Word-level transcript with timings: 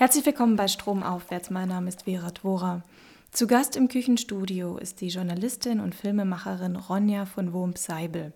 Herzlich 0.00 0.24
willkommen 0.24 0.56
bei 0.56 0.66
Stromaufwärts. 0.66 1.50
Mein 1.50 1.68
Name 1.68 1.90
ist 1.90 2.04
Vera 2.04 2.30
Dvora. 2.30 2.82
Zu 3.32 3.46
Gast 3.46 3.76
im 3.76 3.88
Küchenstudio 3.88 4.78
ist 4.78 5.02
die 5.02 5.08
Journalistin 5.08 5.78
und 5.78 5.94
Filmemacherin 5.94 6.76
Ronja 6.76 7.26
von 7.26 7.52
Wurm-Seibel. 7.52 8.32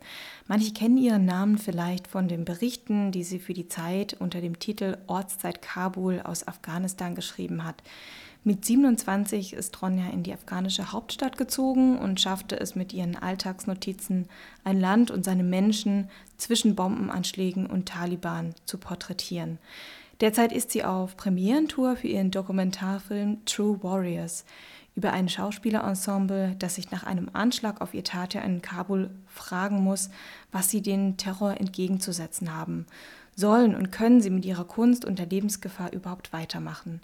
Manche 0.47 0.74
kennen 0.74 0.99
ihren 0.99 1.24
Namen 1.24 1.56
vielleicht 1.56 2.06
von 2.06 2.29
den 2.29 2.45
Berichten, 2.45 3.13
die 3.13 3.24
sie 3.24 3.38
für 3.38 3.54
die 3.54 3.67
Zeit 3.67 4.13
unter 4.13 4.42
dem 4.42 4.58
Titel 4.58 4.99
Ortszeit 5.06 5.63
Kabul 5.63 6.21
aus 6.21 6.47
Afghanistan 6.47 7.15
geschrieben 7.15 7.65
hat. 7.65 7.83
Mit 8.46 8.67
27 8.67 9.54
ist 9.54 9.81
Ronja 9.81 10.10
in 10.10 10.22
die 10.22 10.35
afghanische 10.35 10.92
Hauptstadt 10.92 11.38
gezogen 11.38 11.96
und 11.96 12.21
schaffte 12.21 12.60
es 12.60 12.74
mit 12.74 12.92
ihren 12.92 13.17
Alltagsnotizen, 13.17 14.28
ein 14.65 14.78
Land 14.78 15.10
und 15.10 15.24
seine 15.24 15.44
Menschen 15.44 16.10
zwischen 16.37 16.74
Bombenanschlägen 16.74 17.65
und 17.65 17.88
Taliban 17.88 18.55
zu 18.66 18.77
porträtieren. 18.77 19.59
Derzeit 20.21 20.53
ist 20.53 20.71
sie 20.71 20.85
auf 20.85 21.17
Premierentour 21.17 21.97
für 21.97 22.07
ihren 22.07 22.31
Dokumentarfilm 22.31 23.45
True 23.45 23.83
Warriors 23.83 24.45
über 24.97 25.13
ein 25.13 25.29
Schauspielerensemble, 25.29 26.55
das 26.59 26.77
sich 26.77 26.91
nach 26.93 27.03
einem 27.03 27.29
Anschlag 27.33 27.81
auf 27.81 27.95
ihr 27.95 28.05
Tatja 28.05 28.43
in 28.43 28.63
Kabul 28.63 29.11
fragen 29.27 29.83
muss, 29.83 30.11
was 30.53 30.71
sie 30.71 30.83
den 30.83 31.17
Terror 31.17 31.61
entgegenzusetzen 31.61 32.57
haben. 32.57 32.87
Sollen 33.35 33.75
und 33.75 33.91
können 33.91 34.21
sie 34.21 34.31
mit 34.31 34.45
ihrer 34.45 34.65
Kunst 34.65 35.05
und 35.05 35.19
der 35.19 35.27
Lebensgefahr 35.27 35.93
überhaupt 35.93 36.33
weitermachen? 36.33 37.01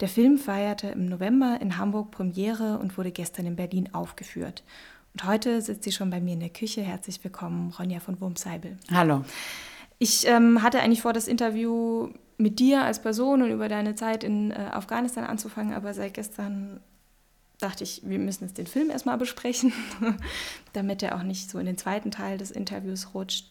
Der 0.00 0.08
Film 0.08 0.38
feierte 0.38 0.88
im 0.88 1.10
November 1.10 1.58
in 1.60 1.76
Hamburg 1.76 2.10
Premiere 2.10 2.78
und 2.78 2.96
wurde 2.96 3.10
gestern 3.10 3.44
in 3.44 3.56
Berlin 3.56 3.90
aufgeführt. 3.92 4.64
Und 5.12 5.24
heute 5.24 5.60
sitzt 5.60 5.84
sie 5.84 5.92
schon 5.92 6.08
bei 6.08 6.22
mir 6.22 6.32
in 6.32 6.40
der 6.40 6.48
Küche. 6.48 6.80
Herzlich 6.80 7.22
willkommen, 7.22 7.74
Ronja 7.78 8.00
von 8.00 8.18
Wurmseibel. 8.22 8.78
Hallo. 8.90 9.24
Ich 9.98 10.26
ähm, 10.26 10.62
hatte 10.62 10.80
eigentlich 10.80 11.02
vor, 11.02 11.12
das 11.12 11.28
Interview 11.28 12.08
mit 12.36 12.58
dir 12.58 12.82
als 12.82 13.00
Person 13.00 13.42
und 13.42 13.50
über 13.50 13.68
deine 13.68 13.94
Zeit 13.94 14.24
in 14.24 14.50
äh, 14.50 14.54
Afghanistan 14.72 15.24
anzufangen, 15.24 15.74
aber 15.74 15.94
seit 15.94 16.14
gestern 16.14 16.80
dachte 17.60 17.84
ich, 17.84 18.02
wir 18.04 18.18
müssen 18.18 18.44
jetzt 18.44 18.58
den 18.58 18.66
Film 18.66 18.90
erstmal 18.90 19.18
besprechen, 19.18 19.72
damit 20.72 21.02
er 21.02 21.16
auch 21.16 21.22
nicht 21.22 21.50
so 21.50 21.58
in 21.58 21.66
den 21.66 21.78
zweiten 21.78 22.10
Teil 22.10 22.38
des 22.38 22.50
Interviews 22.50 23.14
rutscht. 23.14 23.50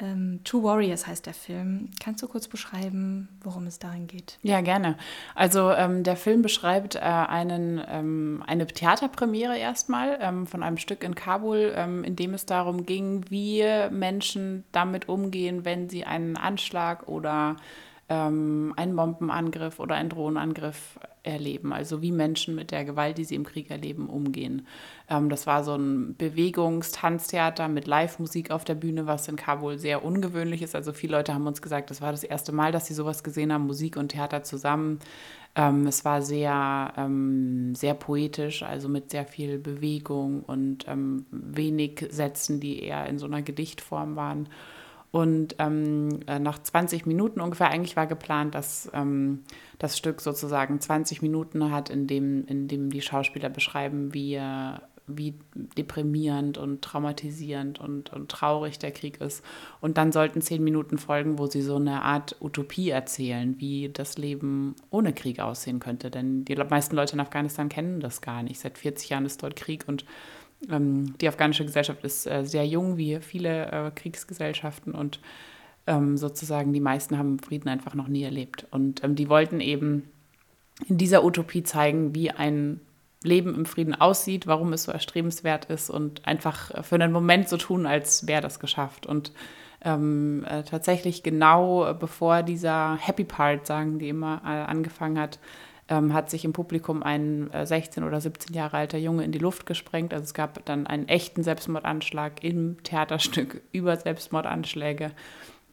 Ähm, 0.00 0.40
True 0.44 0.62
Warriors 0.62 1.08
heißt 1.08 1.26
der 1.26 1.34
Film. 1.34 1.90
Kannst 1.98 2.22
du 2.22 2.28
kurz 2.28 2.46
beschreiben, 2.46 3.28
worum 3.42 3.66
es 3.66 3.80
darin 3.80 4.06
geht? 4.06 4.38
Ja, 4.42 4.60
gerne. 4.60 4.96
Also 5.34 5.72
ähm, 5.72 6.04
der 6.04 6.16
Film 6.16 6.40
beschreibt 6.40 6.94
äh, 6.94 7.00
einen, 7.00 7.82
ähm, 7.88 8.44
eine 8.46 8.66
Theaterpremiere 8.68 9.58
erstmal 9.58 10.18
ähm, 10.20 10.46
von 10.46 10.62
einem 10.62 10.76
Stück 10.76 11.02
in 11.02 11.16
Kabul, 11.16 11.72
ähm, 11.74 12.04
in 12.04 12.14
dem 12.14 12.32
es 12.32 12.46
darum 12.46 12.86
ging, 12.86 13.24
wie 13.28 13.64
Menschen 13.90 14.62
damit 14.70 15.08
umgehen, 15.08 15.64
wenn 15.64 15.88
sie 15.88 16.04
einen 16.04 16.36
Anschlag 16.36 17.08
oder 17.08 17.56
ähm, 18.08 18.72
einen 18.76 18.96
Bombenangriff 18.96 19.80
oder 19.80 19.94
einen 19.94 20.08
Drohnenangriff 20.08 20.98
erleben. 21.22 21.72
Also 21.72 22.00
wie 22.00 22.10
Menschen 22.10 22.54
mit 22.54 22.70
der 22.70 22.84
Gewalt, 22.84 23.18
die 23.18 23.24
sie 23.24 23.34
im 23.34 23.44
Krieg 23.44 23.70
erleben, 23.70 24.08
umgehen. 24.08 24.66
Ähm, 25.10 25.28
das 25.28 25.46
war 25.46 25.62
so 25.62 25.74
ein 25.74 26.16
Bewegungs-Tanztheater 26.16 27.68
mit 27.68 27.86
Live-Musik 27.86 28.50
auf 28.50 28.64
der 28.64 28.76
Bühne, 28.76 29.06
was 29.06 29.28
in 29.28 29.36
Kabul 29.36 29.78
sehr 29.78 30.04
ungewöhnlich 30.04 30.62
ist. 30.62 30.74
Also 30.74 30.92
viele 30.92 31.16
Leute 31.16 31.34
haben 31.34 31.46
uns 31.46 31.60
gesagt, 31.60 31.90
das 31.90 32.00
war 32.00 32.12
das 32.12 32.24
erste 32.24 32.52
Mal, 32.52 32.72
dass 32.72 32.86
sie 32.86 32.94
sowas 32.94 33.22
gesehen 33.22 33.52
haben, 33.52 33.66
Musik 33.66 33.96
und 33.96 34.08
Theater 34.08 34.42
zusammen. 34.42 35.00
Ähm, 35.54 35.86
es 35.86 36.04
war 36.04 36.22
sehr, 36.22 36.94
ähm, 36.96 37.74
sehr 37.74 37.94
poetisch, 37.94 38.62
also 38.62 38.88
mit 38.88 39.10
sehr 39.10 39.26
viel 39.26 39.58
Bewegung 39.58 40.42
und 40.44 40.86
ähm, 40.88 41.26
wenig 41.30 42.06
Sätzen, 42.10 42.60
die 42.60 42.82
eher 42.82 43.06
in 43.06 43.18
so 43.18 43.26
einer 43.26 43.42
Gedichtform 43.42 44.16
waren. 44.16 44.48
Und 45.10 45.56
ähm, 45.58 46.20
äh, 46.26 46.38
nach 46.38 46.58
20 46.58 47.06
Minuten 47.06 47.40
ungefähr, 47.40 47.70
eigentlich 47.70 47.96
war 47.96 48.06
geplant, 48.06 48.54
dass 48.54 48.90
ähm, 48.92 49.40
das 49.78 49.96
Stück 49.96 50.20
sozusagen 50.20 50.80
20 50.80 51.22
Minuten 51.22 51.70
hat, 51.70 51.88
in 51.88 52.06
dem, 52.06 52.44
in 52.46 52.68
dem 52.68 52.90
die 52.90 53.00
Schauspieler 53.00 53.48
beschreiben, 53.48 54.12
wie, 54.12 54.34
äh, 54.34 54.74
wie 55.06 55.34
deprimierend 55.54 56.58
und 56.58 56.82
traumatisierend 56.82 57.80
und, 57.80 58.12
und 58.12 58.30
traurig 58.30 58.78
der 58.78 58.92
Krieg 58.92 59.18
ist. 59.22 59.42
Und 59.80 59.96
dann 59.96 60.12
sollten 60.12 60.42
10 60.42 60.62
Minuten 60.62 60.98
folgen, 60.98 61.38
wo 61.38 61.46
sie 61.46 61.62
so 61.62 61.76
eine 61.76 62.02
Art 62.02 62.36
Utopie 62.40 62.90
erzählen, 62.90 63.58
wie 63.58 63.88
das 63.88 64.18
Leben 64.18 64.76
ohne 64.90 65.14
Krieg 65.14 65.40
aussehen 65.40 65.80
könnte. 65.80 66.10
Denn 66.10 66.44
die 66.44 66.54
meisten 66.56 66.94
Leute 66.94 67.14
in 67.14 67.20
Afghanistan 67.20 67.70
kennen 67.70 68.00
das 68.00 68.20
gar 68.20 68.42
nicht. 68.42 68.60
Seit 68.60 68.76
40 68.76 69.08
Jahren 69.08 69.24
ist 69.24 69.42
dort 69.42 69.56
Krieg 69.56 69.84
und 69.86 70.04
ähm, 70.70 71.16
die 71.20 71.28
afghanische 71.28 71.64
Gesellschaft 71.64 72.04
ist 72.04 72.26
äh, 72.26 72.44
sehr 72.44 72.66
jung, 72.66 72.96
wie 72.96 73.20
viele 73.20 73.70
äh, 73.70 73.90
Kriegsgesellschaften 73.94 74.94
und 74.94 75.20
ähm, 75.86 76.16
sozusagen 76.16 76.72
die 76.72 76.80
meisten 76.80 77.18
haben 77.18 77.38
Frieden 77.38 77.68
einfach 77.68 77.94
noch 77.94 78.08
nie 78.08 78.22
erlebt. 78.22 78.66
Und 78.70 79.02
ähm, 79.04 79.14
die 79.14 79.28
wollten 79.28 79.60
eben 79.60 80.10
in 80.86 80.98
dieser 80.98 81.24
Utopie 81.24 81.62
zeigen, 81.62 82.14
wie 82.14 82.30
ein 82.30 82.80
Leben 83.24 83.54
im 83.54 83.66
Frieden 83.66 83.94
aussieht, 83.94 84.46
warum 84.46 84.72
es 84.72 84.84
so 84.84 84.92
erstrebenswert 84.92 85.64
ist 85.66 85.90
und 85.90 86.26
einfach 86.26 86.84
für 86.84 86.94
einen 86.94 87.12
Moment 87.12 87.48
so 87.48 87.56
tun, 87.56 87.86
als 87.86 88.28
wäre 88.28 88.42
das 88.42 88.60
geschafft. 88.60 89.06
Und 89.06 89.32
ähm, 89.80 90.44
äh, 90.48 90.62
tatsächlich 90.62 91.22
genau 91.22 91.94
bevor 91.94 92.42
dieser 92.42 92.96
Happy 92.96 93.24
Part, 93.24 93.66
sagen 93.66 93.98
die 93.98 94.08
immer, 94.08 94.42
äh, 94.44 94.48
angefangen 94.48 95.18
hat, 95.18 95.38
ähm, 95.88 96.12
hat 96.12 96.30
sich 96.30 96.44
im 96.44 96.52
Publikum 96.52 97.02
ein 97.02 97.50
äh, 97.52 97.66
16 97.66 98.04
oder 98.04 98.20
17 98.20 98.54
Jahre 98.54 98.76
alter 98.76 98.98
Junge 98.98 99.24
in 99.24 99.32
die 99.32 99.38
Luft 99.38 99.66
gesprengt. 99.66 100.12
Also 100.12 100.24
es 100.24 100.34
gab 100.34 100.64
dann 100.66 100.86
einen 100.86 101.08
echten 101.08 101.42
Selbstmordanschlag 101.42 102.44
im 102.44 102.82
Theaterstück 102.82 103.62
über 103.72 103.96
Selbstmordanschläge. 103.96 105.12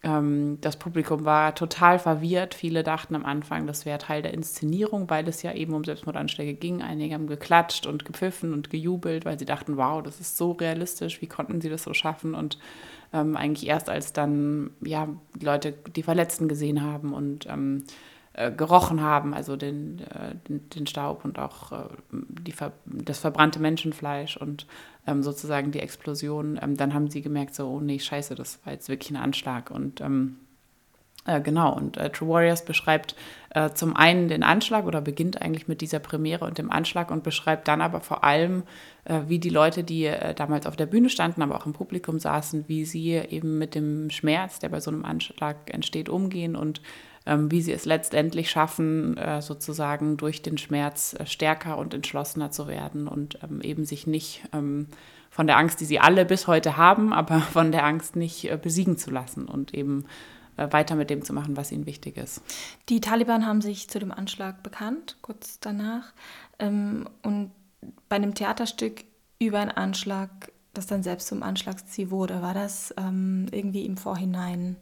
Ähm, 0.03 0.59
das 0.61 0.77
Publikum 0.77 1.25
war 1.25 1.53
total 1.53 1.99
verwirrt. 1.99 2.53
Viele 2.53 2.83
dachten 2.83 3.15
am 3.15 3.25
Anfang, 3.25 3.67
das 3.67 3.85
wäre 3.85 3.97
Teil 3.97 4.21
der 4.21 4.33
Inszenierung, 4.33 5.09
weil 5.09 5.27
es 5.27 5.41
ja 5.41 5.51
eben 5.53 5.73
um 5.73 5.83
Selbstmordanschläge 5.83 6.53
ging. 6.53 6.81
Einige 6.81 7.13
haben 7.13 7.27
geklatscht 7.27 7.85
und 7.85 8.05
gepfiffen 8.05 8.53
und 8.53 8.69
gejubelt, 8.69 9.25
weil 9.25 9.37
sie 9.37 9.45
dachten, 9.45 9.75
wow, 9.75 10.01
das 10.01 10.21
ist 10.21 10.37
so 10.37 10.53
realistisch, 10.53 11.21
wie 11.21 11.27
konnten 11.27 11.59
sie 11.59 11.69
das 11.69 11.83
so 11.83 11.93
schaffen? 11.93 12.35
Und 12.35 12.57
ähm, 13.11 13.35
eigentlich 13.35 13.67
erst 13.67 13.89
als 13.89 14.13
dann 14.13 14.71
ja, 14.81 15.09
Leute 15.41 15.73
die 15.73 16.03
Verletzten 16.03 16.47
gesehen 16.47 16.81
haben 16.81 17.13
und 17.13 17.47
ähm, 17.47 17.83
äh, 18.37 18.51
gerochen 18.51 19.01
haben, 19.01 19.33
also 19.33 19.55
den, 19.55 19.99
äh, 19.99 20.35
den, 20.49 20.69
den, 20.69 20.87
Staub 20.87 21.23
und 21.23 21.39
auch 21.39 21.71
äh, 21.71 21.85
die, 22.11 22.53
das 22.83 23.19
verbrannte 23.19 23.61
Menschenfleisch 23.61 24.35
und 24.35 24.67
ähm, 25.07 25.23
sozusagen 25.23 25.71
die 25.71 25.79
Explosion, 25.79 26.59
ähm, 26.61 26.75
dann 26.75 26.93
haben 26.93 27.09
sie 27.09 27.21
gemerkt, 27.21 27.55
so, 27.55 27.65
oh 27.65 27.79
nee, 27.79 27.97
scheiße, 27.97 28.35
das 28.35 28.59
war 28.65 28.73
jetzt 28.73 28.89
wirklich 28.89 29.11
ein 29.11 29.15
Anschlag. 29.15 29.71
Und 29.71 30.01
ähm, 30.01 30.35
äh, 31.25 31.39
genau, 31.39 31.73
und 31.73 31.93
True 32.11 32.27
Warriors 32.27 32.65
beschreibt 32.65 33.15
zum 33.73 33.95
einen 33.95 34.27
den 34.27 34.43
Anschlag 34.43 34.85
oder 34.85 34.99
beginnt 34.99 35.41
eigentlich 35.41 35.69
mit 35.69 35.79
dieser 35.79 35.99
Premiere 35.99 36.43
und 36.43 36.57
dem 36.57 36.69
Anschlag 36.69 37.09
und 37.09 37.23
beschreibt 37.23 37.69
dann 37.69 37.79
aber 37.79 38.01
vor 38.01 38.25
allem, 38.25 38.63
wie 39.05 39.39
die 39.39 39.49
Leute, 39.49 39.85
die 39.85 40.11
damals 40.35 40.67
auf 40.67 40.75
der 40.75 40.87
Bühne 40.87 41.09
standen, 41.09 41.41
aber 41.41 41.55
auch 41.55 41.65
im 41.65 41.71
Publikum 41.71 42.19
saßen, 42.19 42.65
wie 42.67 42.83
sie 42.83 43.11
eben 43.11 43.57
mit 43.57 43.73
dem 43.73 44.09
Schmerz, 44.09 44.59
der 44.59 44.67
bei 44.67 44.81
so 44.81 44.91
einem 44.91 45.05
Anschlag 45.05 45.73
entsteht, 45.73 46.09
umgehen 46.09 46.57
und 46.57 46.81
wie 47.51 47.61
sie 47.61 47.71
es 47.71 47.85
letztendlich 47.85 48.49
schaffen, 48.49 49.17
äh, 49.17 49.41
sozusagen 49.41 50.15
durch 50.17 50.41
den 50.43 50.57
Schmerz 50.57 51.15
äh, 51.17 51.25
stärker 51.25 51.77
und 51.77 51.93
entschlossener 51.93 52.51
zu 52.51 52.67
werden 52.67 53.07
und 53.07 53.39
ähm, 53.43 53.61
eben 53.61 53.85
sich 53.85 54.05
nicht 54.05 54.43
ähm, 54.53 54.87
von 55.31 55.47
der 55.47 55.57
Angst, 55.57 55.81
die 55.81 55.85
sie 55.85 55.99
alle 55.99 56.23
bis 56.25 56.47
heute 56.47 56.77
haben, 56.77 57.13
aber 57.13 57.39
von 57.39 57.71
der 57.71 57.83
Angst 57.83 58.15
nicht 58.15 58.49
äh, 58.49 58.57
besiegen 58.61 58.97
zu 58.97 59.11
lassen 59.11 59.47
und 59.47 59.73
eben 59.73 60.05
weiter 60.57 60.95
mit 60.95 61.09
dem 61.09 61.21
zu 61.21 61.33
machen, 61.33 61.57
was 61.57 61.73
ihnen 61.73 61.85
wichtig 61.85 62.15
ist. 62.15 62.41
Die 62.87 63.01
Taliban 63.01 63.45
haben 63.45 63.59
sich 63.59 63.89
zu 63.89 63.99
dem 63.99 64.13
Anschlag 64.13 64.63
bekannt, 64.63 65.17
kurz 65.21 65.59
danach. 65.59 66.13
und 66.57 67.51
bei 68.07 68.15
einem 68.15 68.33
Theaterstück 68.35 69.03
über 69.37 69.59
einen 69.59 69.71
Anschlag, 69.71 70.53
das 70.73 70.87
dann 70.87 71.03
selbst 71.03 71.27
zum 71.27 71.43
Anschlagsziel 71.43 72.09
wurde, 72.09 72.41
war 72.41 72.53
das 72.53 72.93
irgendwie 72.97 73.85
im 73.85 73.97
Vorhinein 73.97 74.77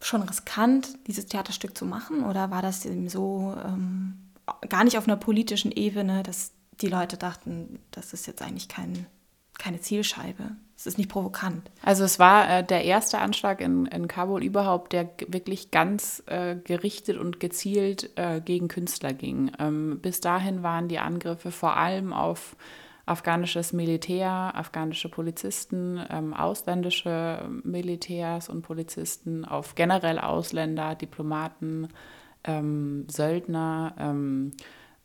schon 0.00 0.22
riskant, 0.22 0.88
dieses 1.06 1.26
Theaterstück 1.26 1.76
zu 1.76 1.84
machen? 1.84 2.24
Oder 2.24 2.50
war 2.50 2.62
das 2.62 2.84
eben 2.86 3.08
so 3.08 3.56
ähm, 3.64 4.18
gar 4.68 4.84
nicht 4.84 4.98
auf 4.98 5.06
einer 5.06 5.16
politischen 5.16 5.72
Ebene, 5.72 6.22
dass 6.22 6.52
die 6.80 6.88
Leute 6.88 7.16
dachten, 7.16 7.80
das 7.90 8.12
ist 8.12 8.26
jetzt 8.26 8.42
eigentlich 8.42 8.68
kein, 8.68 9.06
keine 9.58 9.80
Zielscheibe? 9.80 10.56
Es 10.76 10.86
ist 10.86 10.96
nicht 10.96 11.10
provokant. 11.10 11.68
Also 11.82 12.04
es 12.04 12.20
war 12.20 12.48
äh, 12.48 12.64
der 12.64 12.84
erste 12.84 13.18
Anschlag 13.18 13.60
in, 13.60 13.86
in 13.86 14.06
Kabul 14.06 14.44
überhaupt, 14.44 14.92
der 14.92 15.10
wirklich 15.26 15.72
ganz 15.72 16.22
äh, 16.26 16.54
gerichtet 16.54 17.18
und 17.18 17.40
gezielt 17.40 18.10
äh, 18.14 18.40
gegen 18.40 18.68
Künstler 18.68 19.12
ging. 19.12 19.50
Ähm, 19.58 19.98
bis 20.00 20.20
dahin 20.20 20.62
waren 20.62 20.86
die 20.86 21.00
Angriffe 21.00 21.50
vor 21.50 21.76
allem 21.76 22.12
auf 22.12 22.54
afghanisches 23.08 23.72
Militär, 23.72 24.52
afghanische 24.54 25.08
Polizisten, 25.08 26.00
ähm, 26.10 26.34
ausländische 26.34 27.48
Militärs 27.64 28.48
und 28.48 28.62
Polizisten, 28.62 29.44
auf 29.44 29.74
generell 29.74 30.18
Ausländer, 30.18 30.94
Diplomaten, 30.94 31.88
ähm, 32.44 33.06
Söldner. 33.08 33.94
Ähm, 33.98 34.52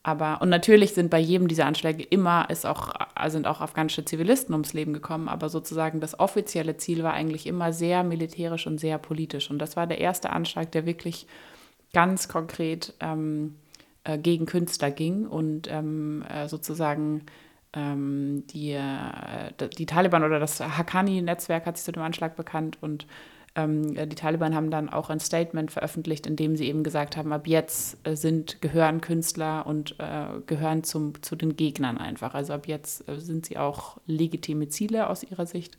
aber 0.03 0.41
und 0.41 0.49
natürlich 0.49 0.93
sind 0.93 1.09
bei 1.09 1.19
jedem 1.19 1.47
dieser 1.47 1.65
Anschläge 1.65 2.03
immer 2.03 2.49
ist 2.49 2.65
auch, 2.65 2.93
sind 3.27 3.47
auch 3.47 3.61
afghanische 3.61 4.03
Zivilisten 4.03 4.53
ums 4.53 4.73
Leben 4.73 4.93
gekommen, 4.93 5.29
aber 5.29 5.47
sozusagen 5.47 6.01
das 6.01 6.19
offizielle 6.19 6.75
Ziel 6.75 7.03
war 7.03 7.13
eigentlich 7.13 7.47
immer 7.47 7.71
sehr 7.71 8.03
militärisch 8.03 8.67
und 8.67 8.79
sehr 8.79 8.97
politisch. 8.97 9.49
Und 9.49 9.59
das 9.59 9.77
war 9.77 9.87
der 9.87 9.99
erste 9.99 10.31
Anschlag, 10.31 10.73
der 10.73 10.85
wirklich 10.85 11.25
ganz 11.93 12.27
konkret 12.27 12.93
ähm, 12.99 13.55
äh, 14.03 14.17
gegen 14.17 14.45
Künstler 14.45 14.91
ging 14.91 15.25
und 15.25 15.71
ähm, 15.71 16.25
äh, 16.27 16.49
sozusagen 16.49 17.21
die, 17.75 18.71
äh, 18.71 19.69
die 19.77 19.85
Taliban 19.85 20.23
oder 20.23 20.39
das 20.39 20.59
Haqqani-Netzwerk 20.59 21.65
hat 21.65 21.77
sich 21.77 21.85
zu 21.85 21.91
dem 21.91 22.03
Anschlag 22.03 22.35
bekannt 22.35 22.77
und 22.81 23.07
ähm, 23.55 23.93
die 23.93 24.15
Taliban 24.15 24.55
haben 24.55 24.71
dann 24.71 24.89
auch 24.89 25.09
ein 25.09 25.19
Statement 25.19 25.71
veröffentlicht, 25.71 26.25
in 26.25 26.35
dem 26.35 26.55
sie 26.55 26.67
eben 26.67 26.83
gesagt 26.83 27.17
haben, 27.17 27.31
ab 27.31 27.47
jetzt 27.47 27.97
äh, 28.07 28.15
sind, 28.15 28.61
gehören 28.61 29.01
Künstler 29.01 29.67
und 29.67 29.95
äh, 29.99 30.41
gehören 30.47 30.83
zum, 30.83 31.21
zu 31.21 31.35
den 31.35 31.55
Gegnern 31.55 31.97
einfach. 31.97 32.33
Also 32.33 32.53
ab 32.53 32.67
jetzt 32.67 33.07
äh, 33.07 33.19
sind 33.19 33.45
sie 33.45 33.57
auch 33.57 33.97
legitime 34.07 34.69
Ziele 34.69 35.07
aus 35.07 35.23
ihrer 35.23 35.45
Sicht 35.45 35.77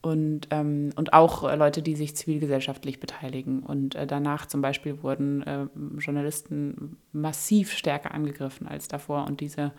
und, 0.00 0.48
ähm, 0.50 0.90
und 0.96 1.12
auch 1.12 1.42
Leute, 1.56 1.82
die 1.82 1.94
sich 1.94 2.16
zivilgesellschaftlich 2.16 2.98
beteiligen. 2.98 3.62
Und 3.62 3.94
äh, 3.94 4.06
danach 4.06 4.46
zum 4.46 4.62
Beispiel 4.62 5.02
wurden 5.02 5.42
äh, 5.42 5.66
Journalisten 5.98 6.96
massiv 7.12 7.72
stärker 7.72 8.12
angegriffen 8.12 8.66
als 8.66 8.88
davor. 8.88 9.26
Und 9.26 9.40
diese, 9.40 9.72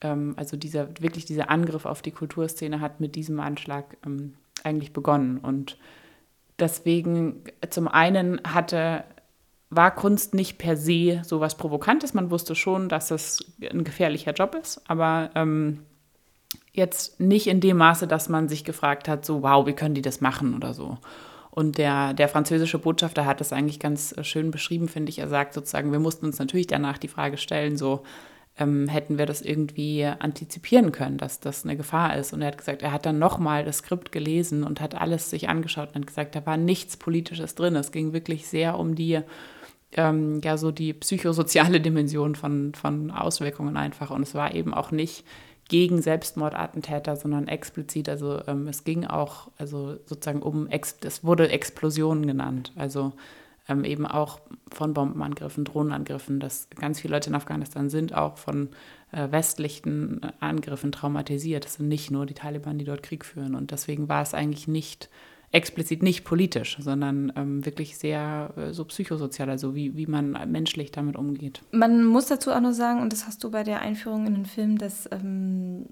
ähm, 0.00 0.34
also 0.36 0.56
dieser, 0.56 0.88
wirklich 1.00 1.24
dieser 1.24 1.50
Angriff 1.50 1.86
auf 1.86 2.02
die 2.02 2.10
Kulturszene 2.10 2.80
hat 2.80 3.00
mit 3.00 3.14
diesem 3.14 3.40
Anschlag 3.40 3.96
ähm, 4.04 4.34
eigentlich 4.64 4.92
begonnen. 4.92 5.38
Und 5.38 5.78
deswegen 6.58 7.44
zum 7.70 7.88
einen 7.88 8.40
hatte 8.44 9.04
war 9.68 9.94
Kunst 9.94 10.32
nicht 10.34 10.58
per 10.58 10.76
se 10.76 11.22
so 11.24 11.40
was 11.40 11.56
Provokantes. 11.56 12.14
Man 12.14 12.30
wusste 12.30 12.54
schon, 12.54 12.88
dass 12.88 13.10
es 13.10 13.44
ein 13.68 13.84
gefährlicher 13.84 14.32
Job 14.32 14.54
ist, 14.54 14.80
aber 14.88 15.30
ähm, 15.34 15.80
jetzt 16.72 17.18
nicht 17.18 17.48
in 17.48 17.60
dem 17.60 17.78
Maße, 17.78 18.06
dass 18.06 18.28
man 18.28 18.48
sich 18.48 18.64
gefragt 18.64 19.08
hat, 19.08 19.24
so, 19.24 19.42
wow, 19.42 19.66
wie 19.66 19.72
können 19.72 19.94
die 19.94 20.02
das 20.02 20.20
machen 20.20 20.54
oder 20.54 20.72
so. 20.72 20.98
Und 21.50 21.78
der, 21.78 22.12
der 22.12 22.28
französische 22.28 22.78
Botschafter 22.78 23.24
hat 23.24 23.40
das 23.40 23.52
eigentlich 23.52 23.80
ganz 23.80 24.14
schön 24.22 24.50
beschrieben, 24.50 24.88
finde 24.88 25.10
ich. 25.10 25.18
Er 25.18 25.28
sagt 25.28 25.54
sozusagen, 25.54 25.90
wir 25.90 25.98
mussten 25.98 26.26
uns 26.26 26.38
natürlich 26.38 26.66
danach 26.66 26.98
die 26.98 27.08
Frage 27.08 27.38
stellen, 27.38 27.76
so, 27.76 28.02
ähm, 28.58 28.88
hätten 28.88 29.18
wir 29.18 29.26
das 29.26 29.42
irgendwie 29.42 30.04
antizipieren 30.04 30.92
können, 30.92 31.18
dass 31.18 31.40
das 31.40 31.64
eine 31.64 31.76
Gefahr 31.76 32.16
ist. 32.16 32.32
Und 32.32 32.40
er 32.40 32.48
hat 32.48 32.58
gesagt, 32.58 32.82
er 32.82 32.92
hat 32.92 33.04
dann 33.04 33.18
nochmal 33.18 33.64
das 33.64 33.78
Skript 33.78 34.12
gelesen 34.12 34.64
und 34.64 34.80
hat 34.80 34.94
alles 34.94 35.30
sich 35.30 35.48
angeschaut 35.48 35.90
und 35.90 36.02
hat 36.02 36.06
gesagt, 36.06 36.34
da 36.34 36.46
war 36.46 36.56
nichts 36.56 36.96
Politisches 36.96 37.54
drin. 37.54 37.76
Es 37.76 37.92
ging 37.92 38.12
wirklich 38.12 38.46
sehr 38.46 38.78
um 38.78 38.94
die, 38.94 39.20
ähm, 39.92 40.40
ja, 40.42 40.56
so 40.56 40.70
die 40.70 40.94
psychosoziale 40.94 41.80
Dimension 41.80 42.34
von, 42.34 42.74
von 42.74 43.10
Auswirkungen 43.10 43.76
einfach. 43.76 44.10
Und 44.10 44.22
es 44.22 44.34
war 44.34 44.54
eben 44.54 44.72
auch 44.72 44.90
nicht 44.90 45.24
gegen 45.68 46.00
Selbstmordattentäter, 46.00 47.16
sondern 47.16 47.48
explizit. 47.48 48.08
Also 48.08 48.40
ähm, 48.46 48.68
es 48.68 48.84
ging 48.84 49.04
auch, 49.04 49.48
also 49.58 49.96
sozusagen 50.06 50.40
um, 50.40 50.68
es 50.70 51.24
wurde 51.24 51.50
Explosionen 51.50 52.26
genannt. 52.26 52.72
Also 52.76 53.12
ähm, 53.68 53.84
eben 53.84 54.06
auch 54.06 54.40
von 54.72 54.94
Bombenangriffen, 54.94 55.64
Drohnenangriffen, 55.64 56.40
dass 56.40 56.68
ganz 56.78 57.00
viele 57.00 57.14
Leute 57.14 57.30
in 57.30 57.36
Afghanistan 57.36 57.90
sind 57.90 58.14
auch 58.14 58.38
von 58.38 58.70
äh, 59.12 59.30
westlichen 59.30 60.20
Angriffen 60.40 60.92
traumatisiert. 60.92 61.64
Es 61.66 61.74
sind 61.74 61.88
nicht 61.88 62.10
nur 62.10 62.26
die 62.26 62.34
Taliban, 62.34 62.78
die 62.78 62.84
dort 62.84 63.02
Krieg 63.02 63.24
führen. 63.24 63.54
Und 63.54 63.70
deswegen 63.70 64.08
war 64.08 64.22
es 64.22 64.34
eigentlich 64.34 64.68
nicht 64.68 65.08
explizit 65.52 66.02
nicht 66.02 66.24
politisch, 66.24 66.76
sondern 66.80 67.32
ähm, 67.36 67.64
wirklich 67.64 67.96
sehr 67.98 68.52
äh, 68.56 68.72
so 68.72 68.84
psychosozial, 68.84 69.48
also 69.48 69.74
wie, 69.74 69.96
wie 69.96 70.06
man 70.06 70.32
menschlich 70.50 70.90
damit 70.90 71.16
umgeht. 71.16 71.62
Man 71.70 72.04
muss 72.04 72.26
dazu 72.26 72.50
auch 72.50 72.60
noch 72.60 72.72
sagen, 72.72 73.00
und 73.00 73.12
das 73.12 73.26
hast 73.26 73.42
du 73.44 73.50
bei 73.50 73.62
der 73.62 73.80
Einführung 73.80 74.26
in 74.26 74.34
den 74.34 74.46
Film, 74.46 74.76
dass 74.76 75.08
ähm, 75.12 75.86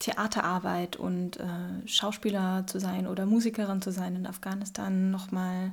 Theaterarbeit 0.00 0.96
und 0.96 1.38
äh, 1.38 1.86
Schauspieler 1.86 2.66
zu 2.66 2.78
sein 2.80 3.06
oder 3.06 3.26
Musikerin 3.26 3.80
zu 3.80 3.90
sein 3.90 4.16
in 4.16 4.26
Afghanistan 4.26 5.10
nochmal 5.10 5.72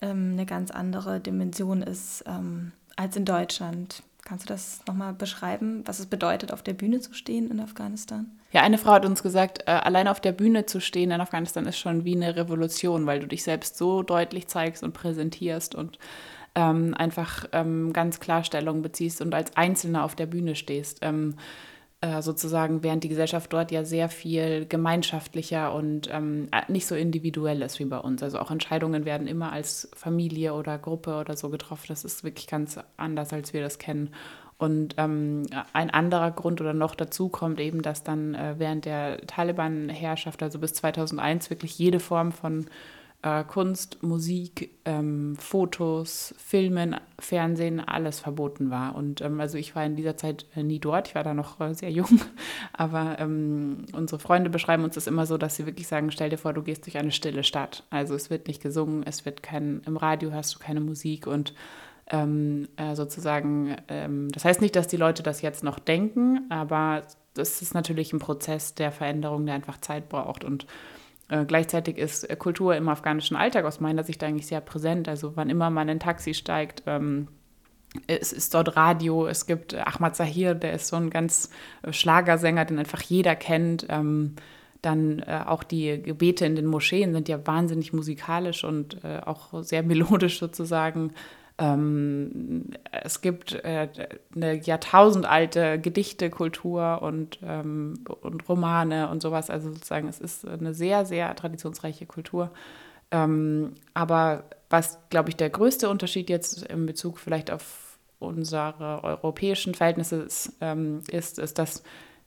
ähm, 0.00 0.30
eine 0.32 0.46
ganz 0.46 0.70
andere 0.70 1.20
Dimension 1.20 1.82
ist 1.82 2.24
ähm, 2.26 2.72
als 2.96 3.16
in 3.16 3.24
Deutschland. 3.24 4.02
Kannst 4.24 4.48
du 4.48 4.54
das 4.54 4.80
nochmal 4.86 5.12
beschreiben, 5.12 5.82
was 5.84 5.98
es 5.98 6.06
bedeutet, 6.06 6.50
auf 6.50 6.62
der 6.62 6.72
Bühne 6.72 7.00
zu 7.00 7.12
stehen 7.12 7.50
in 7.50 7.60
Afghanistan? 7.60 8.30
Ja, 8.52 8.62
eine 8.62 8.78
Frau 8.78 8.92
hat 8.92 9.04
uns 9.04 9.22
gesagt, 9.22 9.64
äh, 9.66 9.72
allein 9.72 10.08
auf 10.08 10.20
der 10.20 10.32
Bühne 10.32 10.64
zu 10.64 10.80
stehen 10.80 11.10
in 11.10 11.20
Afghanistan 11.20 11.66
ist 11.66 11.78
schon 11.78 12.04
wie 12.04 12.16
eine 12.16 12.34
Revolution, 12.34 13.04
weil 13.04 13.20
du 13.20 13.26
dich 13.26 13.42
selbst 13.42 13.76
so 13.76 14.02
deutlich 14.02 14.46
zeigst 14.46 14.82
und 14.82 14.94
präsentierst 14.94 15.74
und 15.74 15.98
ähm, 16.54 16.94
einfach 16.94 17.46
ähm, 17.52 17.92
ganz 17.92 18.20
klar 18.20 18.44
Stellung 18.44 18.80
beziehst 18.80 19.20
und 19.20 19.34
als 19.34 19.56
Einzelner 19.56 20.04
auf 20.04 20.14
der 20.14 20.26
Bühne 20.26 20.54
stehst. 20.54 21.00
Ähm, 21.02 21.34
äh, 22.04 22.20
sozusagen, 22.20 22.82
während 22.82 23.02
die 23.02 23.08
Gesellschaft 23.08 23.50
dort 23.50 23.70
ja 23.70 23.82
sehr 23.82 24.10
viel 24.10 24.66
gemeinschaftlicher 24.66 25.72
und 25.72 26.10
ähm, 26.12 26.48
äh, 26.52 26.70
nicht 26.70 26.86
so 26.86 26.94
individuell 26.94 27.62
ist 27.62 27.78
wie 27.78 27.86
bei 27.86 27.96
uns. 27.96 28.22
Also 28.22 28.40
auch 28.40 28.50
Entscheidungen 28.50 29.06
werden 29.06 29.26
immer 29.26 29.52
als 29.52 29.88
Familie 29.96 30.52
oder 30.52 30.76
Gruppe 30.76 31.16
oder 31.16 31.34
so 31.34 31.48
getroffen. 31.48 31.86
Das 31.88 32.04
ist 32.04 32.22
wirklich 32.22 32.46
ganz 32.46 32.78
anders, 32.98 33.32
als 33.32 33.54
wir 33.54 33.62
das 33.62 33.78
kennen. 33.78 34.10
Und 34.58 34.96
ähm, 34.98 35.46
ein 35.72 35.88
anderer 35.88 36.30
Grund 36.30 36.60
oder 36.60 36.74
noch 36.74 36.94
dazu 36.94 37.30
kommt 37.30 37.58
eben, 37.58 37.80
dass 37.80 38.04
dann 38.04 38.34
äh, 38.34 38.54
während 38.58 38.84
der 38.84 39.26
Taliban-Herrschaft, 39.26 40.42
also 40.42 40.58
bis 40.58 40.74
2001, 40.74 41.48
wirklich 41.48 41.78
jede 41.78 42.00
Form 42.00 42.32
von 42.32 42.66
äh, 43.24 43.42
Kunst, 43.44 44.02
Musik, 44.02 44.70
ähm, 44.84 45.34
Fotos, 45.36 46.34
Filmen, 46.36 46.96
Fernsehen, 47.18 47.80
alles 47.80 48.20
verboten 48.20 48.70
war. 48.70 48.94
Und 48.94 49.22
ähm, 49.22 49.40
also 49.40 49.56
ich 49.56 49.74
war 49.74 49.84
in 49.86 49.96
dieser 49.96 50.18
Zeit 50.18 50.44
äh, 50.54 50.62
nie 50.62 50.78
dort, 50.78 51.08
ich 51.08 51.14
war 51.14 51.24
da 51.24 51.32
noch 51.32 51.58
äh, 51.58 51.72
sehr 51.72 51.90
jung, 51.90 52.20
aber 52.74 53.16
ähm, 53.18 53.86
unsere 53.92 54.20
Freunde 54.20 54.50
beschreiben 54.50 54.84
uns 54.84 54.96
das 54.96 55.06
immer 55.06 55.24
so, 55.24 55.38
dass 55.38 55.56
sie 55.56 55.64
wirklich 55.64 55.88
sagen, 55.88 56.10
stell 56.10 56.28
dir 56.28 56.36
vor, 56.36 56.52
du 56.52 56.62
gehst 56.62 56.84
durch 56.84 56.98
eine 56.98 57.12
stille 57.12 57.44
Stadt. 57.44 57.84
Also 57.88 58.14
es 58.14 58.28
wird 58.28 58.46
nicht 58.46 58.62
gesungen, 58.62 59.02
es 59.04 59.24
wird 59.24 59.42
kein, 59.42 59.80
im 59.86 59.96
Radio 59.96 60.30
hast 60.32 60.54
du 60.54 60.58
keine 60.58 60.80
Musik 60.80 61.26
und 61.26 61.54
ähm, 62.10 62.68
äh, 62.76 62.94
sozusagen, 62.94 63.74
ähm, 63.88 64.30
das 64.32 64.44
heißt 64.44 64.60
nicht, 64.60 64.76
dass 64.76 64.86
die 64.86 64.98
Leute 64.98 65.22
das 65.22 65.40
jetzt 65.40 65.64
noch 65.64 65.78
denken, 65.78 66.42
aber 66.50 67.02
das 67.32 67.62
ist 67.62 67.72
natürlich 67.72 68.12
ein 68.12 68.18
Prozess 68.18 68.74
der 68.74 68.92
Veränderung, 68.92 69.46
der 69.46 69.54
einfach 69.54 69.80
Zeit 69.80 70.10
braucht 70.10 70.44
und 70.44 70.66
äh, 71.28 71.44
gleichzeitig 71.44 71.98
ist 71.98 72.28
äh, 72.28 72.36
Kultur 72.36 72.76
im 72.76 72.88
afghanischen 72.88 73.36
Alltag 73.36 73.64
aus 73.64 73.80
meiner 73.80 74.04
Sicht 74.04 74.22
eigentlich 74.22 74.46
sehr 74.46 74.60
präsent. 74.60 75.08
Also 75.08 75.36
wann 75.36 75.50
immer 75.50 75.70
man 75.70 75.88
in 75.88 75.96
ein 75.96 76.00
Taxi 76.00 76.34
steigt, 76.34 76.82
ähm, 76.86 77.28
es 78.06 78.32
ist 78.32 78.54
dort 78.54 78.76
Radio, 78.76 79.26
es 79.26 79.46
gibt 79.46 79.74
Ahmad 79.74 80.16
Zahir, 80.16 80.54
der 80.54 80.72
ist 80.72 80.88
so 80.88 80.96
ein 80.96 81.10
ganz 81.10 81.50
äh, 81.82 81.92
Schlagersänger, 81.92 82.64
den 82.64 82.78
einfach 82.78 83.02
jeder 83.02 83.36
kennt. 83.36 83.86
Ähm, 83.88 84.34
dann 84.82 85.20
äh, 85.20 85.40
auch 85.46 85.62
die 85.62 86.02
Gebete 86.02 86.44
in 86.44 86.56
den 86.56 86.66
Moscheen 86.66 87.14
sind 87.14 87.28
ja 87.28 87.46
wahnsinnig 87.46 87.92
musikalisch 87.92 88.64
und 88.64 89.02
äh, 89.02 89.20
auch 89.24 89.62
sehr 89.62 89.82
melodisch 89.82 90.38
sozusagen. 90.38 91.12
Ähm, 91.56 92.70
es 92.90 93.20
gibt 93.20 93.52
äh, 93.52 93.88
eine 94.34 94.54
jahrtausendalte 94.60 95.78
Gedichtekultur 95.78 97.00
und, 97.02 97.38
ähm, 97.44 98.04
und 98.22 98.48
Romane 98.48 99.08
und 99.08 99.22
sowas. 99.22 99.50
Also 99.50 99.72
sozusagen, 99.72 100.08
es 100.08 100.20
ist 100.20 100.46
eine 100.46 100.74
sehr, 100.74 101.06
sehr 101.06 101.34
traditionsreiche 101.36 102.06
Kultur. 102.06 102.50
Ähm, 103.12 103.74
aber 103.94 104.44
was, 104.68 104.98
glaube 105.10 105.28
ich, 105.28 105.36
der 105.36 105.50
größte 105.50 105.88
Unterschied 105.88 106.28
jetzt 106.28 106.64
in 106.64 106.86
Bezug 106.86 107.18
vielleicht 107.18 107.52
auf 107.52 107.98
unsere 108.18 109.04
europäischen 109.04 109.74
Verhältnisse 109.74 110.22
ist, 110.22 110.54
ähm, 110.60 111.02
ist, 111.10 111.38
ist, 111.38 111.58
dass 111.58 111.84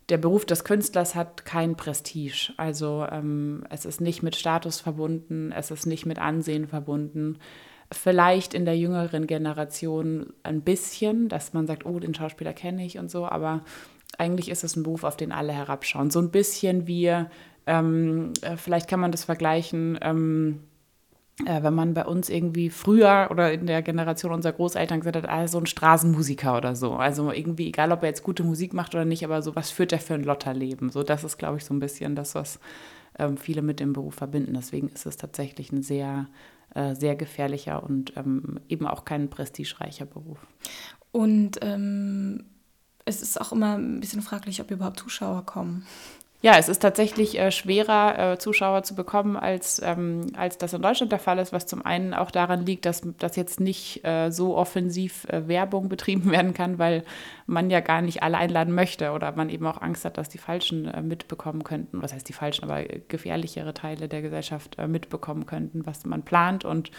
der 0.07 0.17
Beruf 0.17 0.46
des 0.46 0.63
Künstlers 0.63 1.15
hat 1.15 1.43
kein 1.43 1.75
Prestige. 1.75 2.53
Also 2.55 3.05
ähm, 3.12 3.65
es 3.69 3.86
ist 3.86 4.00
nicht 4.00 4.24
mit 4.24 4.38
Status 4.38 4.79
verbunden, 4.79 5.51
es 5.51 5.69
ist 5.69 5.86
nicht 5.86 6.05
mit 6.05 6.17
Ansehen 6.17 6.67
verbunden 6.67 7.39
vielleicht 7.91 8.53
in 8.53 8.65
der 8.65 8.77
jüngeren 8.77 9.27
Generation 9.27 10.34
ein 10.44 10.62
bisschen, 10.62 11.29
dass 11.29 11.53
man 11.53 11.67
sagt, 11.67 11.86
oh, 11.86 12.00
den 12.00 12.13
Schauspieler 12.13 12.53
kenne 12.53 12.86
ich 12.86 12.98
und 12.98 13.10
so, 13.10 13.25
aber 13.25 13.62
eigentlich 14.17 14.50
ist 14.50 14.63
es 14.63 14.75
ein 14.75 14.84
Beruf, 14.84 15.03
auf 15.03 15.17
den 15.17 15.32
alle 15.32 15.53
herabschauen. 15.53 16.10
So 16.10 16.20
ein 16.20 16.32
bisschen 16.32 16.88
wie, 16.88 17.13
ähm, 17.65 18.34
äh, 18.41 18.58
vielleicht 18.58 18.89
kann 18.89 19.00
man 19.00 19.12
das 19.12 19.24
vergleichen, 19.24 19.98
ähm, 20.01 20.63
äh, 21.46 21.62
wenn 21.62 21.75
man 21.75 21.94
bei 21.94 22.06
uns 22.06 22.29
irgendwie 22.29 22.70
früher 22.70 23.27
oder 23.29 23.53
in 23.53 23.67
der 23.67 23.82
Generation 23.84 24.32
unserer 24.32 24.53
Großeltern 24.53 25.00
gesagt 25.00 25.17
hat, 25.17 25.29
ah, 25.29 25.48
so 25.48 25.60
ein 25.60 25.67
Straßenmusiker 25.67 26.58
oder 26.58 26.75
so. 26.75 26.94
Also 26.94 27.32
irgendwie, 27.32 27.67
egal 27.67 27.91
ob 27.91 28.01
er 28.01 28.10
jetzt 28.10 28.24
gute 28.24 28.44
Musik 28.44 28.74
macht 28.74 28.96
oder 28.96 29.06
nicht, 29.06 29.24
aber 29.24 29.41
so, 29.41 29.56
was 29.56 29.70
führt 29.70 29.91
er 29.91 30.00
für 30.00 30.15
ein 30.15 30.24
Lotterleben? 30.24 30.89
So, 30.89 31.03
das 31.03 31.24
ist, 31.24 31.38
glaube 31.38 31.58
ich, 31.58 31.65
so 31.65 31.74
ein 31.74 31.79
bisschen 31.79 32.15
das, 32.15 32.34
was 32.34 32.60
ähm, 33.20 33.38
viele 33.38 33.62
mit 33.62 33.79
dem 33.79 33.94
Beruf 33.94 34.15
verbinden. 34.15 34.56
Deswegen 34.56 34.89
ist 34.89 35.06
es 35.06 35.17
tatsächlich 35.17 35.72
ein 35.72 35.84
sehr 35.84 36.27
äh, 36.77 36.93
sehr 36.96 37.15
gefährlicher 37.15 37.81
und 37.81 38.15
ähm, 38.17 38.60
eben 38.69 38.86
auch 38.86 39.03
kein 39.03 39.31
prestigereicher 39.31 40.05
Beruf. 40.05 40.38
Und 41.12 41.57
ähm, 41.62 42.46
es 43.03 43.24
ist 43.24 43.41
auch 43.41 43.51
immer 43.51 43.77
ein 43.77 44.00
bisschen 44.00 44.22
fraglich, 44.22 44.62
ob 44.62 44.69
überhaupt 44.69 45.00
Zuschauer 45.00 45.43
kommen. 45.43 45.88
Ja, 46.39 46.56
es 46.60 46.70
ist 46.70 46.79
tatsächlich 46.84 47.39
äh, 47.39 47.51
schwerer, 47.51 48.34
äh, 48.34 48.38
Zuschauer 48.38 48.84
zu 48.84 48.94
bekommen, 48.94 49.36
als, 49.38 49.82
ähm, 49.84 50.27
als 50.38 50.60
das 50.60 50.72
in 50.72 50.84
Deutschland 50.84 51.12
der 51.12 51.17
Fall 51.17 51.39
ist, 51.39 51.51
was 51.51 51.65
zum 51.65 51.84
einen 51.84 52.13
auch 52.13 52.29
daran 52.29 52.63
liegt, 52.63 52.86
dass, 52.86 53.01
dass 53.17 53.36
jetzt 53.36 53.60
nicht 53.60 54.06
äh, 54.06 54.29
so 54.29 54.56
offensiv 54.56 55.25
äh, 55.29 55.48
Werbung 55.48 55.89
betrieben 55.89 56.29
werden 56.29 56.53
kann, 56.53 56.77
weil 56.77 57.03
man 57.48 57.72
ja 57.72 57.79
gar 57.79 58.03
nicht 58.03 58.22
alle 58.22 58.38
einladen 58.38 58.75
möchte 58.75 59.13
oder 59.13 59.32
man 59.32 59.50
eben 59.50 59.65
auch 59.65 59.82
Angst 59.82 60.06
hat, 60.06 60.20
dass 60.20 60.29
die 60.29 60.38
Falschen 60.38 60.86
äh, 60.86 61.01
mitbekommen 61.01 61.63
könnten, 61.63 62.03
was 62.03 62.13
heißt 62.13 62.29
die 62.29 62.34
Falschen, 62.34 62.65
aber 62.65 62.84
gefährlichere 62.84 63.74
Teile 63.74 64.08
der 64.08 64.22
Gesellschaft 64.22 64.77
äh, 64.77 64.88
mitbekommen 64.88 65.48
könnten, 65.48 65.88
was 65.88 66.06
man 66.06 66.22
plant. 66.22 66.65
Und 66.65 66.91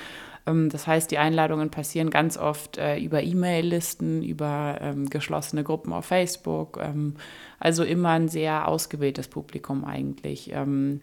das 0.70 0.86
heißt, 0.86 1.10
die 1.10 1.18
Einladungen 1.18 1.70
passieren 1.70 2.10
ganz 2.10 2.38
oft 2.38 2.78
äh, 2.78 2.98
über 2.98 3.22
E-Mail-Listen, 3.22 4.22
über 4.22 4.78
ähm, 4.80 5.10
geschlossene 5.10 5.64
Gruppen 5.64 5.92
auf 5.92 6.06
Facebook. 6.06 6.78
Ähm, 6.82 7.14
also 7.60 7.84
immer 7.84 8.10
ein 8.10 8.28
sehr 8.28 8.68
ausgewähltes 8.68 9.28
Publikum 9.28 9.84
eigentlich. 9.84 10.52
Ähm, 10.52 11.00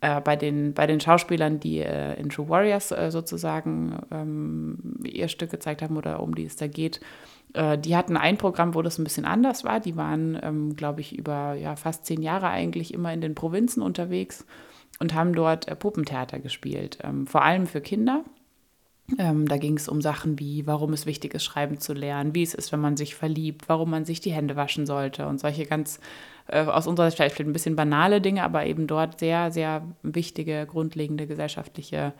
äh, 0.00 0.20
bei, 0.20 0.36
den, 0.36 0.72
bei 0.72 0.86
den 0.86 1.00
Schauspielern, 1.00 1.60
die 1.60 1.80
äh, 1.80 2.18
in 2.18 2.30
True 2.30 2.48
Warriors 2.48 2.88
sozusagen 2.88 3.98
ähm, 4.10 4.78
ihr 5.04 5.28
Stück 5.28 5.50
gezeigt 5.50 5.82
haben 5.82 5.96
oder 5.96 6.20
um 6.20 6.34
die 6.34 6.44
es 6.44 6.56
da 6.56 6.66
geht, 6.66 7.00
die 7.52 7.96
hatten 7.96 8.16
ein 8.16 8.36
Programm, 8.36 8.76
wo 8.76 8.82
das 8.82 8.98
ein 8.98 9.02
bisschen 9.02 9.24
anders 9.24 9.64
war. 9.64 9.80
Die 9.80 9.96
waren, 9.96 10.38
ähm, 10.40 10.76
glaube 10.76 11.00
ich, 11.00 11.18
über 11.18 11.54
ja, 11.54 11.74
fast 11.74 12.06
zehn 12.06 12.22
Jahre 12.22 12.48
eigentlich 12.48 12.94
immer 12.94 13.12
in 13.12 13.20
den 13.20 13.34
Provinzen 13.34 13.82
unterwegs 13.82 14.46
und 15.00 15.14
haben 15.14 15.34
dort 15.34 15.66
Puppentheater 15.80 16.38
gespielt, 16.38 16.98
vor 17.26 17.42
allem 17.42 17.66
für 17.66 17.80
Kinder. 17.80 18.22
Ähm, 19.18 19.48
da 19.48 19.56
ging 19.56 19.76
es 19.76 19.88
um 19.88 20.00
Sachen 20.00 20.38
wie, 20.38 20.66
warum 20.66 20.92
es 20.92 21.06
wichtig 21.06 21.34
ist, 21.34 21.44
schreiben 21.44 21.80
zu 21.80 21.92
lernen, 21.92 22.34
wie 22.34 22.42
es 22.42 22.54
ist, 22.54 22.72
wenn 22.72 22.80
man 22.80 22.96
sich 22.96 23.14
verliebt, 23.14 23.68
warum 23.68 23.90
man 23.90 24.04
sich 24.04 24.20
die 24.20 24.32
Hände 24.32 24.56
waschen 24.56 24.86
sollte 24.86 25.26
und 25.26 25.40
solche 25.40 25.66
ganz 25.66 26.00
äh, 26.46 26.64
aus 26.64 26.86
unserer 26.86 27.06
Sicht 27.06 27.16
vielleicht 27.16 27.40
ein 27.40 27.52
bisschen 27.52 27.76
banale 27.76 28.20
Dinge, 28.20 28.44
aber 28.44 28.66
eben 28.66 28.86
dort 28.86 29.18
sehr, 29.18 29.50
sehr 29.50 29.82
wichtige, 30.02 30.66
grundlegende 30.66 31.26
gesellschaftliche 31.26 32.12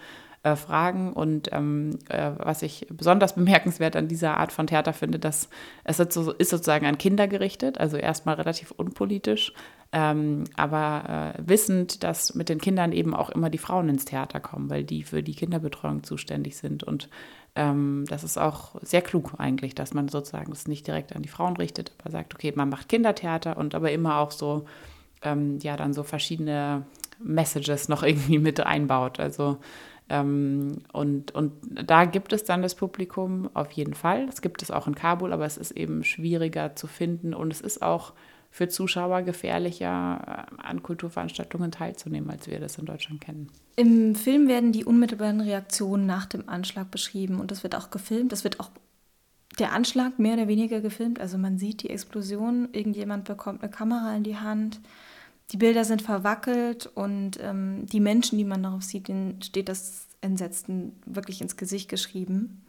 äh, 0.43 0.57
Fragen. 0.57 1.13
Und 1.13 1.53
ähm, 1.53 1.99
äh, 2.09 2.31
was 2.39 2.63
ich 2.63 2.87
besonders 2.91 3.35
bemerkenswert 3.35 3.97
an 3.97 4.09
dieser 4.09 4.37
Art 4.39 4.53
von 4.53 4.67
Theater 4.67 4.93
finde, 4.93 5.19
dass 5.19 5.49
es 5.85 6.01
ist, 6.01 6.13
so, 6.13 6.33
ist 6.33 6.51
sozusagen 6.51 6.87
an 6.87 6.99
Kinder 6.99 7.29
gerichtet, 7.29 7.79
also 7.79 7.97
erstmal 7.97 8.37
relativ 8.37 8.71
unpolitisch, 8.71 9.53
ähm, 9.93 10.45
aber 10.57 11.35
äh, 11.37 11.49
wissend, 11.49 12.05
dass 12.05 12.35
mit 12.35 12.49
den 12.49 12.61
Kindern 12.61 12.93
eben 12.93 13.15
auch 13.15 13.31
immer 13.31 13.51
die 13.51 13.59
Frauen 13.59 13.89
ins 13.89 14.05
Theater 14.05 14.39
kommen, 14.39 14.71
weil 14.71 14.85
die 14.85 15.03
für 15.03 15.23
die 15.23 15.35
Kinderbetreuung 15.35 16.05
zuständig 16.05 16.57
sind. 16.57 16.85
Und 16.85 17.09
ähm, 17.57 18.05
das 18.09 18.23
ist 18.23 18.39
auch 18.39 18.77
sehr 18.83 19.03
klug 19.03 19.35
eigentlich, 19.39 19.75
dass 19.75 19.93
man 19.93 20.09
sozusagen 20.09 20.53
es 20.53 20.69
nicht 20.69 20.87
direkt 20.87 21.17
an 21.17 21.23
die 21.23 21.29
Frauen 21.29 21.57
richtet, 21.57 21.93
aber 21.99 22.13
sagt, 22.13 22.35
okay, 22.35 22.53
man 22.55 22.69
macht 22.69 22.89
Kindertheater 22.89 23.57
und 23.57 23.75
aber 23.75 23.91
immer 23.91 24.19
auch 24.19 24.31
so, 24.31 24.65
ähm, 25.23 25.59
ja, 25.61 25.77
dann 25.77 25.93
so 25.93 26.05
verschiedene 26.05 26.87
Messages 27.19 27.89
noch 27.89 28.03
irgendwie 28.05 28.39
mit 28.39 28.61
einbaut. 28.61 29.19
Also 29.19 29.59
ähm, 30.09 30.79
und, 30.93 31.35
und 31.35 31.53
da 31.65 32.05
gibt 32.05 32.33
es 32.33 32.45
dann 32.45 32.63
das 32.63 32.77
Publikum 32.77 33.51
auf 33.55 33.73
jeden 33.73 33.95
Fall. 33.95 34.27
Das 34.27 34.41
gibt 34.41 34.63
es 34.63 34.71
auch 34.71 34.87
in 34.87 34.95
Kabul, 34.95 35.33
aber 35.33 35.47
es 35.47 35.57
ist 35.57 35.73
eben 35.73 36.05
schwieriger 36.05 36.77
zu 36.77 36.87
finden 36.87 37.35
und 37.35 37.53
es 37.53 37.61
ist 37.61 37.83
auch 37.83 38.13
für 38.51 38.69
Zuschauer 38.69 39.23
gefährlicher, 39.23 40.47
äh, 40.59 40.63
an 40.63 40.83
Kulturveranstaltungen 40.83 41.71
teilzunehmen, 41.71 42.31
als 42.31 42.49
wir 42.49 42.59
das 42.59 42.77
in 42.79 42.87
Deutschland 42.87 43.21
kennen. 43.21 43.49
Im 43.77 44.15
Film 44.15 44.49
werden 44.49 44.73
die 44.73 44.85
unmittelbaren 44.85 45.41
Reaktionen 45.41 46.07
nach 46.07 46.27
dem 46.27 46.49
Anschlag 46.49 46.91
beschrieben 46.91 47.41
und 47.41 47.51
das 47.51 47.63
wird 47.63 47.75
auch 47.75 47.91
gefilmt. 47.91 48.33
Das 48.33 48.45
wird 48.45 48.61
auch 48.61 48.71
der 49.59 49.73
Anschlag 49.73 50.19
mehr 50.19 50.35
oder 50.35 50.49
weniger 50.49 50.81
gefilmt. 50.81 51.21
Also 51.21 51.39
man 51.39 51.59
sieht 51.59 51.83
die 51.83 51.91
Explosion, 51.91 52.69
irgendjemand 52.73 53.25
bekommt 53.25 53.63
eine 53.63 53.71
Kamera 53.71 54.15
in 54.17 54.25
die 54.25 54.37
Hand. 54.37 54.81
Die 55.53 55.57
Bilder 55.57 55.85
sind 55.85 56.03
verwackelt 56.03 56.87
und 56.87 57.39
ähm, 57.41 57.87
die 57.87 58.01
Menschen, 58.01 58.39
die 58.39 58.45
man 58.45 58.63
darauf 58.63 58.83
sieht, 58.83 59.09
denen 59.09 59.43
steht 59.43 59.69
das 59.69 60.07
Entsetzen 60.21 60.93
wirklich 61.07 61.41
ins 61.41 61.57
Gesicht 61.57 61.89
geschrieben. 61.89 62.63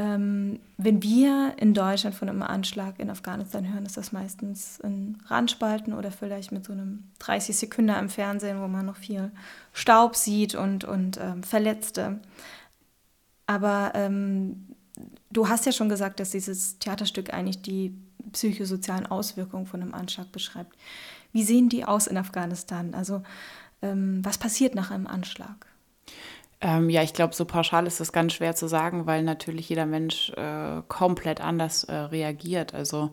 Ähm, 0.00 0.60
wenn 0.78 1.02
wir 1.02 1.52
in 1.58 1.74
Deutschland 1.74 2.16
von 2.16 2.30
einem 2.30 2.42
Anschlag 2.42 2.98
in 2.98 3.10
Afghanistan 3.10 3.70
hören, 3.70 3.84
ist 3.84 3.98
das 3.98 4.12
meistens 4.12 4.80
in 4.80 5.18
Randspalten 5.26 5.92
oder 5.92 6.10
vielleicht 6.10 6.52
mit 6.52 6.64
so 6.64 6.72
einem 6.72 7.04
30 7.18 7.54
Sekunden 7.54 7.94
im 7.94 8.08
Fernsehen, 8.08 8.62
wo 8.62 8.66
man 8.66 8.86
noch 8.86 8.96
viel 8.96 9.30
Staub 9.74 10.16
sieht 10.16 10.54
und, 10.54 10.84
und 10.84 11.18
ähm, 11.20 11.42
Verletzte. 11.42 12.18
Aber 13.46 13.92
ähm, 13.94 14.68
du 15.30 15.50
hast 15.50 15.66
ja 15.66 15.72
schon 15.72 15.90
gesagt, 15.90 16.18
dass 16.18 16.30
dieses 16.30 16.78
Theaterstück 16.78 17.34
eigentlich 17.34 17.60
die 17.60 17.94
psychosozialen 18.32 19.04
Auswirkungen 19.04 19.66
von 19.66 19.82
einem 19.82 19.92
Anschlag 19.92 20.32
beschreibt. 20.32 20.78
Wie 21.34 21.42
sehen 21.42 21.68
die 21.68 21.84
aus 21.84 22.06
in 22.06 22.16
Afghanistan? 22.16 22.94
Also 22.94 23.22
ähm, 23.82 24.24
was 24.24 24.38
passiert 24.38 24.74
nach 24.74 24.90
einem 24.90 25.06
Anschlag? 25.06 25.66
Ähm, 26.62 26.90
ja, 26.90 27.02
ich 27.02 27.14
glaube, 27.14 27.34
so 27.34 27.44
pauschal 27.46 27.86
ist 27.86 28.00
das 28.00 28.12
ganz 28.12 28.34
schwer 28.34 28.54
zu 28.54 28.68
sagen, 28.68 29.06
weil 29.06 29.22
natürlich 29.22 29.68
jeder 29.68 29.86
Mensch 29.86 30.30
äh, 30.30 30.82
komplett 30.88 31.40
anders 31.40 31.84
äh, 31.84 31.94
reagiert. 31.94 32.74
Also 32.74 33.10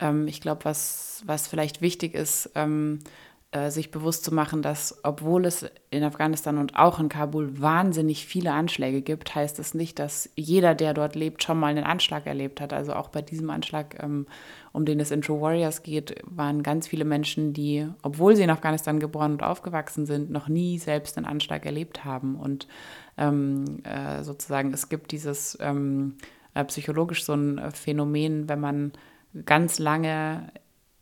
ähm, 0.00 0.26
ich 0.28 0.40
glaube, 0.40 0.64
was, 0.64 1.22
was 1.26 1.46
vielleicht 1.46 1.82
wichtig 1.82 2.14
ist, 2.14 2.50
ähm, 2.54 3.00
äh, 3.52 3.70
sich 3.70 3.92
bewusst 3.92 4.24
zu 4.24 4.34
machen, 4.34 4.60
dass 4.60 4.98
obwohl 5.04 5.46
es 5.46 5.70
in 5.90 6.02
Afghanistan 6.02 6.58
und 6.58 6.74
auch 6.74 6.98
in 6.98 7.08
Kabul 7.08 7.60
wahnsinnig 7.60 8.26
viele 8.26 8.52
Anschläge 8.52 9.02
gibt, 9.02 9.36
heißt 9.36 9.60
es 9.60 9.72
nicht, 9.72 10.00
dass 10.00 10.28
jeder, 10.34 10.74
der 10.74 10.94
dort 10.94 11.14
lebt, 11.14 11.44
schon 11.44 11.60
mal 11.60 11.68
einen 11.68 11.84
Anschlag 11.84 12.26
erlebt 12.26 12.60
hat. 12.60 12.72
Also 12.72 12.94
auch 12.94 13.08
bei 13.08 13.22
diesem 13.22 13.50
Anschlag, 13.50 14.02
ähm, 14.02 14.26
um 14.72 14.84
den 14.84 14.98
es 14.98 15.12
in 15.12 15.22
True 15.22 15.40
Warriors 15.40 15.84
geht, 15.84 16.16
waren 16.24 16.64
ganz 16.64 16.88
viele 16.88 17.04
Menschen, 17.04 17.52
die, 17.52 17.86
obwohl 18.02 18.34
sie 18.34 18.42
in 18.42 18.50
Afghanistan 18.50 18.98
geboren 18.98 19.34
und 19.34 19.44
aufgewachsen 19.44 20.06
sind, 20.06 20.28
noch 20.28 20.48
nie 20.48 20.80
selbst 20.80 21.16
einen 21.16 21.26
Anschlag 21.26 21.64
erlebt 21.64 22.04
haben. 22.04 22.34
Und 22.34 22.66
ähm, 23.16 23.78
äh, 23.84 24.24
sozusagen, 24.24 24.74
es 24.74 24.88
gibt 24.88 25.12
dieses 25.12 25.56
ähm, 25.60 26.16
äh, 26.54 26.64
psychologisch 26.64 27.24
so 27.24 27.34
ein 27.34 27.70
Phänomen, 27.70 28.48
wenn 28.48 28.60
man 28.60 28.92
ganz 29.44 29.78
lange 29.78 30.50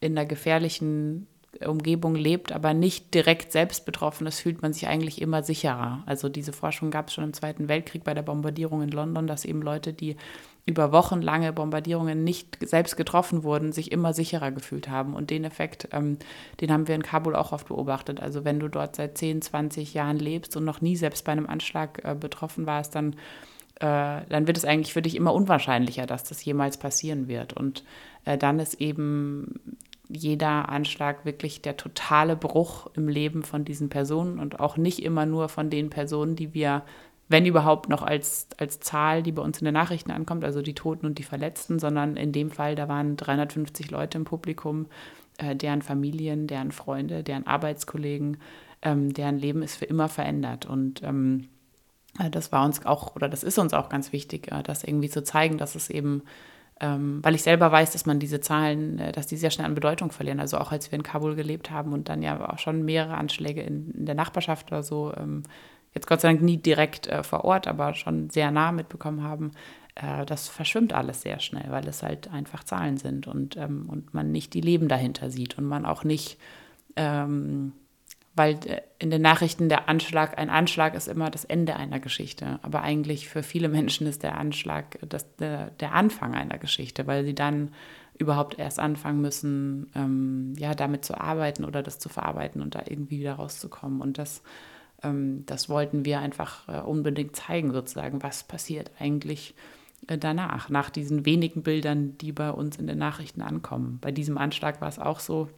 in 0.00 0.18
einer 0.18 0.26
gefährlichen 0.26 1.26
Umgebung 1.64 2.14
lebt, 2.14 2.52
aber 2.52 2.74
nicht 2.74 3.14
direkt 3.14 3.52
selbst 3.52 3.86
betroffen 3.86 4.26
ist, 4.26 4.40
fühlt 4.40 4.62
man 4.62 4.72
sich 4.72 4.86
eigentlich 4.86 5.20
immer 5.20 5.42
sicherer. 5.42 6.02
Also 6.06 6.28
diese 6.28 6.52
Forschung 6.52 6.90
gab 6.90 7.08
es 7.08 7.14
schon 7.14 7.24
im 7.24 7.32
Zweiten 7.32 7.68
Weltkrieg 7.68 8.04
bei 8.04 8.14
der 8.14 8.22
Bombardierung 8.22 8.82
in 8.82 8.90
London, 8.90 9.26
dass 9.26 9.44
eben 9.44 9.62
Leute, 9.62 9.92
die 9.92 10.16
über 10.66 10.92
wochenlange 10.92 11.52
Bombardierungen 11.52 12.24
nicht 12.24 12.56
selbst 12.66 12.96
getroffen 12.96 13.42
wurden, 13.42 13.72
sich 13.72 13.92
immer 13.92 14.14
sicherer 14.14 14.50
gefühlt 14.50 14.88
haben. 14.88 15.14
Und 15.14 15.30
den 15.30 15.44
Effekt, 15.44 15.88
ähm, 15.92 16.18
den 16.60 16.72
haben 16.72 16.88
wir 16.88 16.94
in 16.94 17.02
Kabul 17.02 17.36
auch 17.36 17.52
oft 17.52 17.68
beobachtet. 17.68 18.20
Also 18.20 18.44
wenn 18.44 18.60
du 18.60 18.68
dort 18.68 18.96
seit 18.96 19.18
10, 19.18 19.42
20 19.42 19.92
Jahren 19.92 20.18
lebst 20.18 20.56
und 20.56 20.64
noch 20.64 20.80
nie 20.80 20.96
selbst 20.96 21.24
bei 21.24 21.32
einem 21.32 21.46
Anschlag 21.46 22.00
äh, 22.02 22.14
betroffen 22.14 22.66
warst, 22.66 22.94
dann, 22.94 23.12
äh, 23.80 24.22
dann 24.28 24.46
wird 24.46 24.56
es 24.56 24.64
eigentlich 24.64 24.94
für 24.94 25.02
dich 25.02 25.16
immer 25.16 25.34
unwahrscheinlicher, 25.34 26.06
dass 26.06 26.24
das 26.24 26.42
jemals 26.44 26.78
passieren 26.78 27.28
wird. 27.28 27.52
Und 27.52 27.84
äh, 28.24 28.38
dann 28.38 28.58
ist 28.58 28.80
eben 28.80 29.76
jeder 30.08 30.68
Anschlag 30.68 31.24
wirklich 31.24 31.62
der 31.62 31.76
totale 31.76 32.36
Bruch 32.36 32.88
im 32.94 33.08
Leben 33.08 33.42
von 33.42 33.64
diesen 33.64 33.88
Personen 33.88 34.38
und 34.38 34.60
auch 34.60 34.76
nicht 34.76 35.02
immer 35.02 35.26
nur 35.26 35.48
von 35.48 35.70
den 35.70 35.90
Personen, 35.90 36.36
die 36.36 36.52
wir, 36.54 36.82
wenn 37.28 37.46
überhaupt, 37.46 37.88
noch 37.88 38.02
als, 38.02 38.48
als 38.58 38.80
Zahl, 38.80 39.22
die 39.22 39.32
bei 39.32 39.42
uns 39.42 39.58
in 39.58 39.64
den 39.64 39.74
Nachrichten 39.74 40.10
ankommt, 40.10 40.44
also 40.44 40.62
die 40.62 40.74
Toten 40.74 41.06
und 41.06 41.18
die 41.18 41.22
Verletzten, 41.22 41.78
sondern 41.78 42.16
in 42.16 42.32
dem 42.32 42.50
Fall, 42.50 42.74
da 42.74 42.88
waren 42.88 43.16
350 43.16 43.90
Leute 43.90 44.18
im 44.18 44.24
Publikum, 44.24 44.86
äh, 45.38 45.56
deren 45.56 45.82
Familien, 45.82 46.46
deren 46.46 46.70
Freunde, 46.70 47.22
deren 47.22 47.46
Arbeitskollegen, 47.46 48.36
ähm, 48.82 49.12
deren 49.12 49.38
Leben 49.38 49.62
ist 49.62 49.76
für 49.76 49.86
immer 49.86 50.08
verändert. 50.08 50.66
Und 50.66 51.02
ähm, 51.02 51.48
äh, 52.18 52.30
das 52.30 52.52
war 52.52 52.64
uns 52.64 52.84
auch, 52.84 53.16
oder 53.16 53.28
das 53.28 53.42
ist 53.42 53.58
uns 53.58 53.72
auch 53.72 53.88
ganz 53.88 54.12
wichtig, 54.12 54.52
äh, 54.52 54.62
das 54.62 54.84
irgendwie 54.84 55.08
zu 55.08 55.24
zeigen, 55.24 55.58
dass 55.58 55.74
es 55.74 55.90
eben 55.90 56.22
weil 56.80 57.34
ich 57.34 57.42
selber 57.42 57.70
weiß, 57.70 57.92
dass 57.92 58.04
man 58.04 58.18
diese 58.18 58.40
Zahlen, 58.40 58.98
äh, 58.98 59.12
dass 59.12 59.26
die 59.26 59.36
sehr 59.36 59.50
schnell 59.50 59.66
an 59.66 59.74
Bedeutung 59.74 60.10
verlieren. 60.10 60.40
Also 60.40 60.58
auch 60.58 60.72
als 60.72 60.90
wir 60.90 60.96
in 60.96 61.02
Kabul 61.02 61.34
gelebt 61.34 61.70
haben 61.70 61.92
und 61.92 62.08
dann 62.08 62.22
ja 62.22 62.48
auch 62.48 62.58
schon 62.58 62.84
mehrere 62.84 63.16
Anschläge 63.16 63.62
in, 63.62 63.90
in 63.92 64.06
der 64.06 64.14
Nachbarschaft 64.14 64.72
oder 64.72 64.82
so, 64.82 65.12
ähm, 65.16 65.44
jetzt 65.94 66.06
Gott 66.06 66.20
sei 66.20 66.28
Dank 66.28 66.42
nie 66.42 66.56
direkt 66.56 67.06
äh, 67.06 67.22
vor 67.22 67.44
Ort, 67.44 67.68
aber 67.68 67.94
schon 67.94 68.28
sehr 68.30 68.50
nah 68.50 68.72
mitbekommen 68.72 69.22
haben, 69.22 69.52
äh, 69.94 70.26
das 70.26 70.48
verschwimmt 70.48 70.92
alles 70.92 71.22
sehr 71.22 71.38
schnell, 71.40 71.70
weil 71.70 71.86
es 71.86 72.02
halt 72.02 72.30
einfach 72.32 72.64
Zahlen 72.64 72.96
sind 72.96 73.26
und, 73.26 73.56
ähm, 73.56 73.88
und 73.88 74.12
man 74.12 74.32
nicht 74.32 74.54
die 74.54 74.60
Leben 74.60 74.88
dahinter 74.88 75.30
sieht 75.30 75.56
und 75.58 75.64
man 75.64 75.86
auch 75.86 76.04
nicht 76.04 76.38
ähm, 76.96 77.72
weil 78.34 78.54
äh, 78.66 78.82
in 78.98 79.10
den 79.10 79.22
Nachrichten 79.22 79.68
der 79.68 79.88
Anschlag, 79.88 80.38
ein 80.38 80.50
Anschlag 80.50 80.94
ist 80.94 81.08
immer 81.08 81.30
das 81.30 81.44
Ende 81.44 81.76
einer 81.76 82.00
Geschichte. 82.00 82.58
Aber 82.62 82.82
eigentlich 82.82 83.28
für 83.28 83.42
viele 83.42 83.68
Menschen 83.68 84.06
ist 84.06 84.22
der 84.22 84.38
Anschlag 84.38 84.98
das, 85.08 85.34
der, 85.36 85.70
der 85.80 85.94
Anfang 85.94 86.34
einer 86.34 86.58
Geschichte, 86.58 87.06
weil 87.06 87.24
sie 87.24 87.34
dann 87.34 87.70
überhaupt 88.18 88.58
erst 88.58 88.78
anfangen 88.78 89.20
müssen, 89.20 89.90
ähm, 89.94 90.54
ja, 90.56 90.74
damit 90.74 91.04
zu 91.04 91.20
arbeiten 91.20 91.64
oder 91.64 91.82
das 91.82 91.98
zu 91.98 92.08
verarbeiten 92.08 92.62
und 92.62 92.74
da 92.74 92.82
irgendwie 92.88 93.20
wieder 93.20 93.34
rauszukommen. 93.34 94.00
Und 94.00 94.18
das, 94.18 94.42
ähm, 95.02 95.44
das 95.46 95.68
wollten 95.68 96.04
wir 96.04 96.20
einfach 96.20 96.68
äh, 96.68 96.80
unbedingt 96.80 97.34
zeigen, 97.34 97.72
sozusagen, 97.72 98.22
was 98.22 98.44
passiert 98.44 98.90
eigentlich 99.00 99.54
äh, 100.06 100.16
danach, 100.16 100.68
nach 100.68 100.90
diesen 100.90 101.26
wenigen 101.26 101.62
Bildern, 101.62 102.16
die 102.18 102.32
bei 102.32 102.50
uns 102.50 102.76
in 102.76 102.86
den 102.86 102.98
Nachrichten 102.98 103.42
ankommen. 103.42 103.98
Bei 104.00 104.12
diesem 104.12 104.38
Anschlag 104.38 104.80
war 104.80 104.88
es 104.88 105.00
auch 105.00 105.18
so, 105.18 105.48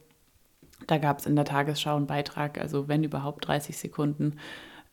da 0.85 0.97
gab 0.97 1.19
es 1.19 1.25
in 1.25 1.35
der 1.35 1.45
Tagesschau 1.45 1.95
einen 1.95 2.07
Beitrag, 2.07 2.59
also 2.59 2.87
wenn 2.87 3.03
überhaupt 3.03 3.47
30 3.47 3.77
Sekunden. 3.77 4.37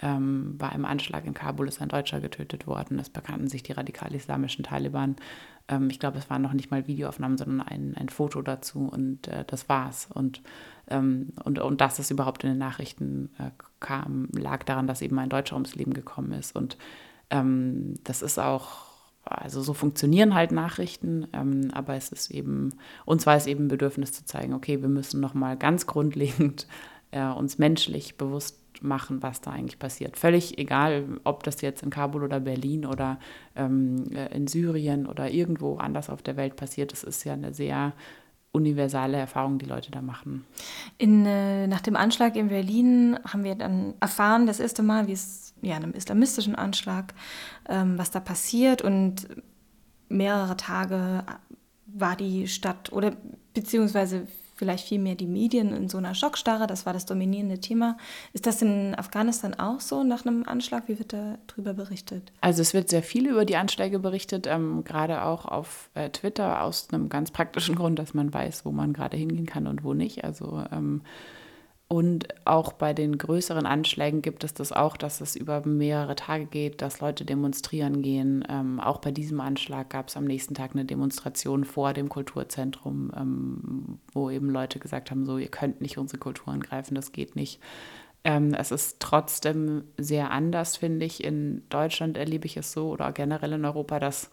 Ähm, 0.00 0.56
bei 0.58 0.68
einem 0.68 0.86
Anschlag 0.86 1.24
in 1.24 1.34
Kabul 1.34 1.68
ist 1.68 1.80
ein 1.80 1.88
Deutscher 1.88 2.20
getötet 2.20 2.66
worden. 2.66 2.98
Es 2.98 3.10
bekannten 3.10 3.48
sich 3.48 3.62
die 3.62 3.72
radikal-islamischen 3.72 4.64
Taliban. 4.64 5.16
Ähm, 5.68 5.88
ich 5.88 6.00
glaube, 6.00 6.18
es 6.18 6.28
waren 6.28 6.42
noch 6.42 6.52
nicht 6.52 6.70
mal 6.70 6.86
Videoaufnahmen, 6.86 7.38
sondern 7.38 7.60
ein, 7.60 7.94
ein 7.96 8.08
Foto 8.08 8.42
dazu 8.42 8.88
und 8.90 9.28
äh, 9.28 9.44
das 9.46 9.68
war's. 9.68 10.08
Und, 10.12 10.42
ähm, 10.88 11.32
und, 11.44 11.58
und 11.58 11.80
dass 11.80 11.98
es 11.98 12.10
überhaupt 12.10 12.42
in 12.44 12.50
den 12.50 12.58
Nachrichten 12.58 13.30
äh, 13.38 13.50
kam, 13.78 14.28
lag 14.32 14.64
daran, 14.64 14.86
dass 14.86 15.02
eben 15.02 15.18
ein 15.18 15.28
Deutscher 15.28 15.54
ums 15.54 15.76
Leben 15.76 15.94
gekommen 15.94 16.32
ist. 16.32 16.56
Und 16.56 16.76
ähm, 17.30 17.94
das 18.02 18.22
ist 18.22 18.38
auch 18.38 18.93
also 19.24 19.62
so 19.62 19.72
funktionieren 19.74 20.34
halt 20.34 20.52
Nachrichten, 20.52 21.26
ähm, 21.32 21.70
aber 21.72 21.94
es 21.94 22.12
ist 22.12 22.30
eben, 22.30 22.74
uns 23.04 23.26
war 23.26 23.36
es 23.36 23.46
eben 23.46 23.68
Bedürfnis 23.68 24.12
zu 24.12 24.24
zeigen, 24.24 24.54
okay, 24.54 24.82
wir 24.82 24.88
müssen 24.88 25.20
nochmal 25.20 25.56
ganz 25.56 25.86
grundlegend 25.86 26.66
äh, 27.10 27.26
uns 27.26 27.58
menschlich 27.58 28.16
bewusst 28.16 28.58
machen, 28.82 29.22
was 29.22 29.40
da 29.40 29.52
eigentlich 29.52 29.78
passiert. 29.78 30.16
Völlig 30.16 30.58
egal, 30.58 31.20
ob 31.24 31.42
das 31.44 31.60
jetzt 31.60 31.82
in 31.82 31.90
Kabul 31.90 32.24
oder 32.24 32.40
Berlin 32.40 32.84
oder 32.84 33.18
ähm, 33.56 34.04
äh, 34.12 34.34
in 34.34 34.46
Syrien 34.46 35.06
oder 35.06 35.30
irgendwo 35.30 35.76
anders 35.76 36.10
auf 36.10 36.22
der 36.22 36.36
Welt 36.36 36.56
passiert, 36.56 36.92
es 36.92 37.04
ist 37.04 37.24
ja 37.24 37.32
eine 37.34 37.54
sehr 37.54 37.92
universale 38.52 39.16
Erfahrung, 39.16 39.58
die 39.58 39.66
Leute 39.66 39.90
da 39.90 40.00
machen. 40.00 40.44
In, 40.96 41.26
äh, 41.26 41.66
nach 41.66 41.80
dem 41.80 41.96
Anschlag 41.96 42.36
in 42.36 42.48
Berlin 42.48 43.18
haben 43.26 43.42
wir 43.42 43.56
dann 43.56 43.94
erfahren, 44.00 44.46
das 44.46 44.60
erste 44.60 44.82
Mal, 44.82 45.08
wie 45.08 45.12
es 45.12 45.53
ja, 45.64 45.76
einem 45.76 45.92
islamistischen 45.92 46.54
Anschlag, 46.54 47.14
ähm, 47.68 47.98
was 47.98 48.10
da 48.10 48.20
passiert 48.20 48.82
und 48.82 49.28
mehrere 50.08 50.56
Tage 50.56 51.24
war 51.86 52.16
die 52.16 52.48
Stadt 52.48 52.92
oder 52.92 53.12
beziehungsweise 53.54 54.26
vielleicht 54.56 54.88
vielmehr 54.88 55.14
die 55.14 55.26
Medien 55.26 55.72
in 55.72 55.88
so 55.88 55.98
einer 55.98 56.14
Schockstarre. 56.14 56.66
Das 56.66 56.86
war 56.86 56.92
das 56.92 57.06
dominierende 57.06 57.58
Thema. 57.58 57.96
Ist 58.32 58.46
das 58.46 58.62
in 58.62 58.94
Afghanistan 58.94 59.54
auch 59.54 59.80
so 59.80 60.04
nach 60.04 60.24
einem 60.24 60.44
Anschlag? 60.46 60.84
Wie 60.86 60.98
wird 60.98 61.12
darüber 61.12 61.74
berichtet? 61.74 62.32
Also 62.40 62.62
es 62.62 62.74
wird 62.74 62.88
sehr 62.88 63.02
viel 63.02 63.28
über 63.28 63.44
die 63.44 63.56
Anschläge 63.56 63.98
berichtet, 63.98 64.46
ähm, 64.46 64.84
gerade 64.84 65.22
auch 65.24 65.44
auf 65.44 65.90
äh, 65.94 66.10
Twitter 66.10 66.62
aus 66.62 66.88
einem 66.92 67.08
ganz 67.08 67.30
praktischen 67.30 67.74
Grund, 67.74 67.98
dass 67.98 68.14
man 68.14 68.32
weiß, 68.32 68.64
wo 68.64 68.70
man 68.70 68.92
gerade 68.92 69.16
hingehen 69.16 69.46
kann 69.46 69.66
und 69.66 69.82
wo 69.82 69.92
nicht. 69.92 70.24
Also 70.24 70.64
ähm, 70.70 71.02
und 71.94 72.26
auch 72.44 72.72
bei 72.72 72.92
den 72.92 73.18
größeren 73.18 73.66
Anschlägen 73.66 74.20
gibt 74.20 74.42
es 74.42 74.52
das 74.52 74.72
auch, 74.72 74.96
dass 74.96 75.20
es 75.20 75.36
über 75.36 75.64
mehrere 75.64 76.16
Tage 76.16 76.46
geht, 76.46 76.82
dass 76.82 76.98
Leute 76.98 77.24
demonstrieren 77.24 78.02
gehen. 78.02 78.44
Ähm, 78.48 78.80
auch 78.80 78.98
bei 78.98 79.12
diesem 79.12 79.40
Anschlag 79.40 79.90
gab 79.90 80.08
es 80.08 80.16
am 80.16 80.24
nächsten 80.24 80.54
Tag 80.54 80.72
eine 80.72 80.84
Demonstration 80.84 81.64
vor 81.64 81.92
dem 81.92 82.08
Kulturzentrum, 82.08 83.12
ähm, 83.16 84.00
wo 84.12 84.28
eben 84.28 84.50
Leute 84.50 84.80
gesagt 84.80 85.12
haben, 85.12 85.24
so, 85.24 85.38
ihr 85.38 85.46
könnt 85.46 85.82
nicht 85.82 85.96
unsere 85.96 86.18
Kultur 86.18 86.52
angreifen, 86.52 86.96
das 86.96 87.12
geht 87.12 87.36
nicht. 87.36 87.60
Ähm, 88.24 88.54
es 88.54 88.72
ist 88.72 88.98
trotzdem 88.98 89.84
sehr 89.96 90.32
anders, 90.32 90.76
finde 90.76 91.06
ich. 91.06 91.22
In 91.22 91.62
Deutschland 91.68 92.16
erlebe 92.16 92.46
ich 92.46 92.56
es 92.56 92.72
so 92.72 92.88
oder 92.88 93.12
generell 93.12 93.52
in 93.52 93.64
Europa, 93.64 94.00
dass 94.00 94.32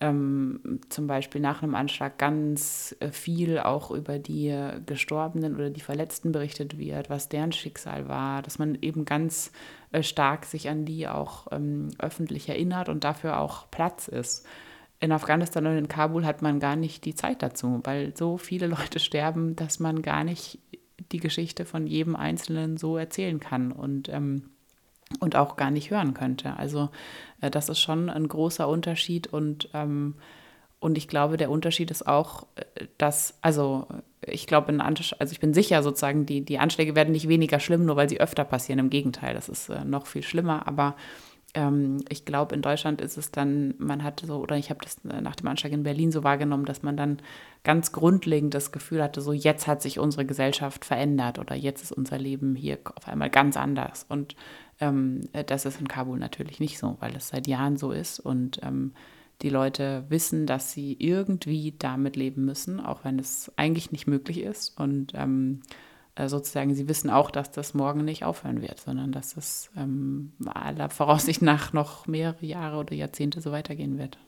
ähm, 0.00 0.80
zum 0.88 1.06
Beispiel 1.06 1.40
nach 1.40 1.62
einem 1.62 1.74
Anschlag 1.74 2.18
ganz 2.18 2.96
äh, 3.00 3.10
viel 3.10 3.58
auch 3.58 3.90
über 3.90 4.18
die 4.18 4.56
Gestorbenen 4.86 5.54
oder 5.54 5.70
die 5.70 5.80
Verletzten 5.80 6.32
berichtet 6.32 6.78
wird, 6.78 7.10
was 7.10 7.28
deren 7.28 7.52
Schicksal 7.52 8.08
war, 8.08 8.42
dass 8.42 8.58
man 8.58 8.78
eben 8.80 9.04
ganz 9.04 9.52
äh, 9.92 10.02
stark 10.02 10.46
sich 10.46 10.68
an 10.68 10.84
die 10.84 11.06
auch 11.06 11.48
ähm, 11.50 11.88
öffentlich 11.98 12.48
erinnert 12.48 12.88
und 12.88 13.04
dafür 13.04 13.40
auch 13.40 13.70
Platz 13.70 14.08
ist. 14.08 14.46
In 15.00 15.12
Afghanistan 15.12 15.66
und 15.66 15.76
in 15.76 15.88
Kabul 15.88 16.24
hat 16.24 16.42
man 16.42 16.60
gar 16.60 16.76
nicht 16.76 17.04
die 17.04 17.14
Zeit 17.14 17.42
dazu, 17.42 17.80
weil 17.84 18.16
so 18.16 18.38
viele 18.38 18.66
Leute 18.68 19.00
sterben, 19.00 19.54
dass 19.54 19.80
man 19.80 20.02
gar 20.02 20.24
nicht 20.24 20.58
die 21.12 21.20
Geschichte 21.20 21.64
von 21.64 21.86
jedem 21.86 22.16
Einzelnen 22.16 22.76
so 22.76 22.96
erzählen 22.96 23.40
kann. 23.40 23.72
Und 23.72 24.08
ähm, 24.08 24.50
und 25.18 25.36
auch 25.36 25.56
gar 25.56 25.70
nicht 25.70 25.90
hören 25.90 26.14
könnte. 26.14 26.56
Also 26.56 26.90
äh, 27.40 27.50
das 27.50 27.68
ist 27.68 27.80
schon 27.80 28.08
ein 28.08 28.28
großer 28.28 28.68
Unterschied 28.68 29.26
und, 29.26 29.68
ähm, 29.74 30.14
und 30.78 30.96
ich 30.96 31.08
glaube, 31.08 31.36
der 31.36 31.50
Unterschied 31.50 31.90
ist 31.90 32.06
auch, 32.06 32.46
äh, 32.54 32.86
dass, 32.98 33.34
also 33.42 33.86
ich 34.22 34.46
glaube, 34.46 34.78
also 34.84 35.32
ich 35.32 35.40
bin 35.40 35.54
sicher 35.54 35.82
sozusagen, 35.82 36.26
die, 36.26 36.42
die 36.42 36.58
Anschläge 36.58 36.94
werden 36.94 37.12
nicht 37.12 37.28
weniger 37.28 37.58
schlimm, 37.58 37.86
nur 37.86 37.96
weil 37.96 38.08
sie 38.08 38.20
öfter 38.20 38.44
passieren. 38.44 38.78
Im 38.78 38.90
Gegenteil, 38.90 39.34
das 39.34 39.48
ist 39.48 39.68
äh, 39.68 39.84
noch 39.84 40.06
viel 40.06 40.22
schlimmer, 40.22 40.66
aber 40.68 40.94
ähm, 41.54 41.98
ich 42.08 42.24
glaube, 42.24 42.54
in 42.54 42.62
Deutschland 42.62 43.00
ist 43.00 43.16
es 43.16 43.30
dann, 43.30 43.74
man 43.78 44.04
hatte 44.04 44.26
so, 44.26 44.38
oder 44.38 44.56
ich 44.56 44.70
habe 44.70 44.80
das 44.82 45.02
nach 45.04 45.36
dem 45.36 45.48
Anschlag 45.48 45.72
in 45.72 45.82
Berlin 45.82 46.12
so 46.12 46.22
wahrgenommen, 46.22 46.64
dass 46.64 46.82
man 46.82 46.96
dann 46.96 47.18
ganz 47.64 47.92
grundlegend 47.92 48.54
das 48.54 48.72
Gefühl 48.72 49.02
hatte, 49.02 49.20
so 49.20 49.32
jetzt 49.32 49.66
hat 49.66 49.82
sich 49.82 49.98
unsere 49.98 50.24
Gesellschaft 50.24 50.84
verändert 50.84 51.38
oder 51.38 51.54
jetzt 51.54 51.82
ist 51.82 51.92
unser 51.92 52.18
Leben 52.18 52.54
hier 52.54 52.78
auf 52.94 53.08
einmal 53.08 53.30
ganz 53.30 53.56
anders. 53.56 54.06
Und 54.08 54.36
ähm, 54.80 55.28
das 55.46 55.66
ist 55.66 55.80
in 55.80 55.88
Kabul 55.88 56.18
natürlich 56.18 56.60
nicht 56.60 56.78
so, 56.78 56.96
weil 57.00 57.16
es 57.16 57.28
seit 57.28 57.46
Jahren 57.46 57.76
so 57.76 57.92
ist 57.92 58.20
und 58.20 58.60
ähm, 58.62 58.92
die 59.42 59.50
Leute 59.50 60.04
wissen, 60.08 60.46
dass 60.46 60.72
sie 60.72 60.96
irgendwie 60.98 61.74
damit 61.78 62.16
leben 62.16 62.44
müssen, 62.44 62.78
auch 62.78 63.04
wenn 63.04 63.18
es 63.18 63.50
eigentlich 63.56 63.90
nicht 63.90 64.06
möglich 64.06 64.40
ist. 64.40 64.78
Und 64.78 65.12
ähm, 65.14 65.62
äh, 65.62 65.89
sozusagen, 66.16 66.74
sie 66.74 66.88
wissen 66.88 67.10
auch, 67.10 67.30
dass 67.30 67.50
das 67.50 67.74
morgen 67.74 68.04
nicht 68.04 68.24
aufhören 68.24 68.62
wird, 68.62 68.80
sondern 68.80 69.12
dass 69.12 69.36
es 69.36 69.70
ähm, 69.76 70.32
aller 70.44 70.90
Voraussicht 70.90 71.42
nach 71.42 71.72
noch 71.72 72.06
mehrere 72.06 72.44
Jahre 72.44 72.78
oder 72.78 72.94
Jahrzehnte 72.94 73.40
so 73.40 73.52
weitergehen 73.52 73.98
wird. 73.98 74.18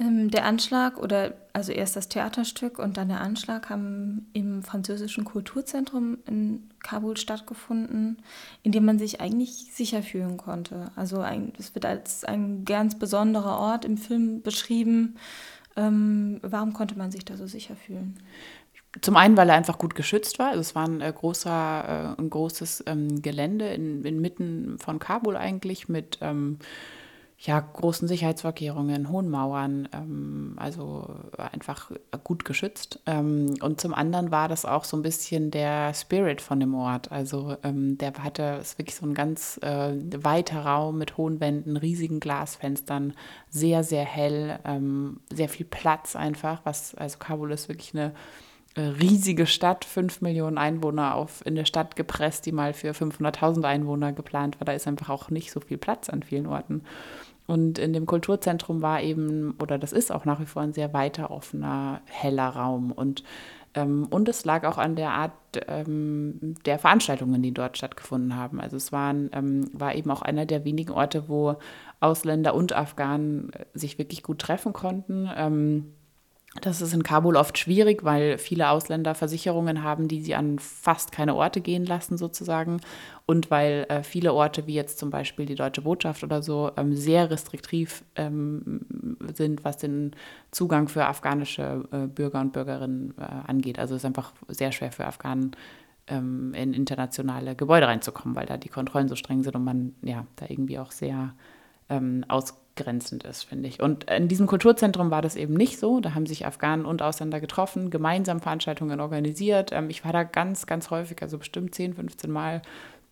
Ähm, 0.00 0.30
der 0.30 0.44
Anschlag 0.44 0.98
oder 0.98 1.34
also 1.52 1.72
erst 1.72 1.96
das 1.96 2.08
Theaterstück 2.08 2.78
und 2.78 2.96
dann 2.96 3.08
der 3.08 3.20
Anschlag 3.20 3.68
haben 3.68 4.28
im 4.32 4.62
französischen 4.62 5.24
Kulturzentrum 5.24 6.18
in 6.26 6.70
Kabul 6.80 7.16
stattgefunden, 7.16 8.18
in 8.62 8.70
dem 8.70 8.84
man 8.84 9.00
sich 9.00 9.20
eigentlich 9.20 9.72
sicher 9.72 10.04
fühlen 10.04 10.36
konnte. 10.36 10.92
Also 10.94 11.24
es 11.58 11.74
wird 11.74 11.84
als 11.84 12.24
ein 12.24 12.64
ganz 12.64 12.96
besonderer 12.96 13.58
Ort 13.58 13.84
im 13.84 13.96
Film 13.96 14.40
beschrieben. 14.42 15.16
Ähm, 15.74 16.38
warum 16.42 16.74
konnte 16.74 16.96
man 16.96 17.10
sich 17.10 17.24
da 17.24 17.36
so 17.36 17.46
sicher 17.48 17.74
fühlen? 17.74 18.20
Zum 19.00 19.16
einen, 19.16 19.36
weil 19.36 19.48
er 19.48 19.56
einfach 19.56 19.78
gut 19.78 19.94
geschützt 19.94 20.38
war. 20.38 20.48
Also 20.48 20.60
es 20.60 20.74
war 20.74 20.86
ein, 20.86 21.00
äh, 21.00 21.12
großer, 21.12 22.16
äh, 22.18 22.20
ein 22.20 22.30
großes 22.30 22.84
ähm, 22.86 23.22
Gelände 23.22 23.68
in, 23.68 24.04
inmitten 24.04 24.78
von 24.78 24.98
Kabul 24.98 25.36
eigentlich 25.36 25.88
mit 25.88 26.18
ähm, 26.20 26.58
ja, 27.40 27.60
großen 27.60 28.08
Sicherheitsvorkehrungen, 28.08 29.10
hohen 29.10 29.30
Mauern, 29.30 29.88
ähm, 29.92 30.54
also 30.56 31.14
einfach 31.36 31.92
gut 32.24 32.44
geschützt. 32.44 33.00
Ähm, 33.06 33.54
und 33.60 33.80
zum 33.80 33.94
anderen 33.94 34.32
war 34.32 34.48
das 34.48 34.64
auch 34.64 34.82
so 34.82 34.96
ein 34.96 35.02
bisschen 35.02 35.52
der 35.52 35.94
Spirit 35.94 36.40
von 36.40 36.58
dem 36.58 36.74
Ort. 36.74 37.12
Also 37.12 37.56
ähm, 37.62 37.96
der 37.96 38.12
hatte, 38.14 38.58
ist 38.60 38.78
wirklich 38.78 38.96
so 38.96 39.06
ein 39.06 39.14
ganz 39.14 39.60
äh, 39.62 39.94
weiter 40.24 40.64
Raum 40.64 40.98
mit 40.98 41.16
hohen 41.16 41.38
Wänden, 41.38 41.76
riesigen 41.76 42.18
Glasfenstern, 42.18 43.14
sehr, 43.50 43.84
sehr 43.84 44.04
hell, 44.04 44.58
ähm, 44.64 45.20
sehr 45.32 45.48
viel 45.48 45.66
Platz 45.66 46.16
einfach, 46.16 46.62
was, 46.64 46.96
also 46.96 47.18
Kabul 47.18 47.52
ist 47.52 47.68
wirklich 47.68 47.94
eine 47.94 48.14
riesige 48.76 49.46
Stadt, 49.46 49.84
fünf 49.84 50.20
Millionen 50.20 50.58
Einwohner 50.58 51.14
auf 51.14 51.44
in 51.44 51.56
eine 51.56 51.66
Stadt 51.66 51.96
gepresst, 51.96 52.46
die 52.46 52.52
mal 52.52 52.72
für 52.72 52.92
500.000 52.92 53.64
Einwohner 53.64 54.12
geplant 54.12 54.60
war. 54.60 54.66
Da 54.66 54.72
ist 54.72 54.86
einfach 54.86 55.08
auch 55.08 55.30
nicht 55.30 55.50
so 55.50 55.60
viel 55.60 55.78
Platz 55.78 56.08
an 56.08 56.22
vielen 56.22 56.46
Orten. 56.46 56.82
Und 57.46 57.78
in 57.78 57.94
dem 57.94 58.04
Kulturzentrum 58.04 58.82
war 58.82 59.02
eben, 59.02 59.54
oder 59.60 59.78
das 59.78 59.92
ist 59.92 60.12
auch 60.12 60.26
nach 60.26 60.38
wie 60.38 60.46
vor 60.46 60.62
ein 60.62 60.74
sehr 60.74 60.92
weiter, 60.92 61.30
offener, 61.30 62.02
heller 62.04 62.50
Raum. 62.50 62.92
Und, 62.92 63.24
ähm, 63.72 64.06
und 64.10 64.28
es 64.28 64.44
lag 64.44 64.64
auch 64.64 64.76
an 64.76 64.96
der 64.96 65.12
Art 65.12 65.32
ähm, 65.66 66.56
der 66.66 66.78
Veranstaltungen, 66.78 67.42
die 67.42 67.54
dort 67.54 67.78
stattgefunden 67.78 68.36
haben. 68.36 68.60
Also 68.60 68.76
es 68.76 68.92
waren, 68.92 69.30
ähm, 69.32 69.70
war 69.72 69.94
eben 69.94 70.10
auch 70.10 70.20
einer 70.20 70.44
der 70.44 70.66
wenigen 70.66 70.92
Orte, 70.92 71.28
wo 71.28 71.56
Ausländer 72.00 72.54
und 72.54 72.74
Afghanen 72.74 73.50
äh, 73.54 73.64
sich 73.72 73.98
wirklich 73.98 74.22
gut 74.22 74.40
treffen 74.40 74.74
konnten. 74.74 75.26
Das 76.60 76.80
ist 76.80 76.92
in 76.92 77.02
Kabul 77.02 77.36
oft 77.36 77.58
schwierig, 77.58 78.04
weil 78.04 78.38
viele 78.38 78.70
Ausländer 78.70 79.14
Versicherungen 79.14 79.82
haben, 79.82 80.08
die 80.08 80.20
sie 80.20 80.34
an 80.34 80.58
fast 80.58 81.12
keine 81.12 81.34
Orte 81.34 81.60
gehen 81.60 81.84
lassen, 81.84 82.16
sozusagen. 82.18 82.80
Und 83.26 83.50
weil 83.50 83.86
äh, 83.88 84.02
viele 84.02 84.32
Orte, 84.32 84.66
wie 84.66 84.74
jetzt 84.74 84.98
zum 84.98 85.10
Beispiel 85.10 85.46
die 85.46 85.54
Deutsche 85.54 85.82
Botschaft 85.82 86.24
oder 86.24 86.42
so, 86.42 86.70
ähm, 86.76 86.94
sehr 86.96 87.30
restriktiv 87.30 88.04
ähm, 88.16 88.80
sind, 89.34 89.64
was 89.64 89.76
den 89.76 90.12
Zugang 90.50 90.88
für 90.88 91.06
afghanische 91.06 91.84
äh, 91.92 92.06
Bürger 92.06 92.40
und 92.40 92.52
Bürgerinnen 92.52 93.14
äh, 93.18 93.22
angeht. 93.48 93.78
Also 93.78 93.94
es 93.94 94.02
ist 94.02 94.06
einfach 94.06 94.32
sehr 94.48 94.72
schwer 94.72 94.92
für 94.92 95.06
Afghanen, 95.06 95.52
ähm, 96.08 96.54
in 96.54 96.72
internationale 96.72 97.54
Gebäude 97.54 97.86
reinzukommen, 97.86 98.34
weil 98.34 98.46
da 98.46 98.56
die 98.56 98.68
Kontrollen 98.68 99.08
so 99.08 99.16
streng 99.16 99.42
sind 99.42 99.54
und 99.54 99.64
man 99.64 99.94
ja 100.02 100.26
da 100.36 100.46
irgendwie 100.48 100.78
auch 100.78 100.90
sehr 100.90 101.34
ähm, 101.88 102.24
aus 102.28 102.54
grenzend 102.78 103.24
ist, 103.24 103.42
finde 103.42 103.68
ich. 103.68 103.82
Und 103.82 104.10
in 104.10 104.28
diesem 104.28 104.46
Kulturzentrum 104.46 105.10
war 105.10 105.20
das 105.20 105.36
eben 105.36 105.54
nicht 105.54 105.78
so. 105.78 106.00
Da 106.00 106.14
haben 106.14 106.24
sich 106.24 106.46
Afghanen 106.46 106.86
und 106.86 107.02
Ausländer 107.02 107.40
getroffen, 107.40 107.90
gemeinsam 107.90 108.40
Veranstaltungen 108.40 109.00
organisiert. 109.00 109.72
Ähm, 109.72 109.90
ich 109.90 110.04
war 110.04 110.12
da 110.12 110.22
ganz, 110.22 110.66
ganz 110.66 110.90
häufig, 110.90 111.20
also 111.22 111.38
bestimmt 111.38 111.74
10, 111.74 111.94
15 111.94 112.30
Mal. 112.30 112.62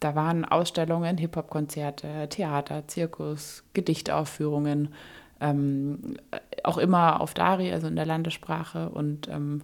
Da 0.01 0.15
waren 0.15 0.45
Ausstellungen, 0.45 1.19
Hip-Hop-Konzerte, 1.19 2.29
Theater, 2.29 2.87
Zirkus, 2.87 3.65
Gedichtaufführungen, 3.75 4.95
ähm, 5.41 6.17
auch 6.65 6.79
immer 6.79 7.21
auf 7.21 7.35
Dari, 7.35 7.73
also 7.73 7.87
in 7.87 7.97
der 7.97 8.07
Landessprache. 8.07 8.91
Und 8.91 9.29
ähm, 9.29 9.63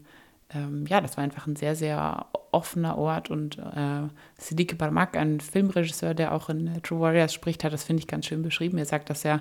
ähm, 0.54 0.84
ja, 0.86 1.00
das 1.00 1.16
war 1.16 1.24
einfach 1.24 1.46
ein 1.46 1.56
sehr, 1.56 1.74
sehr 1.74 2.26
offener 2.50 2.98
Ort. 2.98 3.30
Und 3.30 3.58
äh, 3.58 4.08
Siddiqui 4.38 4.74
Barmak, 4.74 5.16
ein 5.16 5.40
Filmregisseur, 5.40 6.14
der 6.14 6.32
auch 6.32 6.48
in 6.48 6.82
True 6.82 7.00
Warriors 7.00 7.32
spricht, 7.32 7.64
hat 7.64 7.72
das, 7.72 7.84
finde 7.84 8.00
ich, 8.00 8.06
ganz 8.06 8.26
schön 8.26 8.42
beschrieben. 8.42 8.78
Er 8.78 8.86
sagt, 8.86 9.10
dass 9.10 9.24
er 9.24 9.40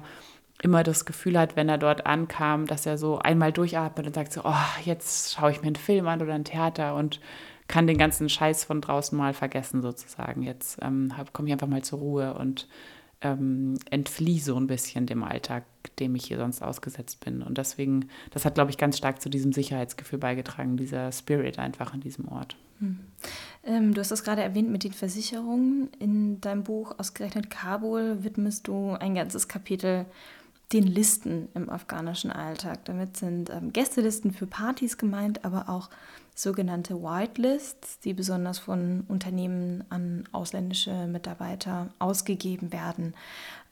immer 0.62 0.84
das 0.84 1.06
Gefühl 1.06 1.38
hat, 1.38 1.56
wenn 1.56 1.70
er 1.70 1.78
dort 1.78 2.06
ankam, 2.06 2.68
dass 2.68 2.86
er 2.86 2.98
so 2.98 3.20
einmal 3.20 3.52
durchatmet 3.52 4.08
und 4.08 4.16
sagt 4.16 4.34
so, 4.34 4.42
oh, 4.44 4.84
jetzt 4.86 5.34
schaue 5.34 5.52
ich 5.52 5.62
mir 5.62 5.68
einen 5.68 5.76
Film 5.76 6.08
an 6.08 6.22
oder 6.22 6.34
ein 6.34 6.46
Theater 6.46 6.96
und 6.96 7.20
kann 7.68 7.88
den 7.88 7.98
ganzen 7.98 8.30
Scheiß 8.30 8.66
von 8.66 8.82
draußen 8.82 9.18
mal 9.18 9.34
vergessen 9.34 9.82
sozusagen. 9.82 10.44
Jetzt 10.44 10.78
ähm, 10.82 11.12
komme 11.34 11.48
ich 11.48 11.54
einfach 11.54 11.68
mal 11.68 11.84
zur 11.84 12.00
Ruhe 12.00 12.34
und 12.34 12.68
ähm, 13.22 13.78
entfliehe 13.90 14.42
so 14.42 14.56
ein 14.56 14.68
bisschen 14.68 15.06
dem 15.06 15.24
Alltag, 15.24 15.64
dem 16.00 16.16
ich 16.16 16.26
hier 16.26 16.38
sonst 16.38 16.62
ausgesetzt 16.62 17.24
bin. 17.24 17.42
Und 17.42 17.58
deswegen, 17.58 18.10
das 18.32 18.46
hat, 18.46 18.56
glaube 18.56 18.72
ich, 18.72 18.78
ganz 18.78 18.98
stark 18.98 19.22
zu 19.22 19.30
diesem 19.30 19.54
Sicherheitsgefühl 19.54 20.20
beigetragen, 20.20 20.78
dieser 20.78 21.12
Spirit 21.12 21.60
einfach 21.60 21.94
an 21.94 22.02
diesem 22.02 22.28
Ort. 22.28 22.58
Hm. 22.80 23.00
Ähm, 23.64 23.94
du 23.94 24.02
hast 24.02 24.12
es 24.12 24.24
gerade 24.24 24.42
erwähnt 24.42 24.70
mit 24.70 24.84
den 24.84 24.94
Versicherungen. 24.94 25.90
In 26.00 26.42
deinem 26.42 26.64
Buch 26.64 26.96
Ausgerechnet 26.98 27.50
Kabul 27.50 28.24
widmest 28.24 28.68
du 28.68 28.94
ein 28.94 29.16
ganzes 29.16 29.48
Kapitel 29.48 30.08
den 30.74 30.84
Listen 30.84 31.50
im 31.54 31.70
afghanischen 31.70 32.32
Alltag. 32.32 32.86
Damit 32.86 33.18
sind 33.18 33.50
ähm, 33.50 33.74
Gästelisten 33.74 34.32
für 34.32 34.48
Partys 34.48 34.98
gemeint, 34.98 35.44
aber 35.44 35.70
auch 35.70 35.90
sogenannte 36.34 36.96
Whitelists, 36.96 38.00
die 38.00 38.14
besonders 38.14 38.60
von 38.60 39.04
Unternehmen 39.08 39.84
an 39.90 40.24
ausländische 40.32 41.08
Mitarbeiter 41.08 41.90
ausgegeben 42.00 42.72
werden. 42.72 43.14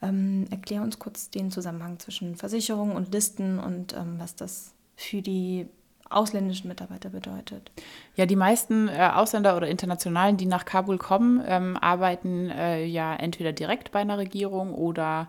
Ähm, 0.02 0.46
erklär 0.50 0.82
uns 0.82 0.98
kurz 0.98 1.30
den 1.30 1.50
Zusammenhang 1.50 1.98
zwischen 1.98 2.36
Versicherungen 2.36 2.94
und 2.96 3.12
Listen 3.12 3.58
und 3.58 3.94
ähm, 3.94 4.16
was 4.18 4.36
das 4.36 4.74
für 4.96 5.22
die 5.22 5.66
ausländischen 6.10 6.68
Mitarbeiter 6.68 7.08
bedeutet. 7.08 7.70
Ja, 8.16 8.26
die 8.26 8.36
meisten 8.36 8.88
äh, 8.88 9.10
Ausländer 9.14 9.56
oder 9.56 9.68
Internationalen, 9.68 10.36
die 10.36 10.46
nach 10.46 10.64
Kabul 10.64 10.98
kommen, 10.98 11.42
ähm, 11.46 11.76
arbeiten 11.76 12.50
äh, 12.50 12.84
ja 12.84 13.14
entweder 13.14 13.52
direkt 13.52 13.92
bei 13.92 14.00
einer 14.00 14.18
Regierung 14.18 14.74
oder 14.74 15.28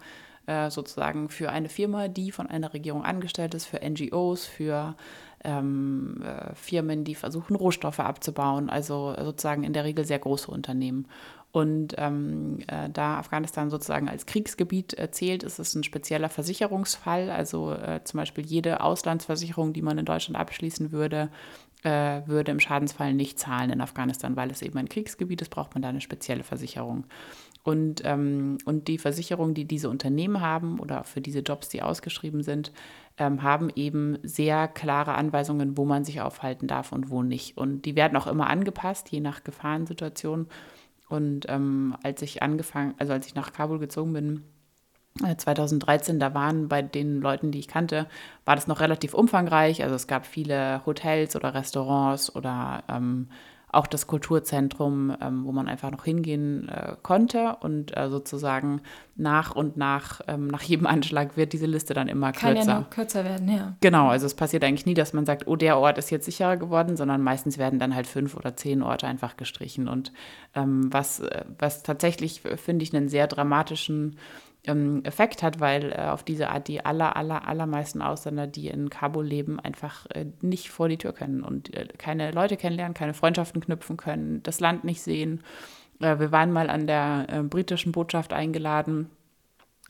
äh, 0.52 0.70
sozusagen 0.70 1.30
für 1.30 1.50
eine 1.50 1.70
Firma, 1.70 2.08
die 2.10 2.32
von 2.32 2.48
einer 2.48 2.74
Regierung 2.74 3.06
angestellt 3.06 3.54
ist, 3.54 3.66
für 3.66 3.80
NGOs, 3.80 4.46
für 4.46 4.96
ähm, 5.44 6.22
äh, 6.24 6.54
Firmen, 6.56 7.04
die 7.04 7.16
versuchen, 7.16 7.56
Rohstoffe 7.56 8.00
abzubauen, 8.00 8.70
also 8.70 9.16
sozusagen 9.18 9.64
in 9.64 9.74
der 9.74 9.86
Regel 9.86 10.06
sehr 10.06 10.20
große 10.20 10.52
Unternehmen. 10.52 11.08
Und 11.54 11.96
ähm, 11.98 12.60
äh, 12.68 12.90
da 12.90 13.18
Afghanistan 13.18 13.70
sozusagen 13.70 14.08
als 14.08 14.26
Kriegsgebiet 14.26 14.98
äh, 14.98 15.12
zählt, 15.12 15.44
ist 15.44 15.60
es 15.60 15.76
ein 15.76 15.84
spezieller 15.84 16.30
Versicherungsfall. 16.30 17.30
Also 17.30 17.74
äh, 17.74 18.04
zum 18.04 18.20
Beispiel 18.20 18.46
jede 18.46 18.82
Auslandsversicherung, 18.82 19.74
die 19.74 19.82
man 19.82 19.98
in 19.98 20.06
Deutschland 20.06 20.38
abschließen 20.38 20.92
würde, 20.94 21.30
äh, 21.84 22.22
würde 22.26 22.52
im 22.52 22.60
Schadensfall 22.60 23.14
nicht 23.14 23.38
zahlen 23.38 23.70
in 23.70 23.82
Afghanistan, 23.82 24.36
weil 24.36 24.52
es 24.52 24.62
eben 24.62 24.78
ein 24.78 24.88
Kriegsgebiet 24.88 25.42
ist, 25.42 25.50
braucht 25.50 25.74
man 25.74 25.82
da 25.82 25.90
eine 25.90 26.02
spezielle 26.02 26.44
Versicherung. 26.44 27.06
Und, 27.64 28.02
ähm, 28.06 28.58
und 28.66 28.88
die 28.88 28.98
Versicherungen, 28.98 29.54
die 29.54 29.66
diese 29.66 29.90
Unternehmen 29.90 30.42
haben 30.42 30.80
oder 30.80 31.04
für 31.04 31.22
diese 31.22 31.40
Jobs, 31.40 31.70
die 31.70 31.84
ausgeschrieben 31.84 32.42
sind, 32.42 32.72
ähm, 33.18 33.44
haben 33.44 33.70
eben 33.76 34.18
sehr 34.24 34.68
klare 34.68 35.14
Anweisungen, 35.14 35.78
wo 35.78 35.86
man 35.86 36.04
sich 36.04 36.22
aufhalten 36.22 36.68
darf 36.68 36.92
und 36.92 37.10
wo 37.12 37.22
nicht. 37.22 37.58
Und 37.58 37.84
die 37.84 37.96
werden 37.96 38.18
auch 38.18 38.28
immer 38.28 38.50
angepasst, 38.50 39.10
je 39.10 39.20
nach 39.20 39.44
Gefahrensituation. 39.44 40.48
Und 41.08 41.46
ähm, 41.50 41.96
als 42.04 42.22
ich 42.22 42.42
angefangen, 42.42 42.96
also 42.98 43.14
als 43.14 43.28
ich 43.28 43.36
nach 43.36 43.54
Kabul 43.54 43.80
gezogen 43.80 44.14
bin, 44.14 44.44
2013, 45.38 46.16
äh, 46.16 46.20
da 46.20 46.34
waren 46.34 46.68
bei 46.68 46.82
den 46.82 47.22
Leuten, 47.22 47.52
die 47.52 47.60
ich 47.60 47.68
kannte, 47.68 48.08
war 48.46 48.56
das 48.56 48.68
noch 48.68 48.80
relativ 48.80 49.14
umfangreich. 49.14 49.84
Also 49.84 49.96
es 49.96 50.08
gab 50.08 50.26
viele 50.26 50.86
Hotels 50.86 51.36
oder 51.36 51.54
Restaurants 51.54 52.34
oder 52.36 52.84
ähm, 52.90 53.28
auch 53.72 53.88
das 53.88 54.08
Kulturzentrum, 54.08 55.16
ähm, 55.22 55.46
wo 55.46 55.52
man 55.52 55.68
einfach 55.68 55.92
noch 55.92 56.04
hingehen 56.04 56.70
äh, 56.70 56.96
konnte. 57.02 57.58
Und 57.62 57.96
äh, 57.96 58.10
sozusagen 58.10 58.82
nach 59.16 59.56
und 59.56 59.78
nach, 59.78 60.22
ähm, 60.28 60.48
nach 60.48 60.62
jedem 60.62 60.88
Anschlag 60.88 61.38
wird 61.38 61.54
diese 61.54 61.66
Liste 61.66 61.94
dann 61.94 62.08
immer 62.08 62.32
Kann 62.32 62.54
kürzer. 62.54 62.66
Kann 62.66 62.76
ja 62.76 62.80
noch 62.82 62.90
kürzer 62.90 63.24
werden, 63.24 63.50
ja. 63.50 63.76
Genau, 63.82 64.10
also 64.10 64.26
es 64.26 64.34
passiert 64.34 64.64
eigentlich 64.64 64.86
nie, 64.86 64.94
dass 64.94 65.14
man 65.14 65.26
sagt, 65.26 65.48
oh, 65.48 65.56
der 65.56 65.78
Ort 65.78 65.98
ist 65.98 66.10
jetzt 66.10 66.26
sicherer 66.26 66.58
geworden, 66.58 66.98
sondern 66.98 67.22
meistens 67.22 67.58
werden 67.58 67.80
dann 67.80 67.96
halt 67.96 68.08
fünf 68.08 68.36
oder 68.36 68.56
zehn 68.56 68.82
Orte 68.82 69.08
einfach 69.08 69.38
gestrichen. 69.38 69.88
Und 69.88 70.12
ähm, 70.56 70.92
was, 70.92 71.22
äh, 71.22 71.46
was 71.58 71.84
tatsächlich, 71.84 72.42
finde 72.42 72.84
ich, 72.84 72.96
einen 72.96 73.10
sehr 73.10 73.28
dramatischen 73.28 74.18
ähm, 74.66 75.04
Effekt 75.04 75.42
hat, 75.42 75.60
weil 75.60 75.92
äh, 75.92 76.08
auf 76.10 76.24
diese 76.24 76.50
Art 76.50 76.68
die 76.68 76.86
aller, 76.86 77.16
aller, 77.16 77.48
allermeisten 77.48 78.02
Ausländer, 78.02 78.48
die 78.48 78.68
in 78.68 78.90
Kabul 78.90 79.26
leben, 79.26 79.60
einfach 79.60 80.06
äh, 80.08 80.26
nicht 80.42 80.70
vor 80.70 80.88
die 80.88 80.98
Tür 80.98 81.14
können 81.14 81.42
und 81.42 81.74
äh, 81.76 81.88
keine 81.98 82.32
Leute 82.32 82.58
kennenlernen, 82.58 82.94
keine 82.94 83.14
Freundschaften 83.14 83.62
knüpfen 83.62 83.98
können, 83.98 84.44
das 84.44 84.60
Land 84.60 84.84
nicht 84.84 85.02
sehen. 85.02 85.42
Äh, 86.00 86.20
wir 86.20 86.32
waren 86.32 86.52
mal 86.52 86.70
an 86.70 86.86
der 86.86 87.26
äh, 87.30 87.42
britischen 87.42 87.92
Botschaft 87.92 88.34
eingeladen 88.34 89.10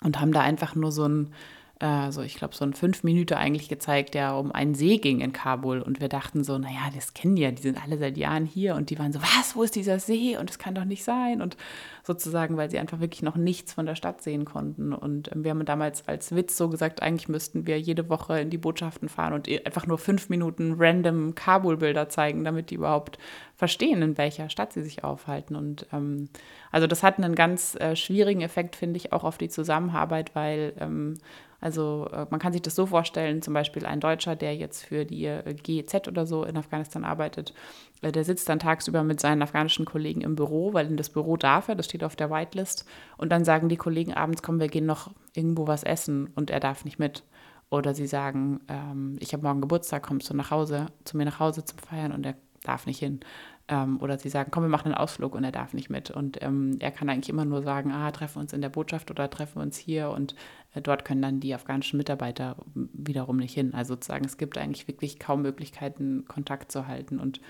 und 0.04 0.20
haben 0.22 0.32
da 0.32 0.42
einfach 0.42 0.76
nur 0.76 0.92
so 0.92 1.06
ein 1.06 1.34
äh, 1.82 2.12
so 2.12 2.22
ich 2.22 2.36
glaube, 2.36 2.56
so 2.56 2.64
ein 2.64 2.74
fünf 2.74 3.04
Minuten 3.04 3.34
eigentlich 3.34 3.68
gezeigt, 3.68 4.14
der 4.14 4.36
um 4.36 4.52
einen 4.52 4.76
See 4.76 4.98
ging 4.98 5.20
in 5.20 5.34
Kabul. 5.34 5.82
Und 5.82 6.00
wir 6.00 6.10
dachten 6.10 6.44
so, 6.44 6.58
naja, 6.58 6.90
das 6.94 7.14
kennen 7.14 7.36
die 7.36 7.42
ja, 7.42 7.52
die 7.52 7.62
sind 7.62 7.84
alle 7.84 7.98
seit 7.98 8.18
Jahren 8.18 8.46
hier. 8.46 8.76
Und 8.76 8.92
die 8.92 9.00
waren 9.00 9.12
so, 9.12 9.20
was, 9.22 9.56
wo 9.56 9.64
ist 9.64 9.76
dieser 9.76 10.00
See? 10.00 10.38
Und 10.38 10.50
das 10.50 10.60
kann 10.60 10.76
doch 10.76 10.86
nicht 10.86 11.04
sein. 11.04 11.42
Und 11.42 11.58
sozusagen, 12.04 12.56
weil 12.56 12.70
sie 12.70 12.78
einfach 12.78 13.00
wirklich 13.00 13.24
noch 13.24 13.36
nichts 13.36 13.74
von 13.74 13.88
der 13.88 13.96
Stadt 13.96 14.22
sehen 14.22 14.46
konnten. 14.46 14.94
Und 14.94 15.32
ähm, 15.32 15.44
wir 15.44 15.52
haben 15.52 15.66
damals 15.66 16.08
als 16.08 16.36
Witz 16.36 16.56
so 16.56 16.70
gesagt, 16.70 17.02
eigentlich 17.02 17.30
müssten 17.30 17.66
wir 17.66 17.80
jede 17.80 18.10
Woche 18.10 18.40
in 18.40 18.52
die 18.52 18.60
Botschaften 18.60 19.10
fahren 19.10 19.34
und 19.34 19.50
einfach 19.66 19.88
nur 19.88 19.98
fünf 19.98 20.30
Minuten 20.30 20.76
random 20.78 21.34
Kabul-Bilder 21.34 22.10
zeigen, 22.10 22.44
damit 22.44 22.70
die 22.70 22.76
überhaupt 22.76 23.18
verstehen, 23.56 24.02
in 24.02 24.18
welcher 24.18 24.50
Stadt 24.50 24.74
sie 24.74 24.84
sich 24.84 25.04
aufhalten. 25.04 25.56
Und 25.56 25.88
ähm, 25.92 26.30
also 26.72 26.86
das 26.86 27.02
hat 27.02 27.18
einen 27.18 27.36
ganz 27.36 27.76
äh, 27.76 27.96
schwierigen 27.96 28.42
Effekt, 28.42 28.76
finde 28.76 28.98
ich, 28.98 29.14
auch 29.14 29.24
auf 29.24 29.38
die 29.38 29.50
Zusammenarbeit, 29.50 30.36
weil 30.36 30.74
ähm, 30.80 31.18
also 31.62 32.10
äh, 32.12 32.26
man 32.32 32.40
kann 32.40 32.54
sich 32.54 32.64
das 32.64 32.76
so 32.76 32.88
vorstellen, 32.88 33.44
zum 33.44 33.54
Beispiel 33.54 33.86
ein 33.86 34.00
Deutscher, 34.00 34.36
der 34.36 34.56
jetzt 34.56 34.84
für 34.84 35.06
die 35.06 35.26
äh, 35.26 35.54
GEZ 35.54 36.08
oder 36.08 36.26
so 36.26 36.44
in 36.44 36.58
Afghanistan 36.58 37.06
arbeitet, 37.06 37.54
äh, 38.02 38.12
der 38.12 38.24
sitzt 38.24 38.50
dann 38.50 38.58
tagsüber 38.58 39.04
mit 39.04 39.20
seinen 39.22 39.44
afghanischen 39.44 39.86
Kollegen 39.86 40.22
im 40.22 40.36
Büro, 40.36 40.74
weil 40.74 40.88
in 40.88 40.98
das 40.98 41.12
Büro 41.12 41.38
darf 41.38 41.70
er, 41.70 41.76
das 41.76 41.86
steht 41.86 42.04
auf 42.04 42.16
der 42.16 42.32
Whitelist. 42.32 42.86
Und 43.18 43.32
dann 43.32 43.46
sagen 43.46 43.70
die 43.70 43.78
Kollegen 43.78 44.14
abends, 44.14 44.42
komm, 44.42 44.60
wir 44.60 44.70
gehen 44.70 44.88
noch 44.88 45.12
irgendwo 45.36 45.68
was 45.68 45.84
essen 45.84 46.32
und 46.34 46.50
er 46.50 46.60
darf 46.60 46.84
nicht 46.84 46.98
mit. 46.98 47.24
Oder 47.70 47.94
sie 47.94 48.08
sagen, 48.08 48.62
ähm, 48.68 49.18
ich 49.20 49.32
habe 49.32 49.44
morgen 49.44 49.62
Geburtstag, 49.62 50.02
kommst 50.02 50.30
du 50.32 50.34
nach 50.36 50.50
Hause, 50.50 50.88
zu 51.06 51.16
mir 51.16 51.26
nach 51.26 51.40
Hause 51.40 51.64
zum 51.64 51.78
Feiern 51.78 52.12
und 52.12 52.26
er 52.26 52.36
darf 52.64 52.86
nicht 52.86 53.00
hin. 53.00 53.20
Ähm, 53.68 54.00
oder 54.02 54.18
sie 54.18 54.30
sagen, 54.30 54.52
komm, 54.52 54.64
wir 54.64 54.70
machen 54.70 54.88
einen 54.88 54.96
Ausflug 54.96 55.36
und 55.36 55.44
er 55.44 55.52
darf 55.52 55.74
nicht 55.74 55.90
mit. 55.90 56.12
Und 56.12 56.42
ähm, 56.42 56.78
er 56.80 56.92
kann 56.92 57.10
eigentlich 57.10 57.30
immer 57.30 57.46
nur 57.46 57.64
sagen, 57.64 57.92
ah, 57.92 58.12
treffen 58.12 58.36
wir 58.36 58.42
uns 58.42 58.54
in 58.54 58.62
der 58.62 58.70
Botschaft 58.70 59.10
oder 59.12 59.30
treffen 59.30 59.56
wir 59.58 59.64
uns 59.64 59.78
hier. 59.78 60.10
Und 60.10 60.36
äh, 60.74 60.82
dort 60.82 61.06
können 61.06 61.22
dann 61.22 61.40
die 61.40 61.54
afghanischen 61.54 61.98
Mitarbeiter 61.98 62.58
wiederum 62.76 63.38
nicht 63.38 63.54
hin. 63.54 63.74
Also 63.74 63.94
sozusagen, 63.94 64.26
es 64.26 64.38
gibt 64.38 64.58
eigentlich 64.58 64.88
wirklich 64.88 65.20
kaum 65.20 65.42
Möglichkeiten, 65.42 66.26
Kontakt 66.28 66.72
zu 66.72 66.88
halten. 66.88 67.20
Und 67.20 67.42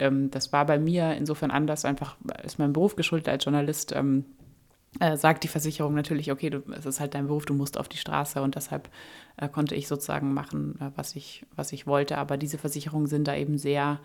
ähm, 0.00 0.30
das 0.30 0.52
war 0.52 0.64
bei 0.66 0.78
mir 0.78 1.14
insofern 1.14 1.50
anders, 1.50 1.84
einfach 1.84 2.16
ist 2.42 2.58
mein 2.58 2.72
Beruf 2.72 2.96
geschuldet 2.96 3.28
als 3.28 3.44
Journalist. 3.44 3.92
Ähm, 3.94 4.24
äh, 5.00 5.16
sagt 5.16 5.44
die 5.44 5.48
Versicherung 5.48 5.94
natürlich, 5.94 6.32
okay, 6.32 6.50
du, 6.50 6.62
es 6.72 6.86
ist 6.86 6.98
halt 6.98 7.14
dein 7.14 7.26
Beruf, 7.26 7.44
du 7.44 7.54
musst 7.54 7.78
auf 7.78 7.88
die 7.88 7.98
Straße 7.98 8.40
und 8.40 8.54
deshalb 8.54 8.88
äh, 9.36 9.48
konnte 9.48 9.74
ich 9.74 9.86
sozusagen 9.86 10.32
machen, 10.32 10.78
äh, 10.80 10.90
was, 10.96 11.14
ich, 11.14 11.44
was 11.54 11.72
ich 11.72 11.86
wollte. 11.86 12.16
Aber 12.18 12.36
diese 12.36 12.58
Versicherungen 12.58 13.06
sind 13.06 13.28
da 13.28 13.36
eben 13.36 13.58
sehr 13.58 14.00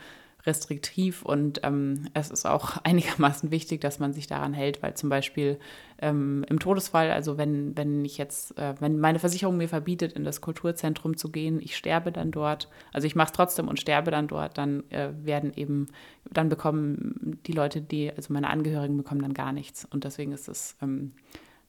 restriktiv 0.46 1.24
und 1.24 1.62
ähm, 1.64 2.08
es 2.14 2.30
ist 2.30 2.46
auch 2.46 2.78
einigermaßen 2.84 3.52
wichtig, 3.52 3.82
dass 3.82 4.00
man 4.00 4.14
sich 4.14 4.28
daran 4.28 4.54
hält, 4.54 4.84
weil 4.84 4.94
zum 4.96 5.10
Beispiel 5.10 5.60
ähm, 6.00 6.46
im 6.50 6.60
Todesfall, 6.60 7.12
also 7.12 7.38
wenn, 7.38 7.78
wenn 7.78 8.04
ich 8.04 8.18
jetzt, 8.18 8.58
äh, 8.58 8.76
wenn 8.80 9.00
meine 9.00 9.20
Versicherung 9.20 9.58
mir 9.58 9.70
verbietet, 9.70 10.14
in 10.14 10.24
das 10.24 10.42
Kulturzentrum 10.42 11.18
zu 11.18 11.32
gehen, 11.32 11.60
ich 11.62 11.78
sterbe 11.78 12.12
dann 12.12 12.32
dort, 12.32 12.70
also 12.92 13.08
ich 13.08 13.16
mache 13.16 13.28
es 13.28 13.34
trotzdem 13.34 13.68
und 13.68 13.80
sterbe 13.80 14.12
dann 14.12 14.28
dort, 14.28 14.58
dann 14.58 14.90
äh, 14.90 15.12
werden 15.24 15.54
eben, 15.56 15.88
dann 16.32 16.50
bekommen 16.50 17.40
die 17.46 17.54
Leute, 17.54 17.82
die, 17.82 18.12
also 18.12 18.34
meine 18.34 18.50
Angehörigen 18.50 18.98
bekommen 18.98 19.22
dann 19.22 19.34
gar 19.34 19.54
nichts 19.54 19.86
und 19.86 20.04
deswegen 20.04 20.34
ist 20.34 20.50
es 20.50 20.76
ähm, 20.82 21.14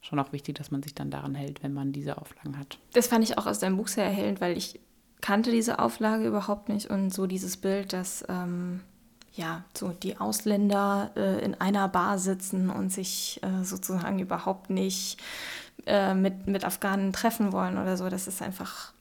schon 0.00 0.18
auch 0.18 0.32
wichtig, 0.32 0.56
dass 0.56 0.70
man 0.70 0.82
sich 0.82 0.94
dann 0.94 1.10
daran 1.10 1.34
hält, 1.34 1.62
wenn 1.62 1.72
man 1.72 1.92
diese 1.92 2.18
Auflagen 2.18 2.58
hat. 2.58 2.78
Das 2.92 3.06
fand 3.06 3.24
ich 3.24 3.38
auch 3.38 3.46
aus 3.46 3.58
deinem 3.58 3.76
Buch 3.76 3.88
sehr 3.88 4.04
erhellend, 4.04 4.40
weil 4.40 4.56
ich 4.56 4.80
kannte 5.24 5.50
diese 5.50 5.78
Auflage 5.78 6.26
überhaupt 6.26 6.68
nicht 6.68 6.90
und 6.90 7.08
so 7.08 7.26
dieses 7.26 7.56
Bild, 7.56 7.94
dass 7.94 8.26
ähm, 8.28 8.82
ja 9.32 9.64
so 9.74 9.88
die 9.88 10.18
Ausländer 10.18 11.12
äh, 11.16 11.42
in 11.42 11.54
einer 11.54 11.88
Bar 11.88 12.18
sitzen 12.18 12.68
und 12.68 12.92
sich 12.92 13.40
äh, 13.42 13.64
sozusagen 13.64 14.18
überhaupt 14.18 14.68
nicht 14.68 15.16
äh, 15.86 16.12
mit, 16.12 16.46
mit 16.46 16.66
Afghanen 16.66 17.14
treffen 17.14 17.52
wollen 17.52 17.78
oder 17.78 17.96
so, 17.96 18.10
das 18.10 18.26
ist 18.26 18.42
einfach 18.42 18.93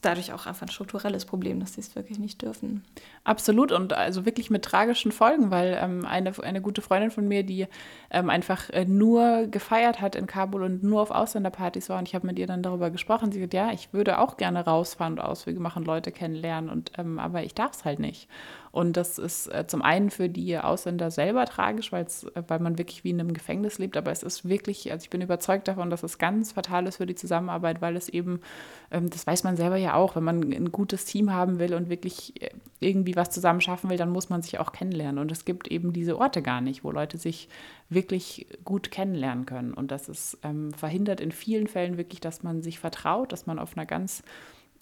dadurch 0.00 0.32
auch 0.32 0.46
einfach 0.46 0.66
ein 0.66 0.70
strukturelles 0.70 1.24
Problem, 1.24 1.60
dass 1.60 1.74
sie 1.74 1.80
es 1.80 1.94
wirklich 1.94 2.18
nicht 2.18 2.42
dürfen. 2.42 2.84
Absolut 3.24 3.72
und 3.72 3.92
also 3.92 4.24
wirklich 4.24 4.50
mit 4.50 4.64
tragischen 4.64 5.12
Folgen, 5.12 5.50
weil 5.50 5.78
ähm, 5.80 6.04
eine, 6.06 6.32
eine 6.42 6.60
gute 6.60 6.82
Freundin 6.82 7.10
von 7.10 7.28
mir, 7.28 7.42
die 7.42 7.66
ähm, 8.10 8.30
einfach 8.30 8.70
äh, 8.70 8.84
nur 8.84 9.46
gefeiert 9.46 10.00
hat 10.00 10.14
in 10.14 10.26
Kabul 10.26 10.62
und 10.62 10.82
nur 10.82 11.02
auf 11.02 11.10
Ausländerpartys 11.10 11.88
war 11.88 11.98
und 11.98 12.08
ich 12.08 12.14
habe 12.14 12.26
mit 12.26 12.38
ihr 12.38 12.46
dann 12.46 12.62
darüber 12.62 12.90
gesprochen. 12.90 13.32
Sie 13.32 13.40
sagt, 13.40 13.54
ja, 13.54 13.72
ich 13.72 13.92
würde 13.92 14.18
auch 14.18 14.36
gerne 14.36 14.64
rausfahren 14.64 15.14
und 15.14 15.20
Ausflüge 15.20 15.60
machen, 15.60 15.84
Leute 15.84 16.12
kennenlernen 16.12 16.70
und 16.70 16.92
ähm, 16.98 17.18
aber 17.18 17.42
ich 17.42 17.54
darf 17.54 17.72
es 17.72 17.84
halt 17.84 17.98
nicht. 17.98 18.28
Und 18.72 18.96
das 18.96 19.18
ist 19.18 19.48
äh, 19.48 19.66
zum 19.66 19.82
einen 19.82 20.10
für 20.10 20.28
die 20.28 20.56
Ausländer 20.56 21.10
selber 21.10 21.44
tragisch, 21.46 21.92
äh, 21.92 22.04
weil 22.46 22.60
man 22.60 22.78
wirklich 22.78 23.02
wie 23.02 23.10
in 23.10 23.18
einem 23.18 23.34
Gefängnis 23.34 23.78
lebt, 23.78 23.96
aber 23.96 24.12
es 24.12 24.22
ist 24.22 24.48
wirklich, 24.48 24.92
also 24.92 25.02
ich 25.02 25.10
bin 25.10 25.20
überzeugt 25.20 25.66
davon, 25.66 25.90
dass 25.90 26.04
es 26.04 26.18
ganz 26.18 26.52
fatal 26.52 26.86
ist 26.86 26.98
für 26.98 27.06
die 27.06 27.16
Zusammenarbeit, 27.16 27.82
weil 27.82 27.96
es 27.96 28.08
eben, 28.08 28.40
ähm, 28.92 29.10
das 29.10 29.26
weiß 29.26 29.42
man 29.42 29.56
selber 29.56 29.76
ja 29.76 29.94
auch, 29.94 30.14
wenn 30.14 30.22
man 30.22 30.52
ein 30.52 30.70
gutes 30.70 31.04
Team 31.04 31.32
haben 31.32 31.58
will 31.58 31.74
und 31.74 31.88
wirklich 31.88 32.40
äh, 32.40 32.50
irgendwie 32.78 33.16
was 33.16 33.30
zusammen 33.30 33.60
schaffen 33.60 33.90
will, 33.90 33.96
dann 33.96 34.10
muss 34.10 34.30
man 34.30 34.42
sich 34.42 34.60
auch 34.60 34.70
kennenlernen. 34.70 35.18
Und 35.18 35.32
es 35.32 35.44
gibt 35.44 35.68
eben 35.68 35.92
diese 35.92 36.16
Orte 36.18 36.40
gar 36.40 36.60
nicht, 36.60 36.84
wo 36.84 36.92
Leute 36.92 37.18
sich 37.18 37.48
wirklich 37.88 38.46
gut 38.64 38.92
kennenlernen 38.92 39.46
können. 39.46 39.74
Und 39.74 39.90
das 39.90 40.08
ist 40.08 40.38
ähm, 40.44 40.72
verhindert 40.74 41.20
in 41.20 41.32
vielen 41.32 41.66
Fällen 41.66 41.96
wirklich, 41.98 42.20
dass 42.20 42.44
man 42.44 42.62
sich 42.62 42.78
vertraut, 42.78 43.32
dass 43.32 43.46
man 43.46 43.58
auf 43.58 43.76
einer 43.76 43.86
ganz 43.86 44.22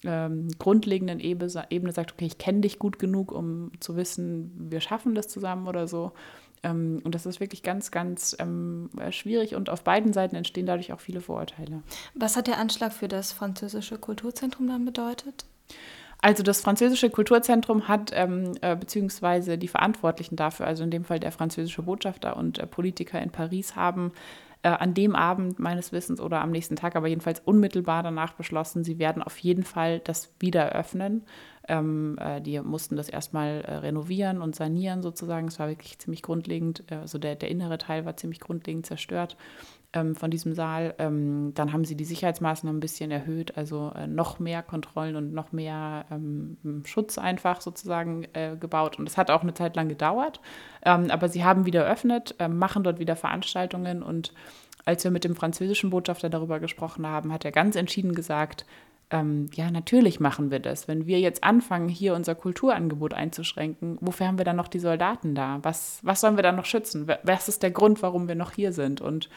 ähm, 0.03 0.47
grundlegenden 0.59 1.19
Ebene, 1.19 1.51
Ebene 1.69 1.91
sagt, 1.91 2.13
okay, 2.13 2.25
ich 2.25 2.37
kenne 2.37 2.61
dich 2.61 2.79
gut 2.79 2.99
genug, 2.99 3.31
um 3.31 3.71
zu 3.79 3.95
wissen, 3.95 4.69
wir 4.71 4.81
schaffen 4.81 5.15
das 5.15 5.27
zusammen 5.27 5.67
oder 5.67 5.87
so. 5.87 6.13
Ähm, 6.63 7.01
und 7.03 7.15
das 7.15 7.25
ist 7.25 7.39
wirklich 7.39 7.63
ganz, 7.63 7.91
ganz 7.91 8.35
ähm, 8.39 8.89
schwierig 9.11 9.55
und 9.55 9.69
auf 9.69 9.83
beiden 9.83 10.13
Seiten 10.13 10.35
entstehen 10.35 10.65
dadurch 10.65 10.93
auch 10.93 10.99
viele 10.99 11.21
Vorurteile. 11.21 11.83
Was 12.15 12.35
hat 12.35 12.47
der 12.47 12.57
Anschlag 12.57 12.93
für 12.93 13.07
das 13.07 13.31
französische 13.31 13.97
Kulturzentrum 13.97 14.67
dann 14.67 14.85
bedeutet? 14.85 15.45
Also 16.21 16.43
das 16.43 16.59
französische 16.59 17.09
Kulturzentrum 17.09 17.87
hat, 17.87 18.11
ähm, 18.13 18.57
äh, 18.61 18.75
beziehungsweise 18.75 19.57
die 19.57 19.69
Verantwortlichen 19.69 20.35
dafür, 20.35 20.67
also 20.67 20.83
in 20.83 20.91
dem 20.91 21.05
Fall 21.05 21.19
der 21.19 21.31
französische 21.31 21.81
Botschafter 21.81 22.35
und 22.35 22.59
äh, 22.59 22.67
Politiker 22.67 23.21
in 23.21 23.29
Paris, 23.29 23.77
haben 23.77 24.11
äh, 24.63 24.69
an 24.69 24.93
dem 24.93 25.15
Abend 25.15 25.59
meines 25.59 25.91
Wissens 25.91 26.19
oder 26.19 26.41
am 26.41 26.51
nächsten 26.51 26.75
Tag, 26.75 26.95
aber 26.95 27.07
jedenfalls 27.07 27.39
unmittelbar 27.39 28.03
danach 28.03 28.33
beschlossen, 28.33 28.83
sie 28.83 28.99
werden 28.99 29.23
auf 29.23 29.37
jeden 29.37 29.63
Fall 29.63 29.99
das 29.99 30.33
wieder 30.39 30.73
öffnen. 30.73 31.23
Ähm, 31.67 32.17
äh, 32.19 32.41
die 32.41 32.59
mussten 32.61 32.95
das 32.95 33.09
erstmal 33.09 33.61
äh, 33.61 33.75
renovieren 33.75 34.41
und 34.41 34.55
sanieren 34.55 35.01
sozusagen. 35.01 35.47
Es 35.47 35.59
war 35.59 35.69
wirklich 35.69 35.99
ziemlich 35.99 36.21
grundlegend, 36.21 36.83
äh, 36.89 36.95
also 36.95 37.17
der, 37.19 37.35
der 37.35 37.49
innere 37.49 37.77
Teil 37.77 38.05
war 38.05 38.17
ziemlich 38.17 38.39
grundlegend 38.39 38.85
zerstört 38.85 39.37
ähm, 39.93 40.15
von 40.15 40.31
diesem 40.31 40.53
Saal. 40.53 40.93
Ähm, 40.99 41.51
dann 41.55 41.73
haben 41.73 41.85
sie 41.85 41.95
die 41.95 42.05
Sicherheitsmaßnahmen 42.05 42.77
ein 42.77 42.81
bisschen 42.81 43.11
erhöht, 43.11 43.57
also 43.57 43.91
äh, 43.95 44.07
noch 44.07 44.39
mehr 44.39 44.61
Kontrollen 44.61 45.15
und 45.15 45.33
noch 45.33 45.51
mehr 45.51 46.05
ähm, 46.11 46.57
Schutz 46.85 47.17
einfach 47.17 47.61
sozusagen 47.61 48.25
äh, 48.33 48.55
gebaut. 48.59 48.99
Und 48.99 49.05
das 49.05 49.17
hat 49.17 49.31
auch 49.31 49.41
eine 49.41 49.53
Zeit 49.53 49.75
lang 49.75 49.89
gedauert. 49.89 50.39
Ähm, 50.83 51.09
aber 51.09 51.27
sie 51.29 51.43
haben 51.43 51.65
wieder 51.65 51.83
eröffnet, 51.85 52.35
äh, 52.39 52.47
machen 52.47 52.83
dort 52.83 52.99
wieder 52.99 53.15
Veranstaltungen. 53.15 54.03
Und 54.03 54.33
als 54.85 55.03
wir 55.03 55.11
mit 55.11 55.23
dem 55.23 55.35
französischen 55.35 55.89
Botschafter 55.89 56.29
darüber 56.29 56.59
gesprochen 56.59 57.07
haben, 57.07 57.33
hat 57.33 57.45
er 57.45 57.51
ganz 57.51 57.75
entschieden 57.75 58.13
gesagt, 58.13 58.65
ähm, 59.11 59.49
ja, 59.55 59.71
natürlich 59.71 60.19
machen 60.19 60.51
wir 60.51 60.59
das. 60.59 60.87
Wenn 60.87 61.07
wir 61.07 61.19
jetzt 61.19 61.43
anfangen, 61.43 61.89
hier 61.89 62.13
unser 62.13 62.35
Kulturangebot 62.35 63.15
einzuschränken, 63.15 63.97
wofür 64.01 64.27
haben 64.27 64.37
wir 64.37 64.45
dann 64.45 64.55
noch 64.55 64.67
die 64.67 64.79
Soldaten 64.79 65.33
da? 65.33 65.59
Was, 65.63 65.99
was 66.03 66.21
sollen 66.21 66.35
wir 66.35 66.43
dann 66.43 66.55
noch 66.55 66.65
schützen? 66.65 67.07
Was 67.23 67.47
ist 67.47 67.63
der 67.63 67.71
Grund, 67.71 68.03
warum 68.03 68.27
wir 68.27 68.35
noch 68.35 68.51
hier 68.51 68.71
sind? 68.71 69.01
Und 69.01 69.29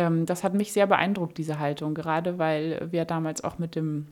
ähm, 0.00 0.26
das 0.26 0.42
hat 0.42 0.54
mich 0.54 0.72
sehr 0.72 0.86
beeindruckt, 0.86 1.36
diese 1.36 1.58
Haltung, 1.58 1.94
gerade 1.94 2.38
weil 2.38 2.88
wir 2.90 3.04
damals 3.04 3.44
auch 3.44 3.58
mit 3.58 3.74
dem 3.74 4.06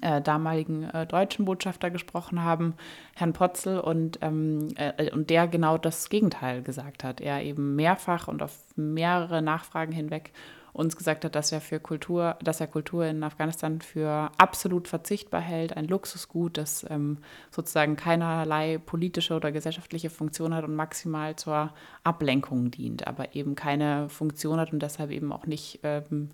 äh, 0.00 0.20
damaligen 0.20 0.84
äh, 0.84 1.06
deutschen 1.06 1.44
Botschafter 1.44 1.90
gesprochen 1.90 2.44
haben, 2.44 2.74
Herrn 3.16 3.32
Potzel, 3.32 3.80
und, 3.80 4.18
ähm, 4.22 4.68
äh, 4.76 5.10
und 5.10 5.28
der 5.30 5.48
genau 5.48 5.76
das 5.76 6.08
Gegenteil 6.08 6.62
gesagt 6.62 7.02
hat. 7.02 7.20
Er 7.20 7.42
eben 7.42 7.74
mehrfach 7.74 8.28
und 8.28 8.42
auf 8.42 8.56
mehrere 8.76 9.42
Nachfragen 9.42 9.92
hinweg 9.92 10.30
uns 10.78 10.96
gesagt 10.96 11.24
hat, 11.24 11.34
dass 11.34 11.50
er 11.50 11.60
für 11.60 11.80
Kultur, 11.80 12.36
dass 12.40 12.60
er 12.60 12.68
Kultur 12.68 13.04
in 13.04 13.24
Afghanistan 13.24 13.80
für 13.80 14.30
absolut 14.38 14.86
verzichtbar 14.86 15.40
hält, 15.40 15.76
ein 15.76 15.88
Luxusgut, 15.88 16.56
das 16.56 16.86
ähm, 16.88 17.18
sozusagen 17.50 17.96
keinerlei 17.96 18.78
politische 18.78 19.34
oder 19.34 19.50
gesellschaftliche 19.50 20.08
Funktion 20.08 20.54
hat 20.54 20.64
und 20.64 20.76
maximal 20.76 21.34
zur 21.34 21.72
Ablenkung 22.04 22.70
dient, 22.70 23.08
aber 23.08 23.34
eben 23.34 23.56
keine 23.56 24.08
Funktion 24.08 24.60
hat 24.60 24.72
und 24.72 24.80
deshalb 24.80 25.10
eben 25.10 25.32
auch 25.32 25.46
nicht 25.46 25.80
ähm, 25.82 26.30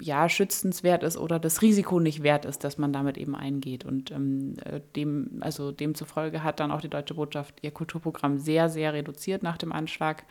ja, 0.00 0.28
schützenswert 0.28 1.02
ist 1.02 1.16
oder 1.16 1.40
das 1.40 1.60
Risiko 1.60 1.98
nicht 1.98 2.22
wert 2.22 2.44
ist, 2.44 2.62
dass 2.62 2.78
man 2.78 2.92
damit 2.92 3.18
eben 3.18 3.34
eingeht. 3.34 3.84
Und 3.84 4.12
ähm, 4.12 4.54
äh, 4.64 4.80
dem, 4.94 5.38
also 5.40 5.72
demzufolge 5.72 6.44
hat 6.44 6.60
dann 6.60 6.70
auch 6.70 6.80
die 6.80 6.88
deutsche 6.88 7.14
Botschaft 7.14 7.56
ihr 7.62 7.72
Kulturprogramm 7.72 8.38
sehr, 8.38 8.68
sehr 8.68 8.92
reduziert 8.92 9.42
nach 9.42 9.58
dem 9.58 9.72
Anschlag 9.72 10.24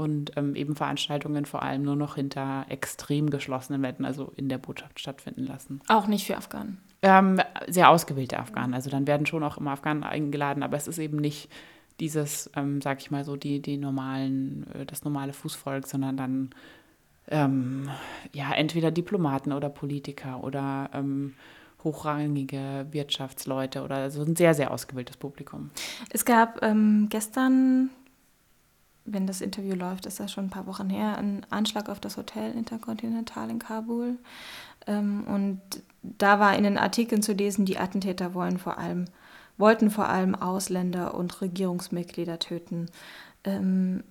und 0.00 0.32
ähm, 0.36 0.54
eben 0.56 0.74
Veranstaltungen 0.74 1.44
vor 1.44 1.62
allem 1.62 1.82
nur 1.82 1.96
noch 1.96 2.14
hinter 2.14 2.64
extrem 2.68 3.30
geschlossenen 3.30 3.82
Wänden, 3.82 4.04
also 4.04 4.32
in 4.36 4.48
der 4.48 4.58
Botschaft 4.58 4.98
stattfinden 4.98 5.44
lassen. 5.46 5.80
Auch 5.88 6.06
nicht 6.06 6.26
für 6.26 6.36
Afghanen? 6.36 6.78
Ähm, 7.02 7.40
sehr 7.68 7.90
ausgewählte 7.90 8.38
Afghanen. 8.38 8.74
Also 8.74 8.90
dann 8.90 9.06
werden 9.06 9.26
schon 9.26 9.42
auch 9.42 9.58
immer 9.58 9.72
Afghanen 9.72 10.02
eingeladen, 10.02 10.62
aber 10.62 10.76
es 10.76 10.88
ist 10.88 10.98
eben 10.98 11.18
nicht 11.18 11.50
dieses, 12.00 12.50
ähm, 12.56 12.80
sag 12.80 13.00
ich 13.00 13.10
mal 13.10 13.24
so, 13.24 13.36
die, 13.36 13.60
die 13.60 13.76
normalen, 13.76 14.66
äh, 14.74 14.86
das 14.86 15.04
normale 15.04 15.32
Fußvolk, 15.32 15.86
sondern 15.86 16.16
dann 16.16 16.50
ähm, 17.28 17.88
ja 18.32 18.52
entweder 18.52 18.90
Diplomaten 18.90 19.52
oder 19.52 19.68
Politiker 19.68 20.42
oder 20.42 20.90
ähm, 20.94 21.34
hochrangige 21.84 22.86
Wirtschaftsleute 22.90 23.82
oder 23.82 24.10
so 24.10 24.22
ein 24.22 24.36
sehr, 24.36 24.54
sehr 24.54 24.70
ausgewähltes 24.70 25.16
Publikum. 25.16 25.70
Es 26.10 26.24
gab 26.24 26.62
ähm, 26.62 27.06
gestern 27.08 27.90
wenn 29.04 29.26
das 29.26 29.40
Interview 29.40 29.74
läuft, 29.74 30.06
ist 30.06 30.20
das 30.20 30.32
schon 30.32 30.46
ein 30.46 30.50
paar 30.50 30.66
Wochen 30.66 30.90
her, 30.90 31.18
ein 31.18 31.46
Anschlag 31.50 31.88
auf 31.88 32.00
das 32.00 32.16
Hotel 32.16 32.52
Intercontinental 32.52 33.50
in 33.50 33.58
Kabul. 33.58 34.18
Ähm, 34.86 35.24
und 35.24 35.60
da 36.02 36.38
war 36.38 36.56
in 36.56 36.64
den 36.64 36.78
Artikeln 36.78 37.22
zu 37.22 37.32
lesen, 37.32 37.66
die 37.66 37.78
Attentäter 37.78 38.34
wollen 38.34 38.58
vor 38.58 38.78
allem, 38.78 39.06
wollten 39.58 39.90
vor 39.90 40.08
allem 40.08 40.34
Ausländer 40.34 41.14
und 41.14 41.40
Regierungsmitglieder 41.40 42.38
töten. 42.38 42.86
Ähm, 43.44 44.04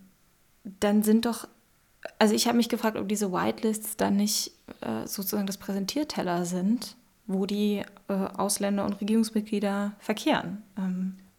dann 0.79 1.03
sind 1.03 1.25
doch, 1.25 1.47
also 2.17 2.33
ich 2.33 2.47
habe 2.47 2.57
mich 2.57 2.69
gefragt, 2.69 2.97
ob 2.97 3.07
diese 3.07 3.31
Whitelists 3.31 3.97
dann 3.97 4.17
nicht 4.17 4.51
äh, 4.81 5.07
sozusagen 5.07 5.47
das 5.47 5.57
Präsentierteller 5.57 6.45
sind, 6.45 6.95
wo 7.27 7.45
die 7.45 7.83
äh, 8.07 8.13
Ausländer 8.13 8.85
und 8.85 8.99
Regierungsmitglieder 8.99 9.93
verkehren. 9.99 10.63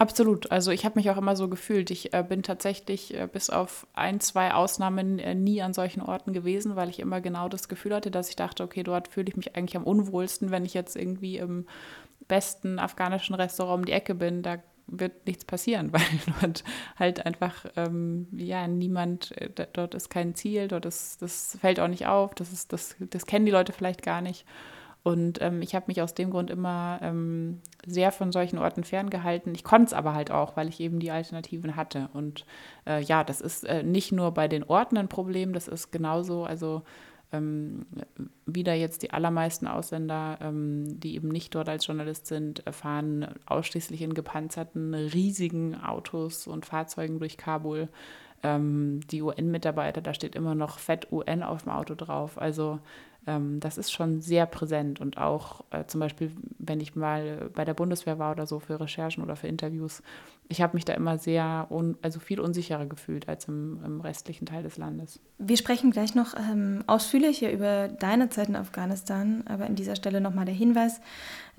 Absolut. 0.00 0.50
Also 0.50 0.70
ich 0.70 0.86
habe 0.86 0.98
mich 0.98 1.10
auch 1.10 1.18
immer 1.18 1.36
so 1.36 1.48
gefühlt. 1.48 1.90
Ich 1.90 2.14
äh, 2.14 2.24
bin 2.26 2.42
tatsächlich 2.42 3.12
äh, 3.14 3.28
bis 3.30 3.50
auf 3.50 3.86
ein, 3.92 4.18
zwei 4.20 4.54
Ausnahmen 4.54 5.18
äh, 5.18 5.34
nie 5.34 5.60
an 5.60 5.74
solchen 5.74 6.00
Orten 6.00 6.32
gewesen, 6.32 6.74
weil 6.74 6.88
ich 6.88 7.00
immer 7.00 7.20
genau 7.20 7.50
das 7.50 7.68
Gefühl 7.68 7.94
hatte, 7.94 8.10
dass 8.10 8.30
ich 8.30 8.36
dachte, 8.36 8.62
okay, 8.62 8.82
dort 8.82 9.08
fühle 9.08 9.28
ich 9.28 9.36
mich 9.36 9.56
eigentlich 9.56 9.76
am 9.76 9.84
unwohlsten, 9.84 10.50
wenn 10.50 10.64
ich 10.64 10.72
jetzt 10.72 10.96
irgendwie 10.96 11.36
im 11.36 11.66
besten 12.28 12.78
afghanischen 12.78 13.34
Restaurant 13.34 13.80
um 13.80 13.84
die 13.84 13.92
Ecke 13.92 14.14
bin. 14.14 14.42
Da 14.42 14.62
wird 14.86 15.26
nichts 15.26 15.44
passieren, 15.44 15.92
weil 15.94 16.02
dort 16.40 16.64
halt 16.98 17.26
einfach, 17.26 17.66
ähm, 17.76 18.26
ja, 18.32 18.66
niemand, 18.68 19.32
äh, 19.36 19.50
dort 19.74 19.94
ist 19.94 20.08
kein 20.08 20.34
Ziel, 20.34 20.68
dort 20.68 20.86
ist, 20.86 21.20
das 21.20 21.58
fällt 21.60 21.78
auch 21.78 21.88
nicht 21.88 22.06
auf, 22.06 22.34
das, 22.34 22.52
ist, 22.52 22.72
das, 22.72 22.96
das 23.00 23.26
kennen 23.26 23.44
die 23.44 23.52
Leute 23.52 23.74
vielleicht 23.74 24.02
gar 24.02 24.22
nicht. 24.22 24.46
Und 25.02 25.40
ähm, 25.40 25.62
ich 25.62 25.74
habe 25.74 25.86
mich 25.88 26.02
aus 26.02 26.14
dem 26.14 26.30
Grund 26.30 26.50
immer 26.50 26.98
ähm, 27.02 27.62
sehr 27.86 28.12
von 28.12 28.32
solchen 28.32 28.58
Orten 28.58 28.84
ferngehalten. 28.84 29.54
Ich 29.54 29.64
konnte 29.64 29.86
es 29.86 29.92
aber 29.94 30.14
halt 30.14 30.30
auch, 30.30 30.56
weil 30.56 30.68
ich 30.68 30.80
eben 30.80 31.00
die 31.00 31.10
Alternativen 31.10 31.74
hatte. 31.74 32.10
Und 32.12 32.44
äh, 32.86 33.02
ja, 33.02 33.24
das 33.24 33.40
ist 33.40 33.64
äh, 33.64 33.82
nicht 33.82 34.12
nur 34.12 34.32
bei 34.32 34.46
den 34.46 34.62
Orten 34.62 34.98
ein 34.98 35.08
Problem, 35.08 35.54
das 35.54 35.68
ist 35.68 35.90
genauso, 35.90 36.44
also 36.44 36.82
ähm, 37.32 37.86
wieder 38.44 38.74
jetzt 38.74 39.02
die 39.02 39.12
allermeisten 39.12 39.66
Ausländer, 39.66 40.38
ähm, 40.42 41.00
die 41.00 41.14
eben 41.14 41.28
nicht 41.28 41.54
dort 41.54 41.68
als 41.68 41.86
Journalist 41.86 42.26
sind, 42.26 42.62
fahren 42.70 43.34
ausschließlich 43.46 44.02
in 44.02 44.14
gepanzerten, 44.14 44.94
riesigen 44.94 45.80
Autos 45.80 46.46
und 46.46 46.66
Fahrzeugen 46.66 47.20
durch 47.20 47.36
Kabul. 47.36 47.88
Ähm, 48.42 49.00
die 49.10 49.22
UN-Mitarbeiter, 49.22 50.00
da 50.00 50.14
steht 50.14 50.34
immer 50.34 50.54
noch 50.54 50.78
Fett 50.78 51.12
UN 51.12 51.42
auf 51.42 51.62
dem 51.62 51.72
Auto 51.72 51.94
drauf. 51.94 52.36
Also 52.40 52.80
ähm, 53.26 53.60
das 53.60 53.78
ist 53.78 53.92
schon 53.92 54.20
sehr 54.20 54.46
präsent 54.46 55.00
und 55.00 55.18
auch 55.18 55.64
äh, 55.70 55.84
zum 55.86 56.00
Beispiel, 56.00 56.32
wenn 56.58 56.80
ich 56.80 56.94
mal 56.94 57.50
bei 57.54 57.64
der 57.64 57.74
Bundeswehr 57.74 58.18
war 58.18 58.32
oder 58.32 58.46
so 58.46 58.60
für 58.60 58.80
Recherchen 58.80 59.22
oder 59.22 59.36
für 59.36 59.46
Interviews, 59.46 60.02
ich 60.48 60.60
habe 60.60 60.74
mich 60.74 60.84
da 60.84 60.94
immer 60.94 61.16
sehr, 61.16 61.68
also 62.02 62.18
viel 62.18 62.40
unsicherer 62.40 62.86
gefühlt 62.86 63.28
als 63.28 63.46
im, 63.46 63.80
im, 63.84 64.00
restlichen 64.00 64.46
Teil 64.46 64.64
des 64.64 64.78
Landes. 64.78 65.20
Wir 65.38 65.56
sprechen 65.56 65.92
gleich 65.92 66.16
noch 66.16 66.34
ähm, 66.34 66.82
ausführlicher 66.88 67.52
über 67.52 67.86
deine 67.86 68.30
Zeit 68.30 68.48
in 68.48 68.56
Afghanistan, 68.56 69.44
aber 69.46 69.66
an 69.66 69.76
dieser 69.76 69.94
Stelle 69.94 70.20
nochmal 70.20 70.46
der 70.46 70.54
Hinweis, 70.54 71.00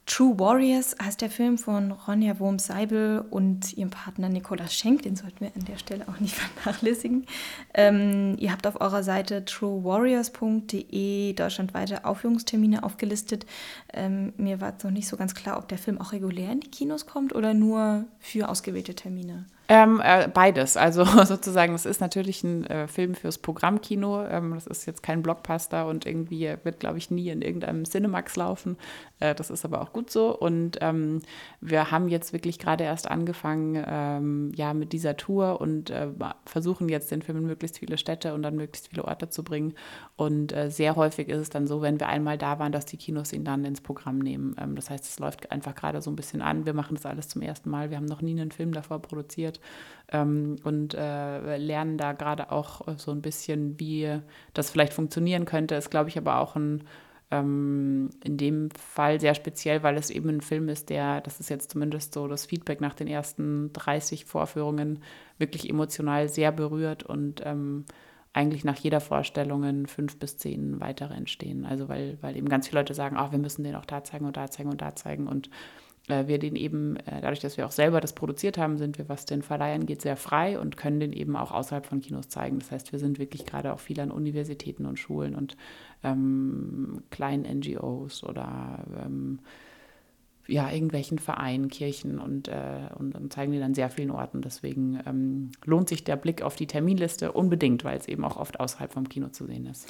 True 0.08 0.38
Warriors 0.40 0.96
heißt 1.02 1.22
der 1.22 1.30
Film 1.30 1.58
von 1.58 1.92
Ronja 1.92 2.40
Wurm-Seibel 2.40 3.24
und 3.30 3.78
ihrem 3.78 3.92
Partner 3.92 4.30
Nikolaus 4.30 4.74
Schenk, 4.74 5.04
den 5.04 5.16
sollten 5.16 5.42
wir 5.42 5.52
an 5.56 5.66
der 5.66 5.78
Stelle 5.78 6.08
auch 6.10 6.20
nicht 6.20 6.36
vernachlässigen. 6.64 7.28
Ähm, 7.74 8.36
ihr 8.40 8.52
habt 8.52 8.66
auf 8.68 8.82
eurer 8.82 9.04
Seite 9.04 9.46
truewarriors.de 9.46 11.34
deutschlandweite 11.34 12.04
Aufführungstermine 12.04 12.84
aufgelistet. 12.84 13.46
Ähm, 13.94 14.34
mir 14.38 14.60
war 14.60 14.74
es 14.76 14.84
noch 14.84 14.92
nicht 14.92 15.08
so 15.08 15.18
ganz 15.18 15.36
klar, 15.36 15.58
ob 15.58 15.68
der 15.68 15.78
Film 15.78 16.02
auch 16.02 16.12
regulär 16.12 16.52
in 16.52 16.62
die 16.62 16.72
Kinos 16.72 17.06
kommt 17.06 17.34
oder 17.34 17.54
nur 17.54 18.06
für 18.20 18.50
ausgewählte 18.50 18.96
Termine. 18.96 19.46
Ähm, 19.74 20.02
äh, 20.04 20.28
beides. 20.28 20.76
Also 20.76 21.06
sozusagen, 21.24 21.74
es 21.74 21.86
ist 21.86 22.02
natürlich 22.02 22.44
ein 22.44 22.66
äh, 22.66 22.88
Film 22.90 23.16
fürs 23.16 23.38
Programmkino. 23.38 24.26
Ähm, 24.26 24.54
das 24.54 24.68
ist 24.68 24.86
jetzt 24.86 25.02
kein 25.02 25.24
Blockbuster 25.24 25.88
und 25.88 26.06
irgendwie 26.06 26.54
wird, 26.66 26.82
glaube 26.82 26.98
ich, 26.98 27.10
nie 27.10 27.30
in 27.30 27.42
irgendeinem 27.42 27.86
Cinemax 27.86 28.36
laufen. 28.36 28.76
Äh, 29.22 29.34
das 29.34 29.50
ist 29.50 29.64
aber 29.64 29.82
auch 29.82 29.94
gut 29.94 30.12
so. 30.12 30.38
Und 30.38 30.80
ähm, 30.82 31.22
wir 31.62 31.90
haben 31.90 32.10
jetzt 32.10 32.34
wirklich 32.34 32.60
gerade 32.60 32.84
erst 32.84 33.10
angefangen, 33.10 33.82
ähm, 33.88 34.52
ja, 34.58 34.74
mit 34.74 34.92
dieser 34.92 35.16
Tour 35.16 35.62
und 35.62 35.90
äh, 35.90 36.10
versuchen 36.46 36.90
jetzt 36.90 37.10
den 37.10 37.22
Film 37.22 37.38
in 37.38 37.46
möglichst 37.46 37.80
viele 37.80 37.98
Städte 37.98 38.34
und 38.34 38.42
dann 38.42 38.58
möglichst 38.58 38.90
viele 38.90 39.06
Orte 39.06 39.30
zu 39.30 39.42
bringen. 39.42 39.76
Und 40.18 40.52
äh, 40.52 40.70
sehr 40.70 40.98
häufig 40.98 41.30
ist 41.30 41.40
es 41.40 41.50
dann 41.50 41.66
so, 41.66 41.82
wenn 41.82 41.98
wir 41.98 42.10
einmal 42.10 42.38
da 42.38 42.60
waren, 42.60 42.74
dass 42.74 42.86
die 42.86 42.98
Kinos 42.98 43.32
ihn 43.32 43.46
dann 43.46 43.64
ins 43.64 43.80
Programm 43.80 44.20
nehmen. 44.20 44.54
Ähm, 44.60 44.76
das 44.76 44.90
heißt, 44.90 45.06
es 45.06 45.18
läuft 45.18 45.50
einfach 45.50 45.76
gerade 45.76 46.02
so 46.02 46.12
ein 46.12 46.18
bisschen 46.18 46.42
an. 46.42 46.66
Wir 46.66 46.74
machen 46.74 46.96
das 46.96 47.06
alles 47.06 47.30
zum 47.30 47.42
ersten 47.42 47.70
Mal. 47.70 47.90
Wir 47.90 47.96
haben 47.96 48.04
noch 48.04 48.22
nie 48.22 48.32
einen 48.32 48.52
Film 48.52 48.74
davor 48.74 49.02
produziert 49.02 49.61
ähm, 50.12 50.58
und 50.64 50.94
äh, 50.94 51.58
lernen 51.58 51.98
da 51.98 52.14
gerade 52.14 52.52
auch 52.52 52.88
äh, 52.88 52.96
so 52.98 53.12
ein 53.12 53.22
bisschen, 53.22 53.80
wie 53.80 54.20
das 54.54 54.70
vielleicht 54.70 54.94
funktionieren 54.94 55.46
könnte. 55.46 55.76
Ist, 55.76 55.92
glaube 55.92 56.10
ich, 56.10 56.18
aber 56.18 56.40
auch 56.40 56.56
ein 56.56 56.84
ähm, 57.32 58.10
in 58.24 58.38
dem 58.38 58.70
Fall 58.72 59.20
sehr 59.20 59.34
speziell, 59.34 59.84
weil 59.84 59.98
es 59.98 60.10
eben 60.10 60.30
ein 60.30 60.42
Film 60.42 60.68
ist, 60.70 60.90
der, 60.90 61.22
das 61.22 61.40
ist 61.40 61.50
jetzt 61.50 61.72
zumindest 61.72 62.14
so 62.14 62.28
das 62.28 62.46
Feedback 62.46 62.82
nach 62.82 62.94
den 62.94 63.08
ersten 63.08 63.72
30 63.74 64.26
Vorführungen, 64.26 65.00
wirklich 65.38 65.70
emotional 65.70 66.28
sehr 66.28 66.52
berührt 66.52 67.04
und 67.04 67.42
ähm, 67.46 67.86
eigentlich 68.34 68.64
nach 68.64 68.78
jeder 68.78 69.00
Vorstellung 69.00 69.88
fünf 69.88 70.18
bis 70.18 70.38
zehn 70.38 70.80
weitere 70.80 71.14
entstehen. 71.14 71.66
Also 71.66 71.90
weil, 71.90 72.18
weil 72.22 72.38
eben 72.38 72.50
ganz 72.50 72.68
viele 72.68 72.82
Leute 72.82 72.94
sagen, 72.94 73.18
ach, 73.18 73.32
wir 73.32 73.40
müssen 73.40 73.64
den 73.64 73.76
auch 73.76 73.86
da 73.86 74.04
zeigen 74.04 74.26
und 74.26 74.38
da 74.38 74.50
zeigen 74.50 74.70
und 74.70 74.82
da 74.82 74.96
zeigen. 74.96 75.28
Und 75.28 75.50
äh, 76.12 76.28
wir 76.28 76.38
den 76.38 76.56
eben, 76.56 76.98
äh, 76.98 77.22
dadurch, 77.22 77.40
dass 77.40 77.58
wir 77.58 77.66
auch 77.66 77.72
selber 77.72 78.02
das 78.02 78.14
produziert 78.14 78.58
haben, 78.58 78.78
sind 78.78 78.98
wir, 78.98 79.10
was 79.10 79.26
den 79.26 79.42
Verleih 79.42 79.74
angeht, 79.74 80.02
sehr 80.02 80.18
frei 80.18 80.60
und 80.60 80.78
können 80.78 81.00
den 81.00 81.14
eben 81.14 81.36
auch 81.36 81.52
außerhalb 81.52 81.86
von 81.86 82.02
Kinos 82.02 82.30
zeigen. 82.30 82.60
Das 82.60 82.72
heißt, 82.72 82.92
wir 82.92 83.00
sind 83.00 83.18
wirklich 83.20 83.46
gerade 83.46 83.74
auch 83.74 83.80
viel 83.80 84.00
an 84.00 84.12
Universitäten 84.12 84.86
und 84.86 85.00
Schulen 85.00 85.36
und 85.36 85.58
ähm, 86.04 87.04
kleinen 87.10 87.44
NGOs 87.60 88.24
oder 88.24 88.86
ähm, 89.04 89.40
ja, 90.48 90.70
irgendwelchen 90.70 91.18
Vereinen, 91.18 91.70
Kirchen 91.70 92.20
und, 92.20 92.48
äh, 92.48 92.90
und, 92.98 93.16
und, 93.16 93.32
zeigen 93.32 93.52
die 93.52 93.60
dann 93.60 93.74
sehr 93.74 93.90
vielen 93.90 94.12
Orten. 94.12 94.42
Deswegen 94.42 95.00
ähm, 95.06 95.52
lohnt 95.64 95.88
sich 95.88 96.04
der 96.04 96.18
Blick 96.18 96.42
auf 96.42 96.56
die 96.56 96.68
Terminliste 96.68 97.32
unbedingt, 97.32 97.84
weil 97.84 97.98
es 97.98 98.08
eben 98.08 98.26
auch 98.26 98.38
oft 98.38 98.60
außerhalb 98.60 98.92
vom 98.92 99.08
Kino 99.08 99.30
zu 99.30 99.46
sehen 99.46 99.66
ist. 99.68 99.88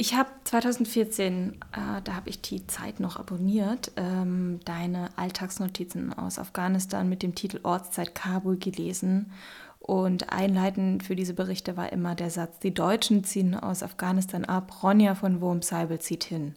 Ich 0.00 0.14
habe 0.14 0.30
2014, 0.44 1.58
äh, 1.72 2.00
da 2.02 2.14
habe 2.14 2.30
ich 2.30 2.40
die 2.40 2.66
Zeit 2.66 3.00
noch 3.00 3.18
abonniert, 3.18 3.92
ähm, 3.96 4.58
deine 4.64 5.10
Alltagsnotizen 5.16 6.14
aus 6.14 6.38
Afghanistan 6.38 7.06
mit 7.06 7.22
dem 7.22 7.34
Titel 7.34 7.60
Ortszeit 7.64 8.14
Kabul 8.14 8.56
gelesen. 8.56 9.30
Und 9.78 10.32
einleitend 10.32 11.02
für 11.02 11.16
diese 11.16 11.34
Berichte 11.34 11.76
war 11.76 11.92
immer 11.92 12.14
der 12.14 12.30
Satz, 12.30 12.60
die 12.60 12.72
Deutschen 12.72 13.24
ziehen 13.24 13.54
aus 13.54 13.82
Afghanistan 13.82 14.46
ab, 14.46 14.82
Ronja 14.82 15.14
von 15.14 15.42
Wurmseibel 15.42 15.98
zieht 15.98 16.24
hin. 16.24 16.54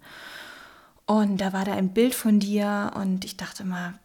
Und 1.05 1.41
da 1.41 1.51
war 1.51 1.65
da 1.65 1.73
ein 1.73 1.93
Bild 1.93 2.15
von 2.15 2.39
dir 2.39 2.93
und 2.95 3.25
ich 3.25 3.35
dachte 3.35 3.65
mal, 3.65 3.95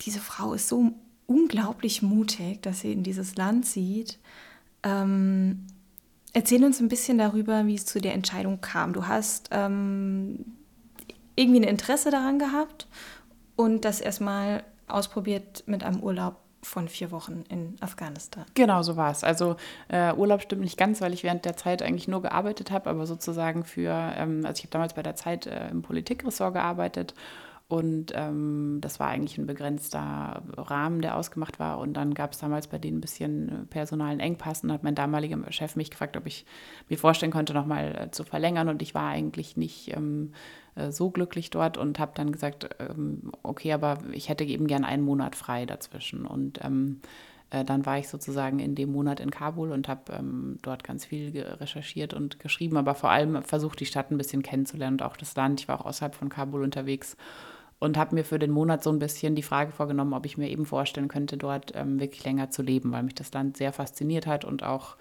diese 0.00 0.20
Frau 0.20 0.54
ist 0.54 0.68
so 0.68 0.92
unglaublich 1.26 2.00
mutig, 2.00 2.62
dass 2.62 2.80
sie 2.80 2.92
in 2.92 3.02
dieses 3.02 3.36
Land 3.36 3.66
zieht. 3.66 4.18
Ähm, 4.84 5.66
Erzähl 6.32 6.64
uns 6.64 6.80
ein 6.80 6.88
bisschen 6.88 7.18
darüber, 7.18 7.66
wie 7.66 7.74
es 7.74 7.84
zu 7.84 8.00
der 8.00 8.14
Entscheidung 8.14 8.60
kam. 8.60 8.92
Du 8.92 9.06
hast 9.06 9.50
ähm, 9.52 10.44
irgendwie 11.36 11.60
ein 11.60 11.68
Interesse 11.68 12.10
daran 12.10 12.38
gehabt 12.38 12.86
und 13.56 13.84
das 13.84 14.00
erstmal 14.00 14.64
ausprobiert 14.88 15.64
mit 15.66 15.84
einem 15.84 16.00
Urlaub 16.00 16.36
von 16.62 16.88
vier 16.88 17.10
Wochen 17.10 17.44
in 17.48 17.76
Afghanistan. 17.80 18.44
Genau, 18.54 18.82
so 18.82 18.96
war 18.96 19.10
es. 19.10 19.24
Also 19.24 19.56
äh, 19.88 20.14
Urlaub 20.14 20.42
stimmt 20.42 20.62
nicht 20.62 20.78
ganz, 20.78 21.00
weil 21.00 21.12
ich 21.12 21.24
während 21.24 21.44
der 21.44 21.56
Zeit 21.56 21.82
eigentlich 21.82 22.06
nur 22.06 22.22
gearbeitet 22.22 22.70
habe, 22.70 22.88
aber 22.88 23.04
sozusagen 23.06 23.64
für, 23.64 23.90
ähm, 24.16 24.46
also 24.46 24.58
ich 24.58 24.64
habe 24.64 24.70
damals 24.70 24.94
bei 24.94 25.02
der 25.02 25.16
Zeit 25.16 25.46
äh, 25.46 25.68
im 25.70 25.82
Politikressort 25.82 26.54
gearbeitet 26.54 27.14
und 27.72 28.12
ähm, 28.14 28.80
das 28.82 29.00
war 29.00 29.08
eigentlich 29.08 29.38
ein 29.38 29.46
begrenzter 29.46 30.42
Rahmen, 30.58 31.00
der 31.00 31.16
ausgemacht 31.16 31.58
war. 31.58 31.78
Und 31.78 31.94
dann 31.94 32.12
gab 32.12 32.32
es 32.32 32.38
damals 32.38 32.66
bei 32.66 32.76
denen 32.76 32.98
ein 32.98 33.00
bisschen 33.00 33.48
äh, 33.48 33.64
personalen 33.64 34.20
Engpass. 34.20 34.62
Und 34.62 34.70
hat 34.70 34.82
mein 34.82 34.94
damaliger 34.94 35.38
Chef 35.50 35.74
mich 35.74 35.90
gefragt, 35.90 36.18
ob 36.18 36.26
ich 36.26 36.44
mir 36.90 36.98
vorstellen 36.98 37.32
konnte, 37.32 37.54
nochmal 37.54 37.96
äh, 37.98 38.10
zu 38.10 38.24
verlängern. 38.24 38.68
Und 38.68 38.82
ich 38.82 38.94
war 38.94 39.08
eigentlich 39.08 39.56
nicht 39.56 39.96
ähm, 39.96 40.34
äh, 40.74 40.90
so 40.90 41.08
glücklich 41.08 41.48
dort 41.48 41.78
und 41.78 41.98
habe 41.98 42.12
dann 42.14 42.30
gesagt, 42.30 42.68
ähm, 42.78 43.32
okay, 43.42 43.72
aber 43.72 44.00
ich 44.12 44.28
hätte 44.28 44.44
eben 44.44 44.66
gern 44.66 44.84
einen 44.84 45.02
Monat 45.02 45.34
frei 45.34 45.64
dazwischen. 45.64 46.26
Und 46.26 46.62
ähm, 46.62 47.00
äh, 47.48 47.64
dann 47.64 47.86
war 47.86 47.96
ich 47.96 48.08
sozusagen 48.08 48.58
in 48.58 48.74
dem 48.74 48.92
Monat 48.92 49.18
in 49.18 49.30
Kabul 49.30 49.72
und 49.72 49.88
habe 49.88 50.12
ähm, 50.12 50.58
dort 50.60 50.84
ganz 50.84 51.06
viel 51.06 51.40
recherchiert 51.40 52.12
und 52.12 52.38
geschrieben, 52.38 52.76
aber 52.76 52.94
vor 52.94 53.08
allem 53.08 53.42
versucht, 53.42 53.80
die 53.80 53.86
Stadt 53.86 54.10
ein 54.10 54.18
bisschen 54.18 54.42
kennenzulernen 54.42 54.96
und 54.96 55.02
auch 55.02 55.16
das 55.16 55.34
Land. 55.36 55.60
Ich 55.60 55.68
war 55.68 55.80
auch 55.80 55.86
außerhalb 55.86 56.14
von 56.14 56.28
Kabul 56.28 56.62
unterwegs 56.62 57.16
und 57.82 57.96
habe 57.96 58.14
mir 58.14 58.24
für 58.24 58.38
den 58.38 58.52
Monat 58.52 58.84
so 58.84 58.90
ein 58.90 59.00
bisschen 59.00 59.34
die 59.34 59.42
Frage 59.42 59.72
vorgenommen, 59.72 60.12
ob 60.12 60.24
ich 60.24 60.38
mir 60.38 60.48
eben 60.48 60.66
vorstellen 60.66 61.08
könnte, 61.08 61.36
dort 61.36 61.72
ähm, 61.74 61.98
wirklich 61.98 62.22
länger 62.22 62.48
zu 62.48 62.62
leben, 62.62 62.92
weil 62.92 63.02
mich 63.02 63.16
das 63.16 63.32
Land 63.32 63.56
sehr 63.56 63.72
fasziniert 63.72 64.24
hat 64.24 64.44
und 64.44 64.62
auch 64.62 64.94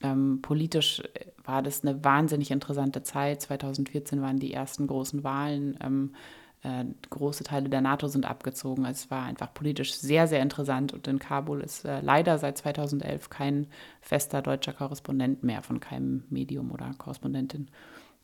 ähm, 0.00 0.38
politisch 0.40 1.00
äh, 1.00 1.26
war 1.44 1.60
das 1.60 1.82
eine 1.82 2.04
wahnsinnig 2.04 2.52
interessante 2.52 3.02
Zeit. 3.02 3.42
2014 3.42 4.22
waren 4.22 4.38
die 4.38 4.54
ersten 4.54 4.86
großen 4.86 5.24
Wahlen. 5.24 5.76
Ähm, 5.82 6.14
äh, 6.62 6.84
große 7.08 7.42
Teile 7.42 7.68
der 7.68 7.80
NATO 7.80 8.06
sind 8.06 8.26
abgezogen. 8.26 8.86
Also 8.86 9.06
es 9.06 9.10
war 9.10 9.24
einfach 9.24 9.52
politisch 9.52 9.94
sehr, 9.94 10.28
sehr 10.28 10.40
interessant. 10.40 10.92
Und 10.92 11.08
in 11.08 11.18
Kabul 11.18 11.60
ist 11.62 11.84
äh, 11.84 12.00
leider 12.00 12.38
seit 12.38 12.58
2011 12.58 13.28
kein 13.28 13.66
fester 14.00 14.40
deutscher 14.40 14.72
Korrespondent 14.72 15.42
mehr 15.42 15.62
von 15.62 15.80
keinem 15.80 16.22
Medium 16.30 16.70
oder 16.70 16.92
Korrespondentin. 16.96 17.66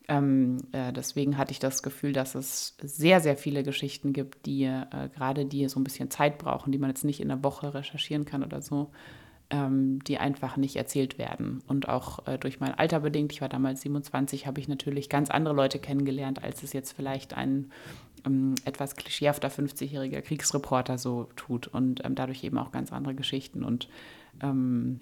Ähm, 0.09 0.57
äh, 0.71 0.93
deswegen 0.93 1.37
hatte 1.37 1.51
ich 1.51 1.59
das 1.59 1.83
Gefühl, 1.83 2.13
dass 2.13 2.33
es 2.33 2.77
sehr, 2.81 3.19
sehr 3.19 3.35
viele 3.35 3.63
Geschichten 3.63 4.13
gibt, 4.13 4.45
die 4.45 4.63
äh, 4.63 5.09
gerade 5.13 5.45
die 5.45 5.67
so 5.67 5.79
ein 5.79 5.83
bisschen 5.83 6.09
Zeit 6.09 6.37
brauchen, 6.37 6.71
die 6.71 6.77
man 6.77 6.89
jetzt 6.89 7.03
nicht 7.03 7.19
in 7.19 7.29
einer 7.29 7.43
Woche 7.43 7.73
recherchieren 7.73 8.23
kann 8.23 8.43
oder 8.43 8.61
so, 8.61 8.91
ähm, 9.49 10.01
die 10.05 10.17
einfach 10.17 10.55
nicht 10.55 10.77
erzählt 10.77 11.17
werden. 11.17 11.61
Und 11.67 11.89
auch 11.89 12.25
äh, 12.25 12.37
durch 12.37 12.61
mein 12.61 12.73
Alter 12.73 13.01
bedingt, 13.01 13.33
ich 13.33 13.41
war 13.41 13.49
damals 13.49 13.81
27, 13.81 14.47
habe 14.47 14.61
ich 14.61 14.69
natürlich 14.69 15.09
ganz 15.09 15.29
andere 15.29 15.53
Leute 15.53 15.79
kennengelernt, 15.79 16.41
als 16.41 16.63
es 16.63 16.71
jetzt 16.71 16.93
vielleicht 16.93 17.33
ein 17.33 17.71
ähm, 18.25 18.55
etwas 18.63 18.95
klischeehafter 18.95 19.49
50-jähriger 19.49 20.21
Kriegsreporter 20.21 20.97
so 20.97 21.27
tut. 21.35 21.67
Und 21.67 22.05
ähm, 22.05 22.15
dadurch 22.15 22.45
eben 22.45 22.57
auch 22.57 22.71
ganz 22.71 22.93
andere 22.93 23.13
Geschichten. 23.13 23.65
Und 23.65 23.89
ähm, 24.41 24.99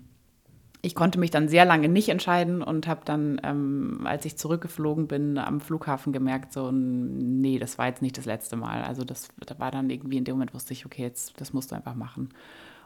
ich 0.85 0.93
konnte 0.93 1.19
mich 1.19 1.31
dann 1.31 1.47
sehr 1.47 1.65
lange 1.65 1.89
nicht 1.89 2.09
entscheiden 2.09 2.61
und 2.61 2.87
habe 2.87 3.01
dann, 3.05 3.41
ähm, 3.43 4.01
als 4.03 4.23
ich 4.25 4.37
zurückgeflogen 4.37 5.07
bin, 5.07 5.39
am 5.39 5.59
Flughafen 5.59 6.13
gemerkt, 6.13 6.53
so, 6.53 6.71
nee, 6.71 7.57
das 7.57 7.79
war 7.79 7.87
jetzt 7.87 8.03
nicht 8.03 8.17
das 8.19 8.25
letzte 8.25 8.55
Mal. 8.55 8.83
Also 8.83 9.03
das, 9.03 9.29
da 9.45 9.57
war 9.57 9.71
dann 9.71 9.89
irgendwie 9.89 10.17
in 10.17 10.25
dem 10.25 10.35
Moment 10.35 10.53
wusste 10.53 10.73
ich, 10.73 10.85
okay, 10.85 11.01
jetzt, 11.01 11.41
das 11.41 11.53
musst 11.53 11.71
du 11.71 11.75
einfach 11.75 11.95
machen. 11.95 12.29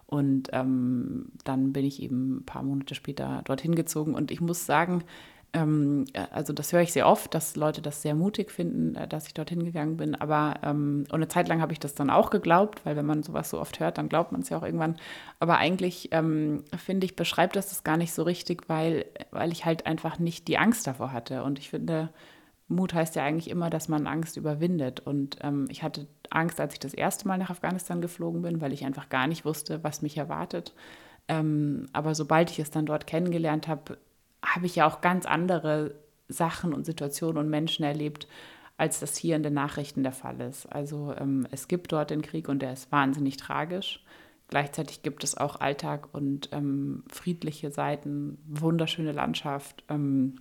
Und 0.05 0.49
ähm, 0.53 1.25
dann 1.43 1.73
bin 1.73 1.83
ich 1.83 2.01
eben 2.01 2.38
ein 2.38 2.45
paar 2.45 2.63
Monate 2.63 2.95
später 2.95 3.41
dorthin 3.43 3.75
gezogen 3.75 4.15
und 4.15 4.31
ich 4.31 4.39
muss 4.39 4.65
sagen, 4.65 5.03
ähm, 5.53 6.05
äh, 6.13 6.25
also 6.31 6.53
das 6.53 6.71
höre 6.73 6.81
ich 6.81 6.93
sehr 6.93 7.07
oft, 7.07 7.33
dass 7.33 7.55
Leute 7.55 7.81
das 7.81 8.01
sehr 8.01 8.15
mutig 8.15 8.51
finden, 8.51 8.95
äh, 8.95 9.07
dass 9.07 9.27
ich 9.27 9.33
dorthin 9.33 9.63
gegangen 9.63 9.97
bin. 9.97 10.15
Aber 10.15 10.55
ähm, 10.63 11.05
und 11.09 11.15
eine 11.15 11.27
Zeit 11.27 11.47
lang 11.47 11.62
habe 11.62 11.73
ich 11.73 11.79
das 11.79 11.95
dann 11.95 12.09
auch 12.09 12.29
geglaubt, 12.29 12.85
weil 12.85 12.95
wenn 12.95 13.05
man 13.05 13.23
sowas 13.23 13.49
so 13.49 13.59
oft 13.59 13.79
hört, 13.79 13.97
dann 13.97 14.09
glaubt 14.09 14.31
man 14.31 14.41
es 14.41 14.49
ja 14.49 14.57
auch 14.57 14.63
irgendwann. 14.63 14.97
Aber 15.39 15.57
eigentlich 15.57 16.09
ähm, 16.12 16.63
finde 16.77 17.05
ich, 17.05 17.15
beschreibt 17.15 17.55
das 17.55 17.69
das 17.69 17.83
gar 17.83 17.97
nicht 17.97 18.13
so 18.13 18.23
richtig, 18.23 18.69
weil, 18.69 19.05
weil 19.31 19.51
ich 19.51 19.65
halt 19.65 19.85
einfach 19.85 20.19
nicht 20.19 20.47
die 20.47 20.57
Angst 20.57 20.85
davor 20.85 21.12
hatte. 21.12 21.43
Und 21.43 21.57
ich 21.59 21.69
finde, 21.69 22.09
Mut 22.67 22.93
heißt 22.93 23.15
ja 23.15 23.23
eigentlich 23.23 23.49
immer, 23.49 23.69
dass 23.69 23.89
man 23.89 24.05
Angst 24.05 24.38
überwindet. 24.38 24.99
Und 24.99 25.38
ähm, 25.41 25.67
ich 25.69 25.81
hatte 25.81 26.07
Angst, 26.29 26.59
als 26.59 26.73
ich 26.73 26.79
das 26.79 26.93
erste 26.93 27.27
Mal 27.27 27.39
nach 27.39 27.49
Afghanistan 27.49 28.01
geflogen 28.01 28.43
bin, 28.43 28.62
weil 28.62 28.73
ich 28.73 28.85
einfach 28.85 29.09
gar 29.09 29.25
nicht 29.25 29.45
wusste, 29.45 29.83
was 29.83 30.03
mich 30.03 30.17
erwartet. 30.17 30.73
Ähm, 31.27 31.88
aber 31.93 32.13
sobald 32.13 32.51
ich 32.51 32.59
es 32.59 32.71
dann 32.71 32.85
dort 32.85 33.07
kennengelernt 33.07 33.67
habe, 33.67 33.97
habe 34.55 34.65
ich 34.65 34.75
ja 34.75 34.88
auch 34.88 35.01
ganz 35.01 35.25
andere 35.25 35.95
Sachen 36.27 36.73
und 36.73 36.85
Situationen 36.85 37.38
und 37.38 37.49
Menschen 37.49 37.83
erlebt, 37.83 38.27
als 38.77 38.99
das 38.99 39.17
hier 39.17 39.35
in 39.35 39.43
den 39.43 39.53
Nachrichten 39.53 40.03
der 40.03 40.12
Fall 40.13 40.39
ist. 40.41 40.65
Also 40.67 41.13
ähm, 41.17 41.47
es 41.51 41.67
gibt 41.67 41.91
dort 41.91 42.12
den 42.12 42.21
Krieg 42.21 42.47
und 42.47 42.62
der 42.62 42.73
ist 42.73 42.91
wahnsinnig 42.91 43.38
tragisch. 43.38 44.03
Gleichzeitig 44.47 45.03
gibt 45.03 45.23
es 45.23 45.38
auch 45.38 45.59
Alltag 45.59 46.07
und 46.12 46.49
ähm, 46.53 47.03
friedliche 47.09 47.71
Seiten, 47.71 48.38
wunderschöne 48.47 49.12
Landschaft, 49.12 49.83
ähm, 49.89 50.35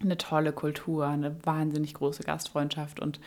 eine 0.00 0.16
tolle 0.16 0.52
Kultur, 0.52 1.06
eine 1.06 1.36
wahnsinnig 1.44 1.94
große 1.94 2.22
Gastfreundschaft. 2.22 3.00
Und 3.00 3.20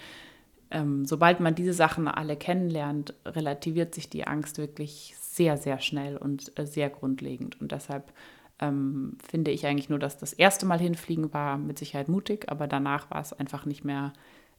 ähm, 0.71 1.05
sobald 1.05 1.39
man 1.39 1.53
diese 1.53 1.73
Sachen 1.73 2.07
alle 2.07 2.37
kennenlernt, 2.37 3.13
relativiert 3.25 3.93
sich 3.93 4.09
die 4.09 4.25
Angst 4.25 4.57
wirklich 4.57 5.15
sehr, 5.19 5.57
sehr 5.57 5.79
schnell 5.79 6.17
und 6.17 6.57
äh, 6.57 6.65
sehr 6.65 6.89
grundlegend. 6.89 7.59
Und 7.59 7.71
deshalb 7.71 8.11
ähm, 8.59 9.17
finde 9.27 9.51
ich 9.51 9.65
eigentlich 9.65 9.89
nur, 9.89 9.99
dass 9.99 10.17
das 10.17 10.33
erste 10.33 10.65
Mal 10.65 10.79
hinfliegen 10.79 11.33
war 11.33 11.57
mit 11.57 11.79
Sicherheit 11.79 12.09
mutig, 12.09 12.49
aber 12.49 12.67
danach 12.67 13.09
war 13.11 13.21
es 13.21 13.33
einfach 13.33 13.65
nicht 13.65 13.83
mehr, 13.83 14.13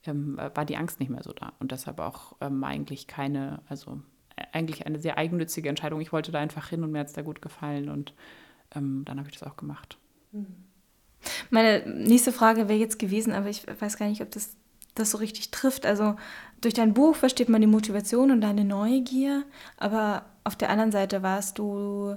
ähm, 0.06 0.38
war 0.54 0.64
die 0.64 0.76
Angst 0.76 1.00
nicht 1.00 1.10
mehr 1.10 1.22
so 1.22 1.32
da. 1.32 1.52
Und 1.60 1.72
deshalb 1.72 2.00
auch 2.00 2.36
ähm, 2.40 2.64
eigentlich 2.64 3.06
keine, 3.06 3.62
also 3.68 4.00
eigentlich 4.52 4.86
eine 4.86 4.98
sehr 4.98 5.18
eigennützige 5.18 5.68
Entscheidung. 5.68 6.00
Ich 6.00 6.12
wollte 6.12 6.32
da 6.32 6.38
einfach 6.38 6.68
hin 6.68 6.82
und 6.82 6.92
mir 6.92 7.00
hat 7.00 7.08
es 7.08 7.12
da 7.12 7.22
gut 7.22 7.42
gefallen 7.42 7.88
und 7.88 8.14
ähm, 8.74 9.02
dann 9.04 9.18
habe 9.18 9.28
ich 9.28 9.38
das 9.38 9.48
auch 9.48 9.56
gemacht. 9.56 9.98
Meine 11.50 11.86
nächste 11.86 12.32
Frage 12.32 12.68
wäre 12.68 12.78
jetzt 12.78 12.98
gewesen, 12.98 13.32
aber 13.32 13.48
ich 13.48 13.66
weiß 13.66 13.96
gar 13.98 14.08
nicht, 14.08 14.22
ob 14.22 14.30
das 14.30 14.56
das 14.94 15.10
so 15.12 15.18
richtig 15.18 15.50
trifft. 15.50 15.86
Also 15.86 16.16
durch 16.60 16.74
dein 16.74 16.94
Buch 16.94 17.14
versteht 17.16 17.48
man 17.48 17.60
die 17.60 17.66
Motivation 17.66 18.30
und 18.30 18.40
deine 18.40 18.64
Neugier, 18.64 19.44
aber 19.76 20.26
auf 20.44 20.56
der 20.56 20.70
anderen 20.70 20.92
Seite 20.92 21.22
warst 21.22 21.58
du 21.58 22.16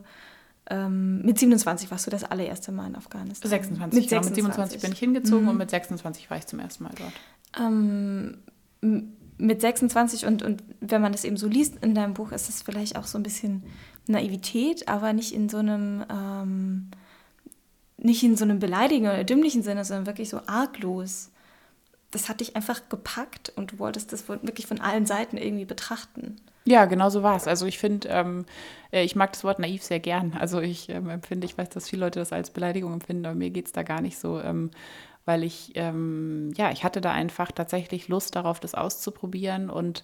ähm, 0.69 1.21
mit 1.23 1.39
27 1.39 1.91
warst 1.91 2.07
du 2.07 2.11
das 2.11 2.23
allererste 2.23 2.71
Mal 2.71 2.87
in 2.87 2.95
Afghanistan. 2.95 3.49
26, 3.49 4.01
mit, 4.01 4.09
genau, 4.09 4.21
26. 4.21 4.43
mit 4.43 4.55
27 4.55 4.81
bin 4.81 4.91
ich 4.93 4.99
hingezogen 4.99 5.43
mhm. 5.43 5.49
und 5.49 5.57
mit 5.57 5.69
26 5.69 6.29
war 6.29 6.37
ich 6.37 6.47
zum 6.47 6.59
ersten 6.59 6.83
Mal 6.83 6.93
dort. 6.97 7.13
Ähm, 7.59 8.37
mit 9.37 9.61
26 9.61 10.25
und, 10.25 10.43
und 10.43 10.63
wenn 10.79 11.01
man 11.01 11.11
das 11.11 11.25
eben 11.25 11.37
so 11.37 11.47
liest 11.47 11.83
in 11.83 11.95
deinem 11.95 12.13
Buch, 12.13 12.31
ist 12.31 12.49
es 12.49 12.61
vielleicht 12.61 12.95
auch 12.95 13.05
so 13.05 13.17
ein 13.17 13.23
bisschen 13.23 13.63
Naivität, 14.07 14.87
aber 14.87 15.13
nicht 15.13 15.33
in 15.33 15.49
so 15.49 15.57
einem 15.57 16.05
ähm, 16.09 16.91
nicht 17.97 18.23
in 18.23 18.35
so 18.35 18.43
einem 18.43 18.59
beleidigenden 18.59 19.13
oder 19.13 19.23
dümmlichen 19.23 19.63
Sinne, 19.63 19.85
sondern 19.85 20.05
wirklich 20.07 20.29
so 20.29 20.41
arglos. 20.45 21.31
Das 22.13 22.29
hat 22.29 22.39
dich 22.39 22.55
einfach 22.55 22.81
gepackt 22.87 23.51
und 23.55 23.73
du 23.73 23.79
wolltest 23.79 24.13
das 24.13 24.29
wirklich 24.29 24.67
von 24.67 24.79
allen 24.79 25.05
Seiten 25.05 25.35
irgendwie 25.35 25.65
betrachten. 25.65 26.37
Ja, 26.65 26.85
genau 26.85 27.09
so 27.09 27.23
war 27.23 27.35
es. 27.35 27.47
Also 27.47 27.65
ich 27.65 27.77
finde, 27.77 28.07
ähm, 28.07 28.45
äh, 28.91 29.03
ich 29.03 29.15
mag 29.15 29.33
das 29.33 29.43
Wort 29.43 29.59
naiv 29.59 29.83
sehr 29.83 29.99
gern. 29.99 30.33
Also 30.39 30.61
ich 30.61 30.87
ähm, 30.89 31.09
empfinde, 31.09 31.45
ich 31.45 31.57
weiß, 31.57 31.69
dass 31.69 31.89
viele 31.89 32.05
Leute 32.05 32.19
das 32.19 32.31
als 32.31 32.51
Beleidigung 32.51 32.93
empfinden, 32.93 33.25
aber 33.25 33.35
mir 33.35 33.49
geht 33.49 33.65
es 33.65 33.73
da 33.73 33.83
gar 33.83 33.99
nicht 33.99 34.17
so. 34.17 34.39
Ähm, 34.39 34.71
weil 35.25 35.43
ich, 35.43 35.71
ähm, 35.75 36.51
ja, 36.55 36.71
ich 36.71 36.83
hatte 36.83 37.01
da 37.01 37.11
einfach 37.11 37.51
tatsächlich 37.51 38.07
Lust 38.07 38.35
darauf, 38.35 38.59
das 38.59 38.75
auszuprobieren 38.75 39.69
und 39.69 40.03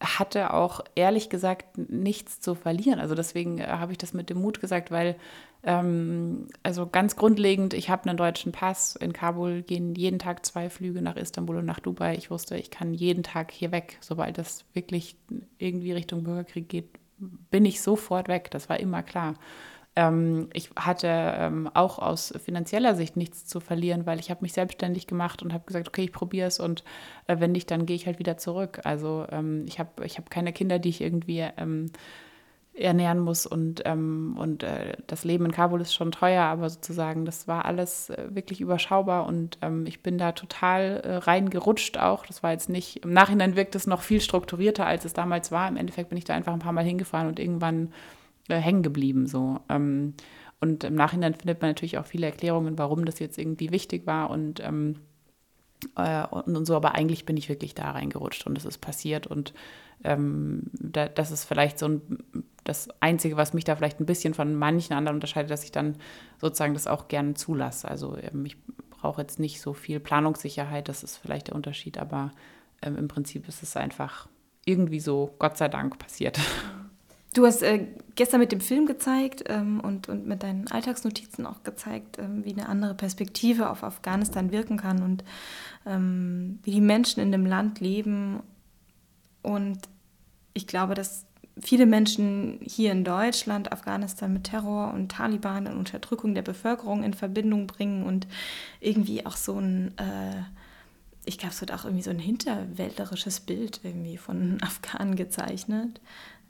hatte 0.00 0.54
auch 0.54 0.80
ehrlich 0.94 1.28
gesagt 1.28 1.76
nichts 1.76 2.40
zu 2.40 2.54
verlieren. 2.54 3.00
Also 3.00 3.14
deswegen 3.14 3.58
äh, 3.58 3.66
habe 3.66 3.92
ich 3.92 3.98
das 3.98 4.14
mit 4.14 4.30
dem 4.30 4.40
Mut 4.40 4.60
gesagt, 4.60 4.90
weil 4.90 5.16
ähm, 5.62 6.46
also 6.62 6.86
ganz 6.86 7.16
grundlegend, 7.16 7.74
ich 7.74 7.90
habe 7.90 8.08
einen 8.08 8.16
deutschen 8.16 8.52
Pass. 8.52 8.96
In 8.96 9.12
Kabul 9.12 9.62
gehen 9.62 9.94
jeden 9.94 10.18
Tag 10.18 10.46
zwei 10.46 10.70
Flüge 10.70 11.02
nach 11.02 11.16
Istanbul 11.16 11.58
und 11.58 11.66
nach 11.66 11.80
Dubai. 11.80 12.14
Ich 12.16 12.30
wusste, 12.30 12.56
ich 12.56 12.70
kann 12.70 12.94
jeden 12.94 13.22
Tag 13.22 13.50
hier 13.50 13.72
weg. 13.72 13.98
Sobald 14.00 14.38
das 14.38 14.64
wirklich 14.72 15.16
irgendwie 15.58 15.92
Richtung 15.92 16.24
Bürgerkrieg 16.24 16.68
geht, 16.68 16.88
bin 17.50 17.64
ich 17.64 17.82
sofort 17.82 18.28
weg. 18.28 18.50
Das 18.50 18.68
war 18.68 18.80
immer 18.80 19.02
klar. 19.02 19.34
Ähm, 19.96 20.48
ich 20.52 20.70
hatte 20.76 21.08
ähm, 21.08 21.68
auch 21.74 21.98
aus 21.98 22.32
finanzieller 22.42 22.94
Sicht 22.94 23.16
nichts 23.16 23.46
zu 23.46 23.60
verlieren, 23.60 24.06
weil 24.06 24.20
ich 24.20 24.30
habe 24.30 24.42
mich 24.42 24.52
selbstständig 24.52 25.06
gemacht 25.06 25.42
und 25.42 25.52
habe 25.52 25.64
gesagt, 25.66 25.88
okay, 25.88 26.04
ich 26.04 26.12
probiere 26.12 26.46
es 26.46 26.60
und 26.60 26.84
äh, 27.26 27.40
wenn 27.40 27.52
nicht, 27.52 27.70
dann 27.70 27.86
gehe 27.86 27.96
ich 27.96 28.06
halt 28.06 28.18
wieder 28.18 28.36
zurück. 28.36 28.80
Also 28.84 29.26
ähm, 29.30 29.64
ich 29.66 29.78
habe 29.78 30.06
ich 30.06 30.16
hab 30.16 30.30
keine 30.30 30.52
Kinder, 30.52 30.78
die 30.78 30.90
ich 30.90 31.00
irgendwie 31.00 31.44
ähm, 31.56 31.90
ernähren 32.74 33.18
muss 33.18 33.46
und, 33.46 33.82
ähm, 33.84 34.36
und 34.38 34.62
äh, 34.62 34.96
das 35.06 35.24
Leben 35.24 35.44
in 35.44 35.52
Kabul 35.52 35.80
ist 35.80 35.94
schon 35.94 36.12
teuer, 36.12 36.44
aber 36.44 36.70
sozusagen 36.70 37.24
das 37.24 37.48
war 37.48 37.64
alles 37.64 38.10
äh, 38.10 38.28
wirklich 38.30 38.60
überschaubar 38.60 39.26
und 39.26 39.58
ähm, 39.60 39.86
ich 39.86 40.02
bin 40.02 40.18
da 40.18 40.32
total 40.32 41.00
äh, 41.04 41.16
reingerutscht 41.16 41.98
auch. 41.98 42.24
Das 42.26 42.42
war 42.42 42.52
jetzt 42.52 42.68
nicht, 42.68 43.04
im 43.04 43.12
Nachhinein 43.12 43.56
wirkt 43.56 43.74
es 43.74 43.86
noch 43.86 44.02
viel 44.02 44.20
strukturierter, 44.20 44.86
als 44.86 45.04
es 45.04 45.12
damals 45.12 45.50
war. 45.50 45.68
Im 45.68 45.76
Endeffekt 45.76 46.10
bin 46.10 46.18
ich 46.18 46.24
da 46.24 46.34
einfach 46.34 46.52
ein 46.52 46.60
paar 46.60 46.72
Mal 46.72 46.84
hingefahren 46.84 47.28
und 47.28 47.40
irgendwann 47.40 47.92
äh, 48.48 48.56
hängen 48.56 48.82
geblieben 48.82 49.26
so. 49.26 49.60
Ähm, 49.68 50.14
und 50.60 50.84
im 50.84 50.94
Nachhinein 50.94 51.34
findet 51.34 51.60
man 51.60 51.70
natürlich 51.70 51.98
auch 51.98 52.06
viele 52.06 52.26
Erklärungen, 52.26 52.78
warum 52.78 53.04
das 53.04 53.18
jetzt 53.18 53.38
irgendwie 53.38 53.72
wichtig 53.72 54.06
war 54.06 54.30
und 54.30 54.60
ähm, 54.60 54.96
äh, 55.96 56.26
und, 56.26 56.56
und, 56.56 56.66
so, 56.66 56.76
aber 56.76 56.94
eigentlich 56.94 57.24
bin 57.24 57.36
ich 57.36 57.48
wirklich 57.48 57.74
da 57.74 57.90
reingerutscht 57.90 58.46
und 58.46 58.56
es 58.58 58.64
ist 58.64 58.78
passiert 58.78 59.26
und 59.26 59.54
ähm, 60.04 60.64
da, 60.72 61.08
das 61.08 61.30
ist 61.30 61.44
vielleicht 61.44 61.78
so 61.78 61.86
ein, 61.86 62.02
das 62.64 62.88
Einzige, 63.00 63.36
was 63.36 63.54
mich 63.54 63.64
da 63.64 63.76
vielleicht 63.76 64.00
ein 64.00 64.06
bisschen 64.06 64.34
von 64.34 64.54
manchen 64.54 64.94
anderen 64.94 65.16
unterscheidet, 65.16 65.50
dass 65.50 65.64
ich 65.64 65.72
dann 65.72 65.96
sozusagen 66.40 66.74
das 66.74 66.86
auch 66.86 67.08
gerne 67.08 67.34
zulasse. 67.34 67.88
Also 67.88 68.16
ähm, 68.16 68.44
ich 68.46 68.56
brauche 68.90 69.22
jetzt 69.22 69.40
nicht 69.40 69.60
so 69.60 69.72
viel 69.72 70.00
Planungssicherheit, 70.00 70.88
das 70.88 71.02
ist 71.02 71.16
vielleicht 71.16 71.48
der 71.48 71.54
Unterschied, 71.54 71.98
aber 71.98 72.32
ähm, 72.82 72.96
im 72.96 73.08
Prinzip 73.08 73.48
ist 73.48 73.62
es 73.62 73.76
einfach 73.76 74.28
irgendwie 74.64 75.00
so, 75.00 75.34
Gott 75.38 75.56
sei 75.56 75.68
Dank, 75.68 75.98
passiert. 75.98 76.38
Du 77.32 77.46
hast 77.46 77.62
äh, 77.62 77.86
gestern 78.16 78.40
mit 78.40 78.50
dem 78.50 78.60
Film 78.60 78.86
gezeigt 78.86 79.44
ähm, 79.46 79.78
und, 79.78 80.08
und 80.08 80.26
mit 80.26 80.42
deinen 80.42 80.66
Alltagsnotizen 80.66 81.46
auch 81.46 81.62
gezeigt, 81.62 82.18
ähm, 82.18 82.44
wie 82.44 82.52
eine 82.52 82.68
andere 82.68 82.96
Perspektive 82.96 83.70
auf 83.70 83.84
Afghanistan 83.84 84.50
wirken 84.50 84.76
kann 84.76 85.00
und 85.00 85.22
ähm, 85.86 86.58
wie 86.64 86.72
die 86.72 86.80
Menschen 86.80 87.20
in 87.20 87.30
dem 87.30 87.46
Land 87.46 87.78
leben. 87.78 88.42
Und 89.42 89.78
ich 90.54 90.66
glaube, 90.66 90.94
dass 90.94 91.24
viele 91.62 91.86
Menschen 91.86 92.60
hier 92.62 92.92
in 92.92 93.04
Deutschland 93.04 93.72
Afghanistan 93.72 94.32
mit 94.32 94.44
Terror 94.44 94.92
und 94.94 95.10
Taliban 95.10 95.66
und 95.66 95.76
Unterdrückung 95.76 96.34
der 96.34 96.42
Bevölkerung 96.42 97.02
in 97.02 97.14
Verbindung 97.14 97.66
bringen 97.66 98.04
und 98.04 98.26
irgendwie 98.80 99.26
auch 99.26 99.36
so 99.36 99.58
ein, 99.58 99.96
äh, 99.98 100.42
ich 101.24 101.38
glaube, 101.38 101.54
es 101.54 101.60
wird 101.60 101.72
auch 101.72 101.84
irgendwie 101.84 102.02
so 102.02 102.10
ein 102.10 102.18
hinterwäldlerisches 102.18 103.40
Bild 103.40 103.80
irgendwie 103.82 104.16
von 104.16 104.58
Afghanen 104.62 105.16
gezeichnet. 105.16 106.00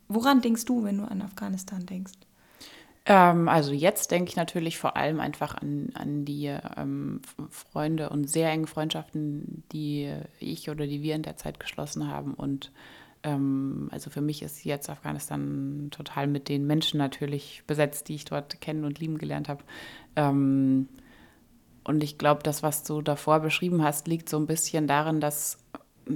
Woran 0.08 0.40
denkst 0.40 0.64
du, 0.64 0.84
wenn 0.84 0.98
du 0.98 1.04
an 1.04 1.22
Afghanistan 1.22 1.86
denkst? 1.86 2.12
Ähm, 3.06 3.48
also 3.48 3.72
jetzt 3.72 4.10
denke 4.10 4.30
ich 4.30 4.36
natürlich 4.36 4.78
vor 4.78 4.96
allem 4.96 5.20
einfach 5.20 5.54
an, 5.54 5.90
an 5.94 6.24
die 6.24 6.54
ähm, 6.76 7.22
Freunde 7.48 8.10
und 8.10 8.28
sehr 8.28 8.50
enge 8.50 8.66
Freundschaften, 8.66 9.64
die 9.72 10.12
ich 10.38 10.68
oder 10.68 10.86
die 10.86 11.02
wir 11.02 11.14
in 11.14 11.22
der 11.22 11.36
Zeit 11.36 11.58
geschlossen 11.60 12.08
haben. 12.08 12.34
Und 12.34 12.70
also 13.22 14.10
für 14.10 14.22
mich 14.22 14.42
ist 14.42 14.64
jetzt 14.64 14.88
Afghanistan 14.88 15.88
total 15.90 16.26
mit 16.26 16.48
den 16.48 16.66
Menschen 16.66 16.98
natürlich 16.98 17.62
besetzt, 17.66 18.08
die 18.08 18.14
ich 18.14 18.24
dort 18.24 18.60
kennen 18.60 18.84
und 18.84 18.98
lieben 18.98 19.18
gelernt 19.18 19.48
habe. 19.48 19.62
Ähm, 20.16 20.88
und 21.84 22.02
ich 22.02 22.18
glaube, 22.18 22.42
das, 22.42 22.62
was 22.62 22.82
du 22.82 23.02
davor 23.02 23.40
beschrieben 23.40 23.82
hast, 23.82 24.08
liegt 24.08 24.28
so 24.28 24.38
ein 24.38 24.46
bisschen 24.46 24.86
darin, 24.86 25.20
dass 25.20 25.58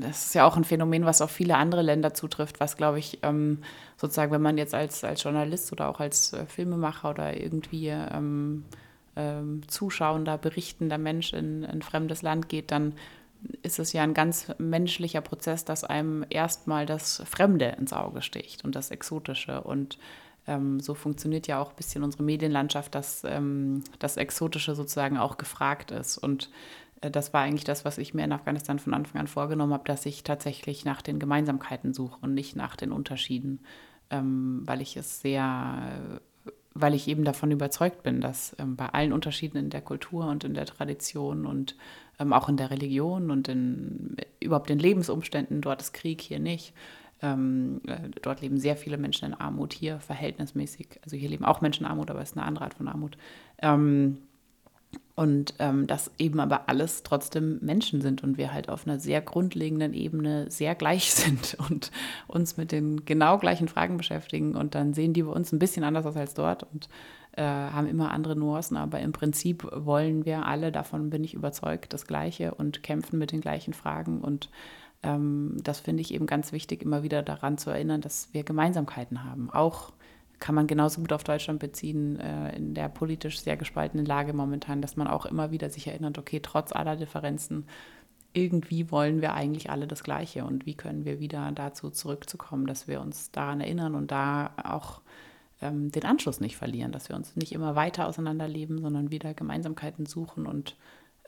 das 0.01 0.27
ist 0.27 0.35
ja 0.35 0.45
auch 0.45 0.57
ein 0.57 0.65
Phänomen, 0.65 1.05
was 1.05 1.21
auf 1.21 1.31
viele 1.31 1.57
andere 1.57 1.83
Länder 1.83 2.15
zutrifft, 2.15 2.59
was, 2.59 2.77
glaube 2.77 2.99
ich, 2.99 3.21
ähm, 3.23 3.59
sozusagen, 3.97 4.33
wenn 4.33 4.43
man 4.43 4.59
jetzt 4.59 4.75
als, 4.75 5.05
als 5.05 5.23
Journalist 5.23 5.73
oder 5.73 5.89
auch 5.89 6.01
als 6.01 6.33
äh, 6.33 6.47
Filmemacher 6.47 7.11
oder 7.11 7.41
irgendwie 7.41 7.89
ähm, 7.89 8.65
ähm, 9.17 9.63
zuschauender, 9.69 10.39
berichtender 10.39 10.99
Mensch 10.99 11.33
in 11.33 11.65
ein 11.65 11.83
fremdes 11.83 12.23
Land 12.23 12.49
geht, 12.49 12.71
dann 12.71 12.95
ist 13.63 13.79
es 13.79 13.93
ja 13.93 14.03
ein 14.03 14.15
ganz 14.15 14.53
menschlicher 14.59 15.21
Prozess, 15.21 15.65
dass 15.65 15.85
einem 15.85 16.25
erstmal 16.31 16.87
das 16.87 17.23
Fremde 17.27 17.77
ins 17.79 17.93
Auge 17.93 18.23
sticht 18.23 18.65
und 18.65 18.75
das 18.75 18.91
Exotische. 18.91 19.63
Und 19.63 19.99
ähm, 20.47 20.81
so 20.81 20.95
funktioniert 20.95 21.47
ja 21.47 21.61
auch 21.61 21.71
ein 21.71 21.77
bisschen 21.77 22.03
unsere 22.03 22.23
Medienlandschaft, 22.23 22.95
dass 22.95 23.25
ähm, 23.25 23.83
das 23.99 24.17
Exotische 24.17 24.75
sozusagen 24.75 25.17
auch 25.17 25.37
gefragt 25.37 25.91
ist. 25.91 26.19
Und 26.19 26.51
äh, 27.01 27.11
das 27.11 27.33
war 27.33 27.43
eigentlich 27.43 27.65
das, 27.65 27.85
was 27.85 27.99
ich 27.99 28.15
mir 28.15 28.25
in 28.25 28.33
Afghanistan 28.33 28.79
von 28.79 28.95
Anfang 28.95 29.21
an 29.21 29.27
vorgenommen 29.27 29.73
habe, 29.73 29.85
dass 29.87 30.07
ich 30.07 30.23
tatsächlich 30.23 30.85
nach 30.85 31.03
den 31.03 31.19
Gemeinsamkeiten 31.19 31.95
suche 31.95 32.19
und 32.21 32.35
nicht 32.35 32.57
nach 32.57 32.77
den 32.77 32.93
Unterschieden, 32.93 33.61
ähm, 34.11 34.63
weil 34.65 34.81
ich 34.81 34.97
es 34.97 35.21
sehr, 35.21 36.21
weil 36.75 36.95
ich 36.95 37.09
eben 37.09 37.25
davon 37.25 37.51
überzeugt 37.51 38.03
bin, 38.03 38.21
dass 38.21 38.55
ähm, 38.59 38.77
bei 38.77 38.89
allen 38.89 39.13
Unterschieden 39.13 39.59
in 39.59 39.71
der 39.71 39.83
Kultur 39.83 40.27
und 40.27 40.45
in 40.45 40.55
der 40.55 40.67
Tradition 40.67 41.47
und 41.47 41.77
ähm, 42.19 42.33
auch 42.33 42.49
in 42.49 42.57
der 42.57 42.71
Religion 42.71 43.31
und 43.31 43.49
in 43.49 44.17
überhaupt 44.41 44.69
den 44.69 44.79
Lebensumständen, 44.79 45.61
dort 45.61 45.81
ist 45.81 45.95
Krieg, 45.95 46.21
hier 46.21 46.39
nicht. 46.39 46.73
Ähm, 47.23 47.81
äh, 47.87 48.11
dort 48.23 48.41
leben 48.41 48.59
sehr 48.59 48.77
viele 48.77 48.99
Menschen 48.99 49.27
in 49.27 49.35
Armut, 49.35 49.73
hier 49.73 50.01
verhältnismäßig. 50.01 51.01
Also 51.05 51.17
hier 51.17 51.29
leben 51.29 51.45
auch 51.45 51.61
Menschen 51.61 51.85
in 51.85 51.91
Armut, 51.91 52.11
aber 52.11 52.21
es 52.21 52.31
ist 52.31 52.37
eine 52.37 52.47
andere 52.47 52.65
Art 52.65 52.75
von 52.75 52.89
Armut. 52.89 53.17
Ähm, 53.59 54.19
und 55.17 55.55
ähm, 55.61 55.87
dass 55.87 56.11
eben 56.19 56.41
aber 56.41 56.69
alles 56.69 57.05
trotzdem 57.05 57.59
Menschen 57.63 58.01
sind 58.01 58.25
und 58.25 58.37
wir 58.37 58.53
halt 58.53 58.69
auf 58.69 58.87
einer 58.87 58.99
sehr 58.99 59.21
grundlegenden 59.21 59.95
Ebene 59.95 60.51
sehr 60.51 60.75
gleich 60.75 61.13
sind 61.15 61.57
und 61.69 61.93
uns 62.27 62.57
mit 62.57 62.73
den 62.73 63.05
genau 63.05 63.39
gleichen 63.39 63.69
Fragen 63.69 63.97
beschäftigen. 63.97 64.57
Und 64.57 64.75
dann 64.75 64.93
sehen 64.93 65.13
die 65.13 65.23
bei 65.23 65.33
uns 65.33 65.53
ein 65.53 65.59
bisschen 65.59 65.85
anders 65.85 66.07
aus 66.07 66.17
als 66.17 66.35
dort 66.35 66.65
und 66.65 66.89
äh, 67.37 67.43
haben 67.43 67.87
immer 67.87 68.11
andere 68.11 68.37
Nuancen. 68.37 68.77
Aber 68.77 69.01
im 69.01 69.13
Prinzip 69.13 69.69
wollen 69.73 70.25
wir 70.25 70.47
alle, 70.47 70.73
davon 70.73 71.11
bin 71.11 71.25
ich 71.25 71.35
überzeugt, 71.35 71.93
das 71.93 72.07
Gleiche 72.07 72.55
und 72.55 72.83
kämpfen 72.83 73.19
mit 73.19 73.33
den 73.33 73.41
gleichen 73.41 73.75
Fragen. 73.75 74.21
Und 74.21 74.51
ähm, 75.03 75.57
das 75.63 75.81
finde 75.81 76.01
ich 76.01 76.15
eben 76.15 76.27
ganz 76.27 76.53
wichtig, 76.53 76.83
immer 76.83 77.03
wieder 77.03 77.23
daran 77.23 77.59
zu 77.59 77.71
erinnern, 77.71 78.01
dass 78.01 78.29
wir 78.33 78.45
Gemeinsamkeiten 78.45 79.25
haben. 79.25 79.51
Auch 79.51 79.93
kann 80.41 80.55
man 80.55 80.67
genauso 80.67 81.01
gut 81.01 81.13
auf 81.13 81.25
Deutschland 81.25 81.61
beziehen, 81.61 82.19
äh, 82.19 82.57
in 82.57 82.75
der 82.75 82.89
politisch 82.89 83.41
sehr 83.41 83.57
gespaltenen 83.57 84.07
Lage 84.07 84.33
momentan, 84.33 84.83
dass 84.83 84.97
man 84.97 85.07
auch 85.07 85.27
immer 85.27 85.51
wieder 85.51 85.71
sich 85.71 85.87
erinnert, 85.87 86.19
okay, 86.19 86.41
trotz 86.41 86.73
aller 86.73 86.97
Differenzen, 86.97 87.67
irgendwie 88.35 88.91
wollen 88.91 89.23
wir 89.23 89.33
eigentlich 89.33 89.71
alle 89.71 89.87
das 89.87 90.03
Gleiche 90.03 90.45
und 90.45 90.67
wie 90.67 90.75
können 90.75 91.05
wir 91.05 91.21
wieder 91.21 91.51
dazu 91.53 91.89
zurückzukommen, 91.91 92.67
dass 92.67 92.89
wir 92.89 93.01
uns 93.01 93.31
daran 93.31 93.61
erinnern 93.61 93.95
und 93.95 94.11
da 94.11 94.51
auch 94.63 95.01
ähm, 95.65 95.91
den 95.91 96.05
Anschluss 96.05 96.41
nicht 96.41 96.57
verlieren, 96.57 96.93
dass 96.93 97.09
wir 97.09 97.17
uns 97.17 97.35
nicht 97.35 97.53
immer 97.53 97.75
weiter 97.75 98.07
auseinanderleben, 98.07 98.81
sondern 98.81 99.11
wieder 99.11 99.35
Gemeinsamkeiten 99.35 100.07
suchen 100.07 100.47
und 100.47 100.77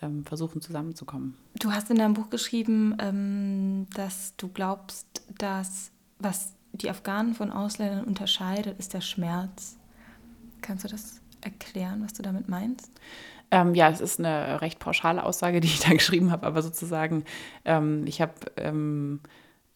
ähm, 0.02 0.24
versuchen 0.24 0.60
zusammenzukommen. 0.60 1.36
Du 1.58 1.72
hast 1.72 1.90
in 1.90 1.96
deinem 1.96 2.14
Buch 2.14 2.30
geschrieben, 2.30 2.96
ähm, 3.00 3.86
dass 3.94 4.36
du 4.36 4.48
glaubst, 4.48 5.06
dass 5.38 5.90
was 6.18 6.52
die 6.72 6.90
Afghanen 6.90 7.34
von 7.34 7.50
Ausländern 7.50 8.04
unterscheidet, 8.04 8.78
ist 8.78 8.92
der 8.94 9.00
Schmerz. 9.00 9.76
Kannst 10.60 10.84
du 10.84 10.88
das 10.88 11.20
erklären, 11.40 12.02
was 12.04 12.12
du 12.12 12.22
damit 12.22 12.48
meinst? 12.48 12.90
Ähm, 13.50 13.74
ja, 13.74 13.88
es 13.88 14.00
ist 14.00 14.18
eine 14.18 14.60
recht 14.60 14.78
pauschale 14.78 15.22
Aussage, 15.24 15.60
die 15.60 15.68
ich 15.68 15.80
da 15.80 15.90
geschrieben 15.94 16.30
habe, 16.30 16.46
aber 16.46 16.62
sozusagen, 16.62 17.24
ähm, 17.64 18.04
ich 18.06 18.20
habe, 18.20 18.34
ähm, 18.56 19.20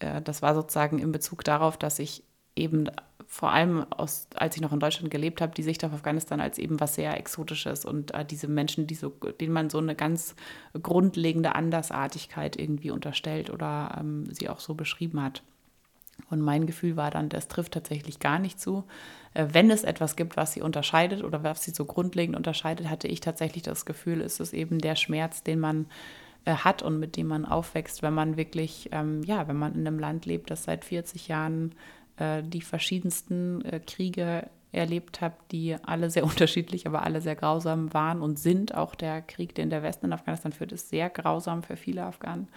äh, 0.01 0.21
das 0.21 0.43
war 0.43 0.55
sozusagen 0.55 0.99
in 0.99 1.13
Bezug 1.13 1.45
darauf, 1.45 1.79
dass 1.79 1.99
ich 1.99 2.25
eben 2.57 2.91
vor 3.27 3.53
allem 3.53 3.87
aus, 3.93 4.27
als 4.35 4.57
ich 4.57 4.63
noch 4.63 4.73
in 4.73 4.81
Deutschland 4.81 5.11
gelebt 5.11 5.41
habe, 5.41 5.55
die 5.55 5.63
Sicht 5.63 5.85
auf 5.85 5.93
Afghanistan 5.93 6.41
als 6.41 6.59
eben 6.59 6.81
was 6.81 6.97
sehr 6.97 7.17
Exotisches 7.17 7.85
und 7.85 8.13
äh, 8.13 8.25
diese 8.25 8.49
Menschen, 8.49 8.89
die 8.89 8.97
so, 8.97 9.11
denen 9.11 9.53
man 9.53 9.71
so 9.71 9.79
eine 9.79 9.95
ganz 9.95 10.35
grundlegende 10.83 11.55
Andersartigkeit 11.55 12.59
irgendwie 12.59 12.91
unterstellt 12.91 13.49
oder 13.49 13.97
ähm, 14.01 14.27
sie 14.33 14.49
auch 14.49 14.59
so 14.59 14.75
beschrieben 14.75 15.23
hat. 15.23 15.45
Und 16.29 16.41
mein 16.41 16.67
Gefühl 16.67 16.97
war 16.97 17.13
dann, 17.13 17.29
das 17.29 17.49
trifft 17.49 17.73
tatsächlich 17.73 18.19
gar 18.19 18.41
nicht 18.41 18.61
zu. 18.61 18.85
Äh, 19.35 19.47
wenn 19.53 19.71
es 19.71 19.85
etwas 19.85 20.17
gibt, 20.17 20.37
was 20.37 20.53
sie 20.53 20.61
unterscheidet 20.61 21.23
oder 21.23 21.45
was 21.45 21.63
sie 21.63 21.71
so 21.71 21.85
grundlegend 21.85 22.37
unterscheidet, 22.37 22.91
hatte 22.91 23.07
ich 23.07 23.21
tatsächlich 23.21 23.63
das 23.63 23.87
Gefühl, 23.87 24.21
ist 24.21 24.41
es 24.41 24.53
eben 24.53 24.81
der 24.81 24.97
Schmerz, 24.97 25.45
den 25.45 25.61
man 25.61 25.87
äh, 26.45 26.55
hat 26.55 26.83
und 26.83 26.99
mit 26.99 27.17
dem 27.17 27.29
man 27.29 27.45
aufwächst, 27.45 28.03
wenn 28.03 28.15
man 28.15 28.37
wirklich, 28.37 28.89
ähm, 28.93 29.23
ja, 29.23 29.47
wenn 29.47 29.57
man 29.57 29.75
in 29.75 29.87
einem 29.87 29.99
Land 29.99 30.27
lebt, 30.27 30.51
das 30.51 30.65
seit 30.65 30.85
40 30.85 31.29
Jahren 31.29 31.75
äh, 32.21 32.43
die 32.43 32.61
verschiedensten 32.61 33.65
äh, 33.65 33.81
Kriege 33.81 34.49
erlebt 34.73 35.21
habe, 35.21 35.35
die 35.51 35.77
alle 35.83 36.11
sehr 36.11 36.25
unterschiedlich, 36.31 36.87
aber 36.87 37.03
alle 37.03 37.21
sehr 37.21 37.35
grausam 37.35 37.93
waren 37.95 38.21
und 38.23 38.39
sind. 38.39 38.75
Auch 38.75 38.95
der 38.95 39.23
Krieg, 39.23 39.55
den 39.55 39.71
der 39.71 39.83
Westen 39.83 40.07
in 40.07 40.13
Afghanistan 40.13 40.53
führt, 40.53 40.73
ist 40.73 40.91
sehr 40.91 41.11
grausam 41.11 41.63
für 41.63 41.77
viele 41.77 42.05
Afghanen. 42.05 42.49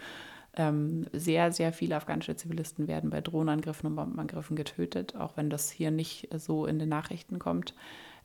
Ähm, 0.56 1.08
sehr, 1.14 1.52
sehr 1.52 1.74
viele 1.74 1.96
afghanische 1.96 2.36
Zivilisten 2.36 2.88
werden 2.88 3.10
bei 3.10 3.22
Drohnenangriffen 3.22 3.88
und 3.88 3.96
Bombenangriffen 3.96 4.56
getötet, 4.56 5.16
auch 5.16 5.36
wenn 5.36 5.50
das 5.50 5.72
hier 5.72 5.90
nicht 5.90 6.28
so 6.38 6.68
in 6.68 6.78
den 6.78 6.90
Nachrichten 6.90 7.40
kommt. 7.40 7.74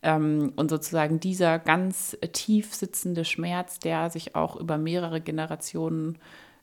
Ähm, 0.02 0.52
und 0.56 0.68
sozusagen 0.70 1.20
dieser 1.20 1.58
ganz 1.58 2.18
tief 2.32 2.74
sitzende 2.74 3.24
Schmerz, 3.24 3.78
der 3.78 4.10
sich 4.10 4.34
auch 4.34 4.56
über 4.56 4.76
mehrere 4.76 5.20
Generationen 5.20 6.18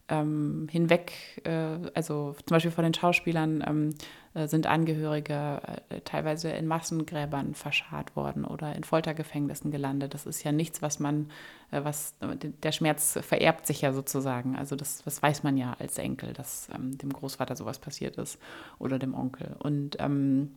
ähm, 0.08 0.68
hinweg, 0.70 1.14
äh, 1.44 1.90
also 1.94 2.36
zum 2.46 2.56
Beispiel 2.56 2.72
von 2.72 2.84
den 2.84 2.94
Schauspielern, 2.94 3.64
ähm, 3.66 3.90
äh, 4.36 4.48
sind 4.48 4.68
Angehörige 4.68 5.62
äh, 5.90 6.02
teilweise 6.02 6.50
in 6.50 6.68
Massengräbern 6.68 7.56
verscharrt 7.56 8.16
worden 8.16 8.46
oder 8.46 8.76
in 8.76 8.84
Foltergefängnissen 8.84 9.72
gelandet. 9.72 10.14
Das 10.14 10.26
ist 10.26 10.44
ja 10.44 10.52
nichts, 10.52 10.82
was 10.82 11.00
man, 11.00 11.32
äh, 11.72 11.84
was 11.84 12.16
der 12.20 12.72
Schmerz 12.72 13.18
vererbt 13.22 13.66
sich 13.66 13.82
ja 13.82 13.94
sozusagen. 13.94 14.56
Also 14.56 14.76
das, 14.76 15.02
das 15.04 15.24
weiß 15.24 15.44
man 15.44 15.58
ja 15.58 15.76
als 15.80 15.98
Enkel, 15.98 16.34
dass 16.34 16.68
ähm, 16.76 16.98
dem 16.98 17.14
Großvater 17.14 17.56
sowas 17.56 17.80
passiert 17.80 18.18
ist 18.18 18.38
oder 18.78 19.00
dem 19.00 19.16
Onkel. 19.16 19.56
Und 19.60 19.98
ähm, 20.00 20.52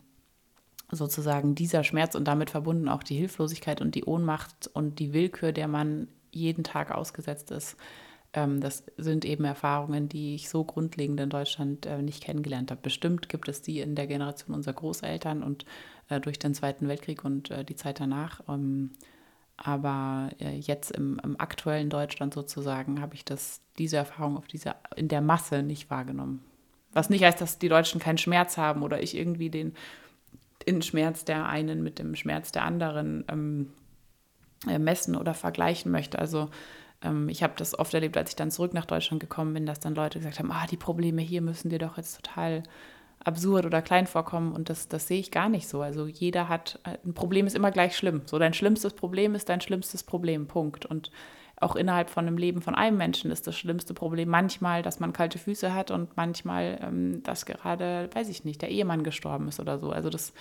sozusagen 0.90 1.54
dieser 1.54 1.84
Schmerz 1.84 2.14
und 2.14 2.24
damit 2.24 2.50
verbunden 2.50 2.88
auch 2.88 3.02
die 3.02 3.16
Hilflosigkeit 3.16 3.80
und 3.80 3.94
die 3.94 4.04
Ohnmacht 4.04 4.68
und 4.72 4.98
die 4.98 5.12
Willkür, 5.12 5.52
der 5.52 5.68
man 5.68 6.08
jeden 6.32 6.64
Tag 6.64 6.90
ausgesetzt 6.90 7.50
ist, 7.50 7.76
das 8.32 8.84
sind 8.96 9.24
eben 9.24 9.44
Erfahrungen, 9.44 10.08
die 10.08 10.34
ich 10.34 10.48
so 10.50 10.62
grundlegend 10.62 11.18
in 11.20 11.30
Deutschland 11.30 11.86
äh, 11.86 12.02
nicht 12.02 12.22
kennengelernt 12.22 12.70
habe. 12.70 12.80
Bestimmt 12.82 13.28
gibt 13.28 13.48
es 13.48 13.62
die 13.62 13.80
in 13.80 13.94
der 13.94 14.06
Generation 14.06 14.54
unserer 14.54 14.74
Großeltern 14.74 15.42
und 15.42 15.64
äh, 16.08 16.20
durch 16.20 16.38
den 16.38 16.54
Zweiten 16.54 16.88
Weltkrieg 16.88 17.24
und 17.24 17.50
äh, 17.50 17.64
die 17.64 17.76
Zeit 17.76 18.00
danach. 18.00 18.42
Ähm, 18.48 18.90
aber 19.60 20.30
jetzt 20.38 20.92
im, 20.92 21.20
im, 21.24 21.40
aktuellen 21.40 21.90
Deutschland 21.90 22.32
sozusagen 22.32 23.00
habe 23.00 23.16
ich 23.16 23.24
das, 23.24 23.60
diese 23.76 23.96
Erfahrung 23.96 24.36
auf 24.36 24.46
diese, 24.46 24.76
in 24.94 25.08
der 25.08 25.20
Masse 25.20 25.64
nicht 25.64 25.90
wahrgenommen. 25.90 26.44
Was 26.92 27.10
nicht 27.10 27.24
heißt, 27.24 27.40
dass 27.40 27.58
die 27.58 27.68
Deutschen 27.68 28.00
keinen 28.00 28.18
Schmerz 28.18 28.56
haben 28.56 28.84
oder 28.84 29.02
ich 29.02 29.16
irgendwie 29.16 29.50
den, 29.50 29.74
den 30.64 30.80
Schmerz 30.80 31.24
der 31.24 31.46
einen 31.46 31.82
mit 31.82 31.98
dem 31.98 32.14
Schmerz 32.14 32.52
der 32.52 32.62
anderen 32.62 33.24
ähm, 33.26 33.72
messen 34.78 35.16
oder 35.16 35.34
vergleichen 35.34 35.90
möchte. 35.90 36.20
Also 36.20 36.50
ähm, 37.02 37.28
ich 37.28 37.42
habe 37.42 37.54
das 37.56 37.78
oft 37.78 37.94
erlebt, 37.94 38.16
als 38.16 38.30
ich 38.30 38.36
dann 38.36 38.50
zurück 38.50 38.74
nach 38.74 38.86
Deutschland 38.86 39.20
gekommen 39.20 39.54
bin, 39.54 39.66
dass 39.66 39.80
dann 39.80 39.94
Leute 39.94 40.18
gesagt 40.18 40.38
haben, 40.38 40.52
ah, 40.52 40.66
die 40.70 40.76
Probleme 40.76 41.22
hier 41.22 41.42
müssen 41.42 41.70
dir 41.70 41.78
doch 41.78 41.96
jetzt 41.96 42.24
total 42.24 42.62
absurd 43.24 43.66
oder 43.66 43.82
klein 43.82 44.06
vorkommen 44.06 44.52
und 44.52 44.68
das, 44.70 44.88
das 44.88 45.08
sehe 45.08 45.18
ich 45.20 45.30
gar 45.30 45.48
nicht 45.48 45.68
so. 45.68 45.82
Also 45.82 46.06
jeder 46.06 46.48
hat, 46.48 46.78
äh, 46.84 46.96
ein 47.04 47.14
Problem 47.14 47.46
ist 47.46 47.56
immer 47.56 47.70
gleich 47.70 47.96
schlimm. 47.96 48.22
So 48.26 48.38
dein 48.38 48.54
schlimmstes 48.54 48.94
Problem 48.94 49.34
ist 49.34 49.48
dein 49.48 49.60
schlimmstes 49.60 50.04
Problem, 50.04 50.46
Punkt. 50.46 50.86
Und 50.86 51.10
auch 51.60 51.74
innerhalb 51.74 52.10
von 52.10 52.26
einem 52.26 52.38
Leben 52.38 52.62
von 52.62 52.76
einem 52.76 52.96
Menschen 52.96 53.32
ist 53.32 53.46
das 53.46 53.56
schlimmste 53.56 53.92
Problem 53.92 54.28
manchmal, 54.28 54.82
dass 54.82 55.00
man 55.00 55.12
kalte 55.12 55.38
Füße 55.38 55.74
hat 55.74 55.90
und 55.90 56.16
manchmal, 56.16 56.78
ähm, 56.82 57.22
dass 57.24 57.46
gerade, 57.46 58.08
weiß 58.14 58.28
ich 58.28 58.44
nicht, 58.44 58.62
der 58.62 58.70
Ehemann 58.70 59.02
gestorben 59.02 59.48
ist 59.48 59.58
oder 59.58 59.78
so. 59.78 59.90
Also 59.90 60.10
das, 60.10 60.32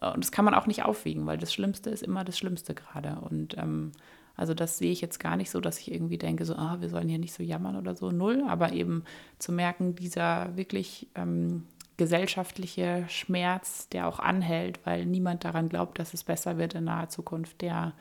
äh, 0.00 0.10
und 0.10 0.24
das 0.24 0.32
kann 0.32 0.46
man 0.46 0.54
auch 0.54 0.66
nicht 0.66 0.84
aufwiegen, 0.84 1.26
weil 1.26 1.36
das 1.38 1.52
Schlimmste 1.52 1.90
ist 1.90 2.02
immer 2.02 2.24
das 2.24 2.38
Schlimmste 2.38 2.74
gerade. 2.74 3.18
Und 3.20 3.56
ähm, 3.58 3.92
also 4.36 4.54
das 4.54 4.78
sehe 4.78 4.92
ich 4.92 5.00
jetzt 5.00 5.20
gar 5.20 5.36
nicht 5.36 5.50
so, 5.50 5.60
dass 5.60 5.78
ich 5.78 5.92
irgendwie 5.92 6.18
denke, 6.18 6.44
so, 6.44 6.54
ah, 6.54 6.78
wir 6.80 6.88
sollen 6.88 7.08
hier 7.08 7.18
nicht 7.18 7.34
so 7.34 7.42
jammern 7.42 7.76
oder 7.76 7.94
so, 7.94 8.10
null. 8.10 8.44
Aber 8.48 8.72
eben 8.72 9.04
zu 9.38 9.52
merken, 9.52 9.94
dieser 9.94 10.56
wirklich 10.56 11.08
ähm, 11.14 11.64
gesellschaftliche 11.96 13.04
Schmerz, 13.08 13.88
der 13.90 14.08
auch 14.08 14.18
anhält, 14.18 14.80
weil 14.84 15.06
niemand 15.06 15.44
daran 15.44 15.68
glaubt, 15.68 15.98
dass 15.98 16.14
es 16.14 16.24
besser 16.24 16.58
wird 16.58 16.74
in 16.74 16.84
naher 16.84 17.08
Zukunft, 17.08 17.60
der 17.60 17.92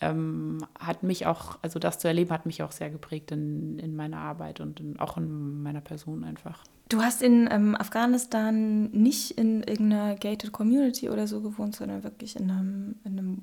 ähm, 0.00 0.58
hat 0.78 1.02
mich 1.02 1.26
auch, 1.26 1.58
also 1.62 1.78
das 1.78 1.98
zu 1.98 2.08
erleben, 2.08 2.30
hat 2.30 2.46
mich 2.46 2.62
auch 2.62 2.72
sehr 2.72 2.90
geprägt 2.90 3.32
in, 3.32 3.78
in 3.78 3.96
meiner 3.96 4.18
Arbeit 4.18 4.60
und 4.60 4.80
in, 4.80 4.98
auch 4.98 5.16
in 5.16 5.62
meiner 5.62 5.80
Person 5.80 6.24
einfach. 6.24 6.64
Du 6.88 7.02
hast 7.02 7.22
in 7.22 7.48
ähm, 7.50 7.76
Afghanistan 7.76 8.90
nicht 8.90 9.32
in 9.32 9.62
irgendeiner 9.62 10.16
gated 10.16 10.52
Community 10.52 11.08
oder 11.08 11.26
so 11.26 11.40
gewohnt, 11.40 11.76
sondern 11.76 12.02
wirklich 12.02 12.36
in 12.36 12.50
einem, 12.50 12.96
in 13.04 13.18
einem 13.18 13.42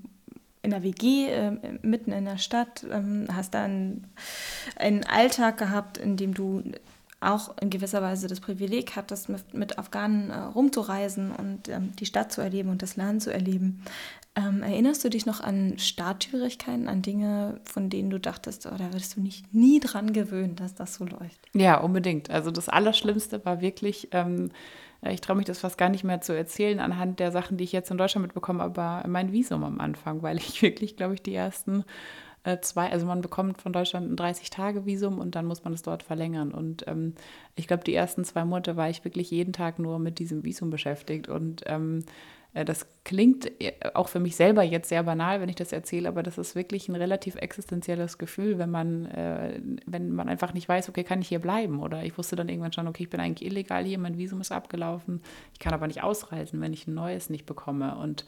in 0.68 0.72
der 0.72 0.84
WG 0.84 1.30
äh, 1.30 1.52
mitten 1.82 2.12
in 2.12 2.26
der 2.26 2.38
Stadt, 2.38 2.86
ähm, 2.92 3.28
hast 3.34 3.54
dann 3.54 4.04
einen 4.76 5.06
Alltag 5.06 5.58
gehabt, 5.58 5.98
in 5.98 6.18
dem 6.18 6.34
du 6.34 6.62
auch 7.20 7.58
in 7.60 7.70
gewisser 7.70 8.02
Weise 8.02 8.28
das 8.28 8.40
Privileg 8.40 8.96
hattest, 8.96 9.30
mit, 9.30 9.54
mit 9.54 9.80
Afghanen 9.80 10.30
äh, 10.30 10.38
rumzureisen 10.38 11.32
und 11.32 11.68
ähm, 11.68 11.96
die 11.96 12.06
Stadt 12.06 12.32
zu 12.32 12.42
erleben 12.42 12.70
und 12.70 12.82
das 12.82 12.96
Land 12.96 13.24
zu 13.24 13.34
erleben. 13.34 13.84
Ähm, 14.36 14.62
erinnerst 14.62 15.04
du 15.04 15.10
dich 15.10 15.26
noch 15.26 15.42
an 15.42 15.80
Startschwierigkeiten, 15.80 16.88
an 16.88 17.02
Dinge, 17.02 17.60
von 17.64 17.90
denen 17.90 18.12
du 18.12 18.20
dachtest, 18.20 18.68
oh, 18.68 18.76
da 18.78 18.94
würdest 18.94 19.16
du 19.16 19.22
nicht 19.22 19.52
nie 19.54 19.80
dran 19.80 20.14
gewöhnen, 20.14 20.56
dass 20.56 20.76
das 20.76 20.94
so 20.94 21.06
läuft? 21.06 21.40
Ja, 21.54 21.80
unbedingt. 21.80 22.30
Also 22.30 22.52
das 22.52 22.70
Allerschlimmste 22.70 23.44
war 23.46 23.62
wirklich 23.62 24.10
ähm, 24.12 24.52
äh, 25.02 25.14
ich 25.14 25.22
traue 25.22 25.38
mich 25.38 25.46
das 25.46 25.60
fast 25.60 25.78
gar 25.78 25.90
nicht 25.90 26.04
mehr 26.04 26.22
zu 26.22 26.34
erzählen 26.34 26.80
anhand 26.80 27.20
der 27.20 27.32
Sachen, 27.32 27.58
die 27.58 27.64
ich 27.64 27.72
jetzt 27.72 27.92
in 27.92 27.98
Deutschland 27.98 28.28
mitbekomme, 28.28 28.64
aber 28.64 29.04
mein 29.08 29.32
Visum 29.32 29.64
am 29.64 29.80
Anfang, 29.80 30.22
weil 30.22 30.38
ich 30.38 30.62
wirklich, 30.62 30.96
glaube 30.98 31.14
ich, 31.16 31.22
die 31.22 31.36
ersten 31.36 31.84
äh, 32.48 32.62
zwei, 32.62 32.90
also 32.90 33.06
man 33.06 33.20
bekommt 33.20 33.62
von 33.62 33.74
Deutschland 33.74 34.10
ein 34.10 34.16
30-Tage-Visum 34.16 35.20
und 35.20 35.36
dann 35.36 35.46
muss 35.46 35.66
man 35.66 35.74
es 35.74 35.82
dort 35.82 36.02
verlängern. 36.02 36.54
Und 36.54 36.88
ähm, 36.88 37.14
ich 37.56 37.68
glaube, 37.68 37.84
die 37.84 37.94
ersten 37.94 38.24
zwei 38.24 38.46
Monate 38.46 38.78
war 38.78 38.90
ich 38.90 39.04
wirklich 39.04 39.30
jeden 39.32 39.52
Tag 39.52 39.80
nur 39.80 40.00
mit 40.00 40.18
diesem 40.20 40.46
Visum 40.46 40.70
beschäftigt 40.70 41.28
und 41.28 41.64
ähm, 41.66 42.06
äh, 42.54 42.64
das 42.64 42.88
klingt 43.04 43.52
äh, 43.62 43.74
auch 43.94 44.08
für 44.08 44.22
mich 44.22 44.38
selber 44.38 44.64
jetzt 44.64 44.88
sehr 44.88 45.04
banal, 45.04 45.42
wenn 45.42 45.50
ich 45.50 45.58
das 45.58 45.74
erzähle, 45.74 46.08
aber 46.08 46.24
das 46.24 46.38
ist 46.38 46.56
wirklich 46.56 46.88
ein 46.88 46.96
relativ 46.96 47.36
existenzielles 47.36 48.18
Gefühl, 48.18 48.58
wenn 48.58 48.72
man, 48.72 49.08
äh, 49.08 49.60
wenn 49.86 50.12
man 50.12 50.30
einfach 50.30 50.54
nicht 50.54 50.70
weiß, 50.70 50.88
okay, 50.88 51.04
kann 51.04 51.22
ich 51.22 51.28
hier 51.28 51.40
bleiben? 51.40 51.82
Oder 51.82 52.06
ich 52.06 52.18
wusste 52.18 52.38
dann 52.38 52.48
irgendwann 52.48 52.72
schon, 52.72 52.88
okay, 52.88 53.04
ich 53.04 53.10
bin 53.10 53.20
eigentlich 53.20 53.46
illegal 53.46 53.84
hier, 53.84 54.00
mein 54.00 54.18
Visum 54.18 54.40
ist 54.40 54.54
abgelaufen, 54.54 55.22
ich 55.52 55.60
kann 55.60 55.74
aber 55.74 55.88
nicht 55.88 56.02
ausreisen, 56.02 56.62
wenn 56.62 56.72
ich 56.72 56.88
ein 56.88 56.94
neues 56.94 57.30
nicht 57.30 57.46
bekomme. 57.46 57.98
Und 57.98 58.26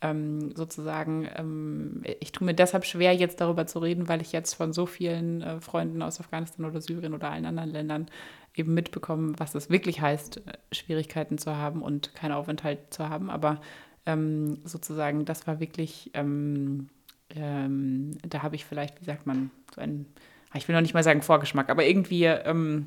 ähm, 0.00 0.54
sozusagen, 0.54 1.28
ähm, 1.36 2.02
ich 2.20 2.32
tue 2.32 2.46
mir 2.46 2.54
deshalb 2.54 2.84
schwer, 2.84 3.14
jetzt 3.14 3.40
darüber 3.40 3.66
zu 3.66 3.80
reden, 3.80 4.08
weil 4.08 4.20
ich 4.20 4.32
jetzt 4.32 4.54
von 4.54 4.72
so 4.72 4.86
vielen 4.86 5.42
äh, 5.42 5.60
Freunden 5.60 6.02
aus 6.02 6.20
Afghanistan 6.20 6.64
oder 6.64 6.80
Syrien 6.80 7.14
oder 7.14 7.30
allen 7.30 7.46
anderen 7.46 7.70
Ländern 7.70 8.06
eben 8.54 8.74
mitbekommen, 8.74 9.38
was 9.38 9.54
es 9.54 9.70
wirklich 9.70 10.00
heißt, 10.00 10.38
äh, 10.38 10.52
Schwierigkeiten 10.72 11.38
zu 11.38 11.56
haben 11.56 11.82
und 11.82 12.14
keinen 12.14 12.32
Aufenthalt 12.32 12.92
zu 12.94 13.08
haben. 13.08 13.28
Aber 13.28 13.60
ähm, 14.06 14.58
sozusagen, 14.64 15.24
das 15.24 15.46
war 15.46 15.60
wirklich, 15.60 16.10
ähm, 16.14 16.88
ähm, 17.30 18.12
da 18.22 18.42
habe 18.42 18.56
ich 18.56 18.64
vielleicht, 18.64 19.00
wie 19.00 19.04
sagt 19.04 19.26
man, 19.26 19.50
so 19.74 19.80
ein, 19.80 20.06
ich 20.54 20.66
will 20.66 20.74
noch 20.74 20.82
nicht 20.82 20.94
mal 20.94 21.04
sagen 21.04 21.22
Vorgeschmack, 21.22 21.70
aber 21.70 21.84
irgendwie, 21.84 22.24
ähm, 22.24 22.86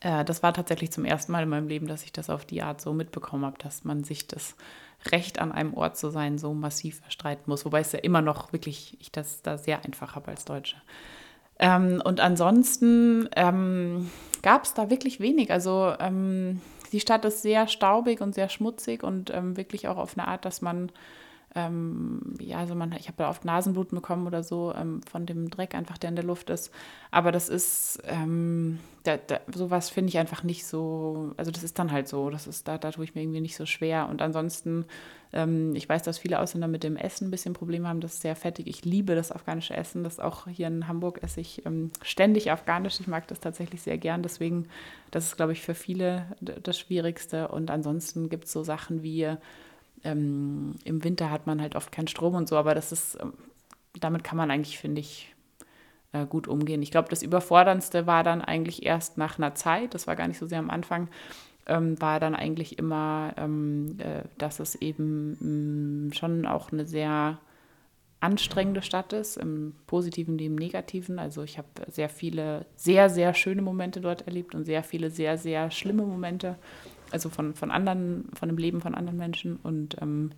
äh, 0.00 0.24
das 0.24 0.42
war 0.42 0.52
tatsächlich 0.52 0.92
zum 0.92 1.04
ersten 1.04 1.32
Mal 1.32 1.42
in 1.42 1.48
meinem 1.48 1.68
Leben, 1.68 1.86
dass 1.86 2.04
ich 2.04 2.12
das 2.12 2.30
auf 2.30 2.44
die 2.44 2.62
Art 2.62 2.80
so 2.80 2.92
mitbekommen 2.92 3.44
habe, 3.44 3.58
dass 3.58 3.84
man 3.84 4.04
sich 4.04 4.26
das 4.26 4.56
Recht 5.10 5.40
an 5.40 5.52
einem 5.52 5.74
Ort 5.74 5.96
zu 5.96 6.10
sein 6.10 6.38
so 6.38 6.54
massiv 6.54 7.00
erstreiten 7.04 7.44
muss. 7.46 7.64
Wobei 7.64 7.80
es 7.80 7.92
ja 7.92 7.98
immer 7.98 8.22
noch 8.22 8.52
wirklich, 8.52 8.96
ich 9.00 9.10
das 9.10 9.42
da 9.42 9.58
sehr 9.58 9.84
einfach 9.84 10.14
habe 10.14 10.28
als 10.28 10.44
Deutsche. 10.44 10.76
Ähm, 11.58 12.00
und 12.04 12.20
ansonsten 12.20 13.28
ähm, 13.36 14.10
gab 14.42 14.64
es 14.64 14.74
da 14.74 14.90
wirklich 14.90 15.20
wenig. 15.20 15.50
Also 15.50 15.94
ähm, 15.98 16.60
die 16.92 17.00
Stadt 17.00 17.24
ist 17.24 17.42
sehr 17.42 17.68
staubig 17.68 18.20
und 18.20 18.34
sehr 18.34 18.48
schmutzig 18.48 19.02
und 19.02 19.30
ähm, 19.30 19.56
wirklich 19.56 19.88
auch 19.88 19.96
auf 19.96 20.16
eine 20.16 20.28
Art, 20.28 20.44
dass 20.44 20.60
man 20.60 20.92
ähm, 21.54 22.20
ja, 22.40 22.58
also 22.58 22.74
man, 22.74 22.92
ich 22.92 23.08
habe 23.08 23.18
da 23.18 23.28
oft 23.28 23.44
Nasenbluten 23.44 23.96
bekommen 23.96 24.26
oder 24.26 24.42
so 24.42 24.72
ähm, 24.74 25.02
von 25.10 25.26
dem 25.26 25.50
Dreck 25.50 25.74
einfach, 25.74 25.98
der 25.98 26.10
in 26.10 26.16
der 26.16 26.24
Luft 26.24 26.48
ist. 26.50 26.72
Aber 27.10 27.30
das 27.30 27.48
ist, 27.48 28.02
ähm, 28.06 28.78
da, 29.02 29.18
da, 29.18 29.40
sowas 29.54 29.90
finde 29.90 30.08
ich 30.08 30.18
einfach 30.18 30.44
nicht 30.44 30.64
so, 30.64 31.32
also 31.36 31.50
das 31.50 31.62
ist 31.62 31.78
dann 31.78 31.92
halt 31.92 32.08
so, 32.08 32.30
das 32.30 32.46
ist, 32.46 32.68
da, 32.68 32.78
da 32.78 32.90
tue 32.90 33.04
ich 33.04 33.14
mir 33.14 33.22
irgendwie 33.22 33.40
nicht 33.40 33.56
so 33.56 33.66
schwer. 33.66 34.08
Und 34.08 34.22
ansonsten, 34.22 34.86
ähm, 35.34 35.74
ich 35.74 35.86
weiß, 35.86 36.02
dass 36.02 36.18
viele 36.18 36.40
Ausländer 36.40 36.68
mit 36.68 36.84
dem 36.84 36.96
Essen 36.96 37.28
ein 37.28 37.30
bisschen 37.30 37.52
Probleme 37.52 37.86
haben, 37.86 38.00
das 38.00 38.14
ist 38.14 38.22
sehr 38.22 38.36
fettig. 38.36 38.66
Ich 38.66 38.86
liebe 38.86 39.14
das 39.14 39.30
afghanische 39.30 39.76
Essen, 39.76 40.04
das 40.04 40.20
auch 40.20 40.46
hier 40.46 40.68
in 40.68 40.88
Hamburg 40.88 41.22
esse 41.22 41.42
ich 41.42 41.66
ähm, 41.66 41.90
ständig 42.00 42.50
afghanisch. 42.50 42.98
Ich 42.98 43.08
mag 43.08 43.28
das 43.28 43.40
tatsächlich 43.40 43.82
sehr 43.82 43.98
gern, 43.98 44.22
deswegen, 44.22 44.68
das 45.10 45.26
ist, 45.26 45.36
glaube 45.36 45.52
ich, 45.52 45.60
für 45.60 45.74
viele 45.74 46.24
das 46.40 46.78
Schwierigste. 46.78 47.48
Und 47.48 47.70
ansonsten 47.70 48.30
gibt 48.30 48.44
es 48.44 48.52
so 48.52 48.62
Sachen 48.62 49.02
wie, 49.02 49.36
ähm, 50.04 50.74
im 50.84 51.04
Winter 51.04 51.30
hat 51.30 51.46
man 51.46 51.60
halt 51.60 51.76
oft 51.76 51.92
keinen 51.92 52.08
Strom 52.08 52.34
und 52.34 52.48
so, 52.48 52.56
aber 52.56 52.74
das 52.74 52.92
ist, 52.92 53.18
ähm, 53.20 53.32
damit 54.00 54.24
kann 54.24 54.36
man 54.36 54.50
eigentlich, 54.50 54.78
finde 54.78 55.00
ich, 55.00 55.34
äh, 56.12 56.26
gut 56.26 56.48
umgehen. 56.48 56.82
Ich 56.82 56.90
glaube, 56.90 57.08
das 57.08 57.22
Überforderndste 57.22 58.06
war 58.06 58.22
dann 58.22 58.42
eigentlich 58.42 58.84
erst 58.84 59.18
nach 59.18 59.38
einer 59.38 59.54
Zeit, 59.54 59.94
das 59.94 60.06
war 60.06 60.16
gar 60.16 60.28
nicht 60.28 60.38
so 60.38 60.46
sehr 60.46 60.58
am 60.58 60.70
Anfang, 60.70 61.08
ähm, 61.66 62.00
war 62.00 62.20
dann 62.20 62.34
eigentlich 62.34 62.78
immer, 62.78 63.34
ähm, 63.36 63.96
äh, 63.98 64.22
dass 64.38 64.60
es 64.60 64.74
eben 64.76 65.36
mh, 65.40 66.08
mm, 66.08 66.12
schon 66.12 66.46
auch 66.46 66.72
eine 66.72 66.86
sehr 66.86 67.38
anstrengende 68.20 68.82
Stadt 68.82 69.12
ist, 69.12 69.36
im 69.36 69.74
positiven 69.86 70.38
wie 70.38 70.46
im 70.46 70.54
negativen. 70.54 71.18
Also 71.18 71.42
ich 71.42 71.58
habe 71.58 71.68
sehr 71.88 72.08
viele 72.08 72.66
sehr, 72.76 73.10
sehr 73.10 73.34
schöne 73.34 73.62
Momente 73.62 74.00
dort 74.00 74.26
erlebt 74.26 74.54
und 74.54 74.64
sehr 74.64 74.84
viele 74.84 75.10
sehr, 75.10 75.38
sehr 75.38 75.70
schlimme 75.72 76.04
Momente 76.04 76.56
also 77.12 77.28
von, 77.28 77.54
von 77.54 77.70
anderen, 77.70 78.28
von 78.34 78.48
dem 78.48 78.58
Leben 78.58 78.80
von 78.80 78.94
anderen 78.94 79.18
Menschen. 79.18 79.56
Und 79.56 80.00
ähm, 80.00 80.30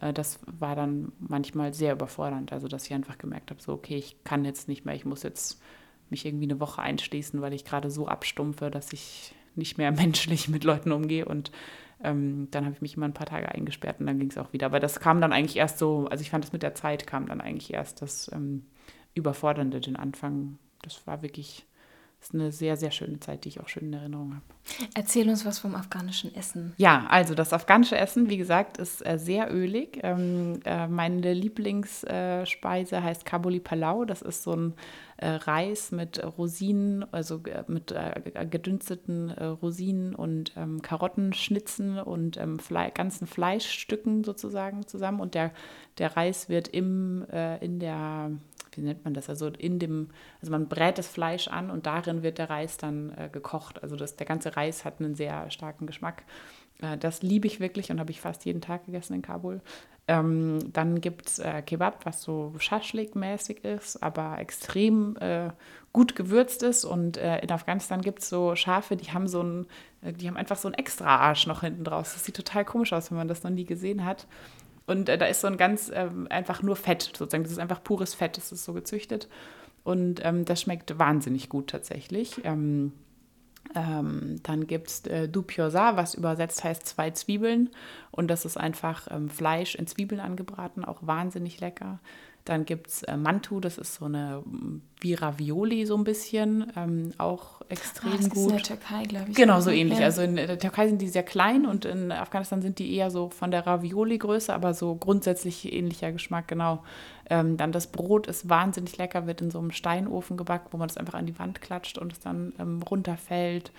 äh, 0.00 0.12
das 0.12 0.40
war 0.46 0.76
dann 0.76 1.12
manchmal 1.18 1.74
sehr 1.74 1.92
überfordernd. 1.92 2.52
Also 2.52 2.68
dass 2.68 2.86
ich 2.86 2.94
einfach 2.94 3.18
gemerkt 3.18 3.50
habe, 3.50 3.60
so, 3.60 3.72
okay, 3.72 3.96
ich 3.96 4.22
kann 4.24 4.44
jetzt 4.44 4.68
nicht 4.68 4.84
mehr, 4.84 4.94
ich 4.94 5.04
muss 5.04 5.22
jetzt 5.22 5.60
mich 6.10 6.24
irgendwie 6.24 6.46
eine 6.46 6.60
Woche 6.60 6.82
einschließen, 6.82 7.40
weil 7.40 7.52
ich 7.52 7.64
gerade 7.64 7.90
so 7.90 8.08
abstumpfe, 8.08 8.70
dass 8.70 8.92
ich 8.92 9.34
nicht 9.54 9.78
mehr 9.78 9.92
menschlich 9.92 10.48
mit 10.48 10.64
Leuten 10.64 10.92
umgehe. 10.92 11.24
Und 11.24 11.50
ähm, 12.02 12.48
dann 12.50 12.64
habe 12.64 12.74
ich 12.74 12.80
mich 12.80 12.96
immer 12.96 13.06
ein 13.06 13.14
paar 13.14 13.26
Tage 13.26 13.48
eingesperrt 13.48 14.00
und 14.00 14.06
dann 14.06 14.18
ging 14.18 14.30
es 14.30 14.38
auch 14.38 14.52
wieder. 14.52 14.66
Aber 14.66 14.80
das 14.80 15.00
kam 15.00 15.20
dann 15.20 15.32
eigentlich 15.32 15.56
erst 15.56 15.78
so, 15.78 16.06
also 16.08 16.22
ich 16.22 16.30
fand 16.30 16.44
das 16.44 16.52
mit 16.52 16.62
der 16.62 16.74
Zeit 16.74 17.06
kam 17.06 17.26
dann 17.26 17.40
eigentlich 17.40 17.72
erst 17.72 18.02
das 18.02 18.30
ähm, 18.32 18.66
Überfordernde, 19.14 19.80
den 19.80 19.96
Anfang. 19.96 20.58
Das 20.82 21.06
war 21.06 21.22
wirklich 21.22 21.66
ist 22.20 22.34
eine 22.34 22.50
sehr, 22.50 22.76
sehr 22.76 22.90
schöne 22.90 23.20
Zeit, 23.20 23.44
die 23.44 23.48
ich 23.48 23.60
auch 23.60 23.68
schön 23.68 23.84
in 23.84 23.92
Erinnerung 23.92 24.34
habe. 24.34 24.44
Erzähl 24.94 25.28
uns 25.28 25.46
was 25.46 25.60
vom 25.60 25.74
afghanischen 25.74 26.34
Essen. 26.34 26.74
Ja, 26.76 27.06
also 27.08 27.34
das 27.34 27.52
afghanische 27.52 27.96
Essen, 27.96 28.28
wie 28.28 28.36
gesagt, 28.36 28.76
ist 28.78 29.06
äh, 29.06 29.18
sehr 29.18 29.54
ölig. 29.54 30.00
Ähm, 30.02 30.60
äh, 30.64 30.88
meine 30.88 31.32
Lieblingsspeise 31.32 32.96
äh, 32.96 33.00
heißt 33.00 33.24
Kabuli 33.24 33.60
Palau. 33.60 34.04
Das 34.04 34.22
ist 34.22 34.42
so 34.42 34.54
ein 34.54 34.74
äh, 35.16 35.28
Reis 35.30 35.92
mit 35.92 36.22
Rosinen, 36.36 37.06
also 37.12 37.40
äh, 37.44 37.64
mit 37.68 37.92
äh, 37.92 38.46
gedünsteten 38.50 39.30
Rosinen 39.30 40.14
und 40.14 40.52
ähm, 40.56 40.82
Karottenschnitzen 40.82 41.98
und 41.98 42.36
ähm, 42.36 42.58
Fle 42.58 42.90
ganzen 42.92 43.26
Fleischstücken 43.26 44.24
sozusagen 44.24 44.86
zusammen. 44.86 45.20
Und 45.20 45.34
der, 45.34 45.52
der 45.98 46.16
Reis 46.16 46.48
wird 46.48 46.68
im, 46.68 47.24
in 47.60 47.80
der 47.80 48.30
wie 48.78 48.82
nennt 48.82 49.04
man 49.04 49.14
das? 49.14 49.28
Also 49.28 49.48
in 49.48 49.78
dem, 49.78 50.08
also 50.40 50.50
man 50.50 50.68
brät 50.68 50.98
das 50.98 51.08
Fleisch 51.08 51.48
an 51.48 51.70
und 51.70 51.86
darin 51.86 52.22
wird 52.22 52.38
der 52.38 52.50
Reis 52.50 52.76
dann 52.76 53.12
äh, 53.16 53.28
gekocht. 53.30 53.82
Also 53.82 53.96
das, 53.96 54.16
der 54.16 54.26
ganze 54.26 54.56
Reis 54.56 54.84
hat 54.84 55.00
einen 55.00 55.14
sehr 55.14 55.50
starken 55.50 55.86
Geschmack. 55.86 56.24
Äh, 56.80 56.96
das 56.96 57.22
liebe 57.22 57.46
ich 57.46 57.60
wirklich 57.60 57.90
und 57.90 58.00
habe 58.00 58.10
ich 58.10 58.20
fast 58.20 58.44
jeden 58.44 58.60
Tag 58.60 58.86
gegessen 58.86 59.14
in 59.14 59.22
Kabul. 59.22 59.60
Ähm, 60.10 60.72
dann 60.72 61.02
gibt 61.02 61.26
es 61.26 61.38
äh, 61.38 61.60
Kebab, 61.60 62.06
was 62.06 62.22
so 62.22 62.54
Schaschlik-mäßig 62.58 63.62
ist, 63.62 64.02
aber 64.02 64.38
extrem 64.38 65.16
äh, 65.16 65.50
gut 65.92 66.16
gewürzt 66.16 66.62
ist. 66.62 66.86
Und 66.86 67.18
äh, 67.18 67.40
in 67.40 67.50
Afghanistan 67.50 68.00
gibt 68.00 68.20
es 68.20 68.30
so 68.30 68.56
Schafe, 68.56 68.96
die 68.96 69.12
haben 69.12 69.28
so 69.28 69.42
ein, 69.42 69.66
äh, 70.00 70.14
die 70.14 70.26
haben 70.26 70.38
einfach 70.38 70.56
so 70.56 70.68
einen 70.68 70.76
extra 70.76 71.16
Arsch 71.16 71.46
noch 71.46 71.60
hinten 71.60 71.84
draus. 71.84 72.14
Das 72.14 72.24
sieht 72.24 72.36
total 72.36 72.64
komisch 72.64 72.94
aus, 72.94 73.10
wenn 73.10 73.18
man 73.18 73.28
das 73.28 73.42
noch 73.42 73.50
nie 73.50 73.66
gesehen 73.66 74.06
hat. 74.06 74.26
Und 74.88 75.08
äh, 75.10 75.18
da 75.18 75.26
ist 75.26 75.42
so 75.42 75.46
ein 75.46 75.58
ganz 75.58 75.92
ähm, 75.94 76.26
einfach 76.30 76.62
nur 76.62 76.74
Fett 76.74 77.02
sozusagen. 77.02 77.44
Das 77.44 77.52
ist 77.52 77.58
einfach 77.58 77.84
pures 77.84 78.14
Fett, 78.14 78.36
das 78.38 78.52
ist 78.52 78.64
so 78.64 78.72
gezüchtet. 78.72 79.28
Und 79.84 80.24
ähm, 80.24 80.44
das 80.44 80.62
schmeckt 80.62 80.98
wahnsinnig 80.98 81.50
gut 81.50 81.68
tatsächlich. 81.68 82.40
Ähm, 82.44 82.92
ähm, 83.74 84.40
dann 84.42 84.66
gibt 84.66 84.88
es 84.88 85.06
äh, 85.06 85.28
Dupiosa, 85.28 85.96
was 85.96 86.14
übersetzt 86.14 86.64
heißt 86.64 86.86
zwei 86.86 87.10
Zwiebeln. 87.10 87.68
Und 88.10 88.28
das 88.28 88.46
ist 88.46 88.56
einfach 88.56 89.08
ähm, 89.10 89.28
Fleisch 89.28 89.74
in 89.74 89.86
Zwiebeln 89.86 90.22
angebraten, 90.22 90.86
auch 90.86 90.98
wahnsinnig 91.02 91.60
lecker. 91.60 92.00
Dann 92.48 92.64
gibt 92.64 92.86
es 92.86 93.02
äh, 93.02 93.16
Mantu, 93.16 93.60
das 93.60 93.76
ist 93.76 93.96
so 93.96 94.06
eine 94.06 94.42
wie 95.00 95.12
Ravioli 95.12 95.84
so 95.84 95.96
ein 95.96 96.04
bisschen, 96.04 96.72
ähm, 96.74 97.12
auch 97.18 97.60
extrem 97.68 98.12
ah, 98.12 98.16
das 98.16 98.30
gut. 98.30 98.36
Das 98.36 98.38
ist 98.38 98.46
in 98.46 98.56
der 98.56 98.62
Türkei, 98.62 99.02
glaube 99.04 99.30
ich. 99.30 99.36
Genau, 99.36 99.60
so 99.60 99.70
ähnlich. 99.70 99.98
Ja. 99.98 100.06
Also 100.06 100.22
in 100.22 100.36
der 100.36 100.58
Türkei 100.58 100.88
sind 100.88 101.02
die 101.02 101.08
sehr 101.08 101.22
klein 101.22 101.66
und 101.66 101.84
in 101.84 102.10
Afghanistan 102.10 102.62
sind 102.62 102.78
die 102.78 102.94
eher 102.94 103.10
so 103.10 103.28
von 103.28 103.50
der 103.50 103.66
Ravioli-Größe, 103.66 104.52
aber 104.54 104.72
so 104.72 104.94
grundsätzlich 104.94 105.70
ähnlicher 105.70 106.10
Geschmack, 106.10 106.48
genau. 106.48 106.82
Ähm, 107.28 107.58
dann 107.58 107.70
das 107.70 107.88
Brot 107.88 108.26
ist 108.26 108.48
wahnsinnig 108.48 108.96
lecker, 108.96 109.26
wird 109.26 109.42
in 109.42 109.50
so 109.50 109.58
einem 109.58 109.70
Steinofen 109.70 110.38
gebackt, 110.38 110.72
wo 110.72 110.78
man 110.78 110.88
das 110.88 110.96
einfach 110.96 111.14
an 111.14 111.26
die 111.26 111.38
Wand 111.38 111.60
klatscht 111.60 111.98
und 111.98 112.12
es 112.12 112.20
dann 112.20 112.54
ähm, 112.58 112.80
runterfällt. 112.82 113.72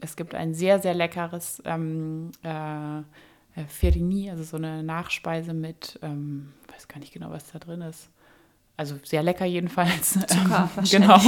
Es 0.00 0.16
gibt 0.16 0.34
ein 0.34 0.54
sehr, 0.54 0.80
sehr 0.80 0.94
leckeres 0.94 1.62
ähm, 1.66 2.30
äh, 2.42 3.00
äh 3.00 3.66
Ferini, 3.68 4.30
also 4.30 4.42
so 4.42 4.56
eine 4.56 4.82
Nachspeise 4.82 5.52
mit, 5.52 5.98
ähm, 6.02 6.54
weiß 6.72 6.88
gar 6.88 6.98
nicht 6.98 7.12
genau, 7.12 7.30
was 7.30 7.52
da 7.52 7.58
drin 7.58 7.82
ist 7.82 8.08
also 8.76 8.96
sehr 9.04 9.22
lecker 9.22 9.44
jedenfalls. 9.44 10.18
Zucker, 10.26 10.68
genau. 10.90 11.20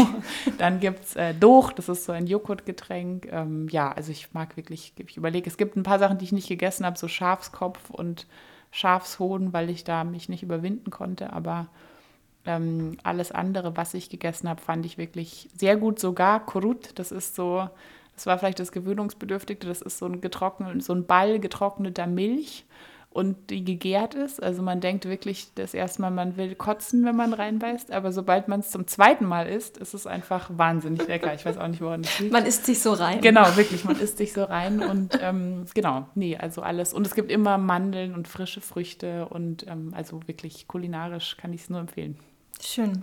Dann 0.58 0.80
gibt 0.80 1.04
es 1.04 1.16
äh, 1.16 1.32
Doch, 1.32 1.72
das 1.72 1.88
ist 1.88 2.04
so 2.04 2.12
ein 2.12 2.26
Joghurtgetränk. 2.26 3.28
Ähm, 3.30 3.68
ja, 3.70 3.92
also 3.92 4.10
ich 4.10 4.32
mag 4.32 4.56
wirklich, 4.56 4.92
ich 4.98 5.16
überlege, 5.16 5.48
es 5.48 5.56
gibt 5.56 5.76
ein 5.76 5.84
paar 5.84 6.00
Sachen, 6.00 6.18
die 6.18 6.24
ich 6.24 6.32
nicht 6.32 6.48
gegessen 6.48 6.84
habe, 6.84 6.98
so 6.98 7.06
Schafskopf 7.06 7.90
und 7.90 8.26
Schafshoden, 8.72 9.52
weil 9.52 9.70
ich 9.70 9.84
da 9.84 10.02
mich 10.02 10.28
nicht 10.28 10.42
überwinden 10.42 10.90
konnte. 10.90 11.32
Aber 11.32 11.68
ähm, 12.46 12.98
alles 13.04 13.30
andere, 13.30 13.76
was 13.76 13.94
ich 13.94 14.10
gegessen 14.10 14.48
habe, 14.48 14.60
fand 14.60 14.84
ich 14.84 14.98
wirklich 14.98 15.48
sehr 15.56 15.76
gut. 15.76 16.00
Sogar 16.00 16.44
Kurut, 16.44 16.98
das 16.98 17.12
ist 17.12 17.36
so, 17.36 17.68
das 18.16 18.26
war 18.26 18.38
vielleicht 18.38 18.58
das 18.58 18.72
Gewöhnungsbedürftige, 18.72 19.66
das 19.66 19.82
ist 19.82 19.98
so 19.98 20.06
ein 20.06 20.20
getrocknet, 20.20 20.82
so 20.82 20.94
ein 20.94 21.06
Ball 21.06 21.38
getrockneter 21.38 22.08
Milch 22.08 22.64
und 23.16 23.48
die 23.48 23.64
gegärt 23.64 24.14
ist. 24.14 24.42
Also 24.42 24.62
man 24.62 24.82
denkt 24.82 25.06
wirklich 25.06 25.48
das 25.54 25.72
erste 25.72 26.02
Mal, 26.02 26.10
man 26.10 26.36
will 26.36 26.54
kotzen, 26.54 27.02
wenn 27.06 27.16
man 27.16 27.32
reinbeißt, 27.32 27.90
aber 27.90 28.12
sobald 28.12 28.46
man 28.46 28.60
es 28.60 28.70
zum 28.70 28.86
zweiten 28.86 29.24
Mal 29.24 29.48
isst, 29.48 29.78
ist 29.78 29.94
es 29.94 30.06
einfach 30.06 30.50
wahnsinnig 30.52 31.08
lecker. 31.08 31.32
Ich 31.32 31.46
weiß 31.46 31.56
auch 31.56 31.66
nicht, 31.66 31.80
woran 31.80 32.02
das 32.02 32.18
liegt. 32.18 32.32
Man 32.34 32.44
isst 32.44 32.66
sich 32.66 32.82
so 32.82 32.92
rein. 32.92 33.22
Genau, 33.22 33.56
wirklich, 33.56 33.86
man 33.86 33.98
isst 33.98 34.18
sich 34.18 34.34
so 34.34 34.44
rein 34.44 34.80
und 34.80 35.18
ähm, 35.22 35.64
genau, 35.72 36.06
nee, 36.14 36.36
also 36.36 36.60
alles. 36.60 36.92
Und 36.92 37.06
es 37.06 37.14
gibt 37.14 37.32
immer 37.32 37.56
Mandeln 37.56 38.14
und 38.14 38.28
frische 38.28 38.60
Früchte 38.60 39.26
und 39.28 39.66
ähm, 39.66 39.94
also 39.96 40.20
wirklich 40.26 40.68
kulinarisch 40.68 41.38
kann 41.38 41.54
ich 41.54 41.62
es 41.62 41.70
nur 41.70 41.80
empfehlen. 41.80 42.18
Schön. 42.60 43.00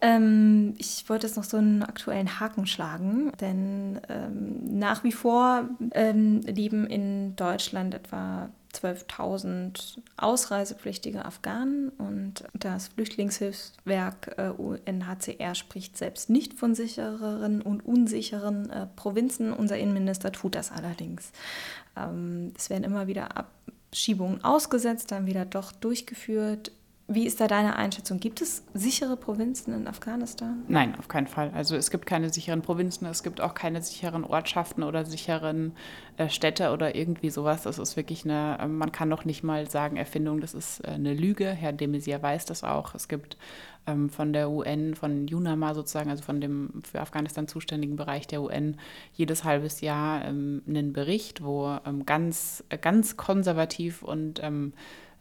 Ähm, 0.00 0.74
ich 0.78 1.08
wollte 1.08 1.28
jetzt 1.28 1.36
noch 1.36 1.44
so 1.44 1.56
einen 1.56 1.84
aktuellen 1.84 2.40
Haken 2.40 2.66
schlagen, 2.66 3.30
denn 3.40 4.00
ähm, 4.08 4.76
nach 4.76 5.04
wie 5.04 5.12
vor 5.12 5.68
ähm, 5.92 6.40
leben 6.40 6.88
in 6.88 7.36
Deutschland 7.36 7.94
etwa 7.94 8.48
12.000 8.74 9.98
ausreisepflichtige 10.16 11.24
Afghanen 11.24 11.90
und 11.90 12.44
das 12.54 12.88
Flüchtlingshilfswerk 12.88 14.34
äh, 14.36 14.48
UNHCR 14.50 15.54
spricht 15.54 15.96
selbst 15.96 16.30
nicht 16.30 16.54
von 16.54 16.74
sichereren 16.74 17.62
und 17.62 17.86
unsicheren 17.86 18.70
äh, 18.70 18.86
Provinzen. 18.96 19.52
Unser 19.52 19.78
Innenminister 19.78 20.32
tut 20.32 20.54
das 20.54 20.72
allerdings. 20.72 21.32
Ähm, 21.96 22.52
es 22.56 22.70
werden 22.70 22.84
immer 22.84 23.06
wieder 23.06 23.36
Abschiebungen 23.36 24.42
ausgesetzt, 24.42 25.10
dann 25.12 25.26
wieder 25.26 25.44
doch 25.44 25.72
durchgeführt. 25.72 26.72
Wie 27.06 27.26
ist 27.26 27.38
da 27.38 27.48
deine 27.48 27.76
Einschätzung? 27.76 28.18
Gibt 28.18 28.40
es 28.40 28.64
sichere 28.72 29.18
Provinzen 29.18 29.74
in 29.74 29.86
Afghanistan? 29.86 30.62
Nein, 30.68 30.94
auf 30.98 31.06
keinen 31.06 31.26
Fall. 31.26 31.50
Also 31.54 31.76
es 31.76 31.90
gibt 31.90 32.06
keine 32.06 32.30
sicheren 32.30 32.62
Provinzen, 32.62 33.06
es 33.06 33.22
gibt 33.22 33.42
auch 33.42 33.52
keine 33.52 33.82
sicheren 33.82 34.24
Ortschaften 34.24 34.82
oder 34.82 35.04
sicheren 35.04 35.72
äh, 36.16 36.30
Städte 36.30 36.72
oder 36.72 36.94
irgendwie 36.94 37.28
sowas. 37.28 37.64
Das 37.64 37.78
ist 37.78 37.98
wirklich 37.98 38.24
eine, 38.24 38.58
äh, 38.58 38.68
man 38.68 38.90
kann 38.90 39.10
noch 39.10 39.26
nicht 39.26 39.42
mal 39.42 39.68
sagen 39.68 39.98
Erfindung, 39.98 40.40
das 40.40 40.54
ist 40.54 40.80
äh, 40.80 40.92
eine 40.92 41.12
Lüge. 41.12 41.46
Herr 41.46 41.74
de 41.74 41.88
Maizière 41.88 42.22
weiß 42.22 42.46
das 42.46 42.64
auch. 42.64 42.94
Es 42.94 43.06
gibt 43.06 43.36
ähm, 43.86 44.08
von 44.08 44.32
der 44.32 44.48
UN, 44.48 44.94
von 44.94 45.26
UNAMA 45.30 45.74
sozusagen, 45.74 46.08
also 46.08 46.22
von 46.22 46.40
dem 46.40 46.82
für 46.90 47.02
Afghanistan 47.02 47.46
zuständigen 47.46 47.96
Bereich 47.96 48.26
der 48.28 48.40
UN, 48.40 48.78
jedes 49.12 49.44
halbes 49.44 49.82
Jahr 49.82 50.24
ähm, 50.24 50.62
einen 50.66 50.94
Bericht, 50.94 51.44
wo 51.44 51.78
ähm, 51.84 52.06
ganz, 52.06 52.64
ganz 52.80 53.18
konservativ 53.18 54.02
und 54.02 54.40
ähm, 54.42 54.72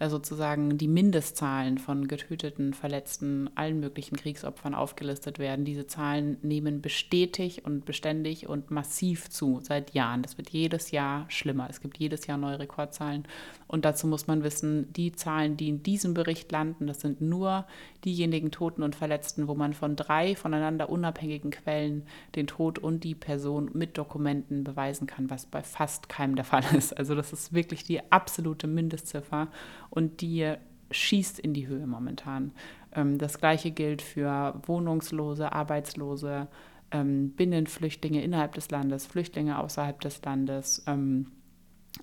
äh, 0.04 0.10
sozusagen 0.10 0.78
die 0.78 0.88
Mindestzahlen 0.88 1.78
von 1.78 2.08
getöteten, 2.08 2.74
verletzten, 2.74 3.50
allen 3.56 3.80
möglichen 3.80 4.18
Kriegsopfern 4.18 4.76
aufgelistet 4.76 5.40
werden. 5.40 5.66
Diese 5.66 5.88
Zahlen 5.88 6.38
nehmen 6.42 6.82
bestätigt 6.82 7.66
und 7.66 7.86
beständig 7.86 8.48
und 8.50 8.72
massiv 8.72 9.30
zu 9.30 9.60
seit 9.62 9.94
Jahren. 9.94 10.22
Das 10.22 10.38
wird 10.38 10.50
jedes 10.50 10.92
Jahr 10.92 11.26
schlimmer. 11.30 11.68
Es 11.70 11.82
gibt 11.82 11.98
jedes 11.98 12.28
Jahr 12.28 12.38
neue 12.38 12.60
Rekordzahlen. 12.60 13.24
Und 13.68 13.86
dazu 13.86 14.08
muss 14.08 14.28
man 14.28 14.44
wissen, 14.44 14.92
die 14.94 15.14
Zahlen, 15.14 15.58
die 15.58 15.70
in 15.70 15.84
diesem 15.84 16.14
Bericht 16.14 16.52
landen, 16.52 16.88
das 16.88 17.02
sind 17.02 17.22
nur 17.22 17.66
diejenigen 18.06 18.52
Toten 18.52 18.84
und 18.84 18.96
Verletzten, 18.96 19.48
wo 19.48 19.56
man 19.56 19.74
von 19.74 19.96
drei 19.96 20.36
voneinander 20.36 20.90
unabhängigen 20.90 21.52
Quellen 21.52 22.06
den 22.36 22.48
Tod 22.48 22.78
und 22.78 23.04
die 23.04 23.16
Person 23.16 23.72
mit 23.74 23.98
Dokumenten 23.98 24.64
beweisen 24.64 25.08
kann, 25.08 25.30
was 25.30 25.46
bei 25.46 25.64
fast 25.64 26.10
keinem 26.10 26.36
der 26.36 26.46
Fall 26.46 26.64
ist. 26.76 26.96
Also 26.98 27.16
das 27.16 27.34
ist 27.34 27.54
wirklich 27.54 27.84
die 27.84 28.12
absolute 28.12 28.68
Mindestziffer 28.68 29.48
und 29.94 30.22
die 30.22 30.56
schießt 30.90 31.40
in 31.40 31.54
die 31.54 31.68
Höhe 31.68 31.86
momentan. 31.86 32.52
Ähm, 32.94 33.18
das 33.18 33.38
gleiche 33.38 33.72
gilt 33.72 34.02
für 34.02 34.60
Wohnungslose, 34.66 35.52
Arbeitslose, 35.52 36.48
ähm, 36.92 37.32
Binnenflüchtlinge 37.32 38.24
innerhalb 38.24 38.56
des 38.56 38.72
Landes, 38.72 39.06
Flüchtlinge 39.06 39.60
außerhalb 39.60 40.02
des 40.02 40.22
Landes. 40.24 40.84
Ähm, 40.88 41.32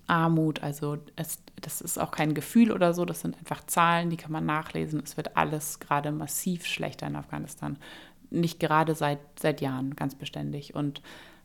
Armut, 0.07 0.63
also 0.63 0.99
es, 1.17 1.43
das 1.61 1.81
ist 1.81 1.99
auch 1.99 2.13
kein 2.13 2.33
Gefühl 2.33 2.71
oder 2.71 2.95
so, 2.95 3.05
das 3.05 3.23
sind 3.23 3.37
einfach 3.39 3.67
Zahlen, 3.67 4.09
die 4.09 4.17
kann 4.17 4.31
man 4.31 4.47
nachlesen. 4.47 5.03
Es 5.05 5.17
wird 5.17 5.37
alles 5.37 5.81
gerade 5.81 6.13
massiv 6.13 6.65
schlechter 6.67 7.09
in 7.09 7.17
Afghanistan. 7.17 7.77
Nicht 8.31 8.61
gerade 8.61 8.95
seit, 8.95 9.19
seit 9.37 9.61
Jahren, 9.61 9.97
ganz 9.97 10.15
beständig. 10.15 10.77
Und 10.77 11.03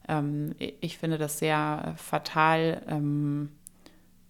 ähm, 0.07 0.53
ich 0.59 0.99
finde 0.99 1.17
das 1.17 1.39
sehr 1.39 1.95
fatal, 1.97 2.83
ähm, 2.87 3.49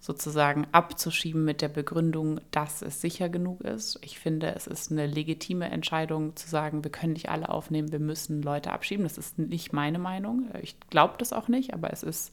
sozusagen 0.06 0.68
abzuschieben 0.72 1.44
mit 1.44 1.64
der 1.64 1.68
Begründung, 1.68 2.40
dass 2.52 2.84
es 2.84 3.02
sicher 3.02 3.28
genug 3.28 3.62
ist. 3.62 3.98
Ich 4.04 4.20
finde, 4.20 4.54
es 4.54 4.68
ist 4.68 4.92
eine 4.92 5.08
legitime 5.08 5.68
Entscheidung 5.70 6.36
zu 6.36 6.48
sagen, 6.48 6.84
wir 6.84 6.92
können 6.92 7.14
nicht 7.14 7.30
alle 7.30 7.50
aufnehmen, 7.50 7.92
wir 7.92 8.00
müssen 8.00 8.44
Leute 8.44 8.72
abschieben. 8.72 9.04
Das 9.04 9.18
ist 9.18 9.40
nicht 9.40 9.74
meine 9.74 9.98
Meinung. 9.98 10.48
Ich 10.62 10.76
glaube 10.92 11.16
das 11.18 11.34
auch 11.34 11.48
nicht, 11.48 11.74
aber 11.74 11.92
es 11.92 12.04
ist 12.04 12.32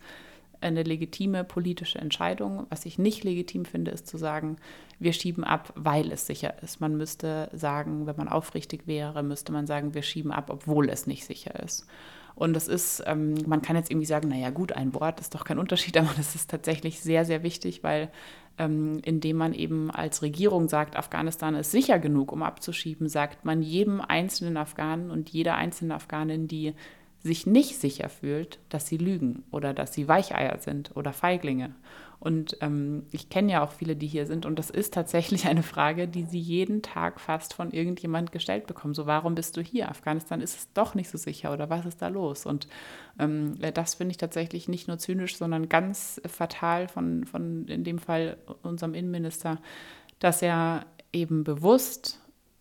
eine 0.60 0.82
legitime 0.82 1.44
politische 1.44 1.98
Entscheidung. 1.98 2.66
Was 2.68 2.84
ich 2.84 2.98
nicht 2.98 3.24
legitim 3.24 3.64
finde, 3.64 3.90
ist 3.90 4.06
zu 4.06 4.18
sagen, 4.18 4.58
wir 4.98 5.14
schieben 5.14 5.42
ab, 5.42 5.72
weil 5.74 6.12
es 6.12 6.26
sicher 6.26 6.62
ist. 6.62 6.82
Man 6.82 6.98
müsste 6.98 7.48
sagen, 7.54 8.06
wenn 8.06 8.16
man 8.16 8.28
aufrichtig 8.28 8.86
wäre, 8.86 9.22
müsste 9.22 9.50
man 9.50 9.66
sagen, 9.66 9.94
wir 9.94 10.02
schieben 10.02 10.30
ab, 10.30 10.50
obwohl 10.50 10.90
es 10.90 11.06
nicht 11.06 11.24
sicher 11.24 11.58
ist. 11.64 11.86
Und 12.34 12.54
das 12.54 12.68
ist, 12.68 13.02
ähm, 13.06 13.34
man 13.46 13.62
kann 13.62 13.76
jetzt 13.76 13.90
irgendwie 13.90 14.06
sagen, 14.06 14.28
naja 14.28 14.50
gut, 14.50 14.72
ein 14.72 14.94
Wort 14.94 15.20
ist 15.20 15.34
doch 15.34 15.44
kein 15.44 15.58
Unterschied, 15.58 15.96
aber 15.98 16.10
das 16.16 16.34
ist 16.34 16.50
tatsächlich 16.50 17.00
sehr, 17.00 17.24
sehr 17.24 17.42
wichtig, 17.42 17.82
weil 17.82 18.10
ähm, 18.58 19.00
indem 19.04 19.36
man 19.36 19.54
eben 19.54 19.90
als 19.90 20.22
Regierung 20.22 20.68
sagt, 20.68 20.96
Afghanistan 20.96 21.54
ist 21.54 21.70
sicher 21.70 21.98
genug, 21.98 22.32
um 22.32 22.42
abzuschieben, 22.42 23.08
sagt 23.08 23.44
man 23.44 23.62
jedem 23.62 24.00
einzelnen 24.00 24.56
Afghanen 24.56 25.10
und 25.10 25.30
jeder 25.30 25.56
einzelnen 25.56 25.92
Afghanin, 25.92 26.48
die 26.48 26.74
sich 27.22 27.46
nicht 27.46 27.76
sicher 27.76 28.08
fühlt, 28.08 28.58
dass 28.68 28.86
sie 28.86 28.96
lügen 28.96 29.44
oder 29.50 29.72
dass 29.72 29.94
sie 29.94 30.08
Weicheier 30.08 30.58
sind 30.58 30.94
oder 30.96 31.12
Feiglinge. 31.12 31.74
Und 32.22 32.56
ähm, 32.60 33.02
ich 33.10 33.30
kenne 33.30 33.50
ja 33.50 33.64
auch 33.64 33.72
viele, 33.72 33.96
die 33.96 34.06
hier 34.06 34.26
sind. 34.26 34.46
Und 34.46 34.56
das 34.56 34.70
ist 34.70 34.94
tatsächlich 34.94 35.46
eine 35.48 35.64
Frage, 35.64 36.06
die 36.06 36.22
sie 36.22 36.38
jeden 36.38 36.80
Tag 36.80 37.18
fast 37.18 37.52
von 37.52 37.72
irgendjemand 37.72 38.30
gestellt 38.30 38.68
bekommen. 38.68 38.94
So, 38.94 39.06
warum 39.06 39.34
bist 39.34 39.56
du 39.56 39.60
hier? 39.60 39.88
Afghanistan 39.88 40.40
ist 40.40 40.56
es 40.56 40.72
doch 40.72 40.94
nicht 40.94 41.10
so 41.10 41.18
sicher 41.18 41.52
oder 41.52 41.68
was 41.68 41.84
ist 41.84 42.00
da 42.00 42.06
los? 42.06 42.46
Und 42.46 42.68
ähm, 43.18 43.58
das 43.74 43.96
finde 43.96 44.12
ich 44.12 44.18
tatsächlich 44.18 44.68
nicht 44.68 44.86
nur 44.86 44.98
zynisch, 44.98 45.36
sondern 45.36 45.68
ganz 45.68 46.20
fatal 46.24 46.86
von, 46.86 47.24
von 47.24 47.66
in 47.66 47.82
dem 47.82 47.98
Fall 47.98 48.36
unserem 48.62 48.94
Innenminister, 48.94 49.58
dass 50.20 50.42
er 50.42 50.86
eben 51.12 51.42
bewusst 51.42 52.20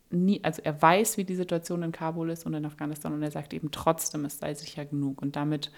nie, 0.10 0.44
also 0.44 0.64
er 0.64 0.82
weiß, 0.82 1.18
wie 1.18 1.24
die 1.24 1.36
Situation 1.36 1.84
in 1.84 1.92
Kabul 1.92 2.32
ist 2.32 2.48
und 2.48 2.56
in 2.56 2.66
Afghanistan 2.66 3.14
und 3.14 3.22
er 3.22 3.30
sagt 3.30 3.54
eben 3.54 3.70
trotzdem, 3.70 4.26
es 4.26 4.40
sei 4.40 4.56
sicher 4.56 4.86
genug. 4.86 5.22
Und 5.22 5.36
damit 5.36 5.72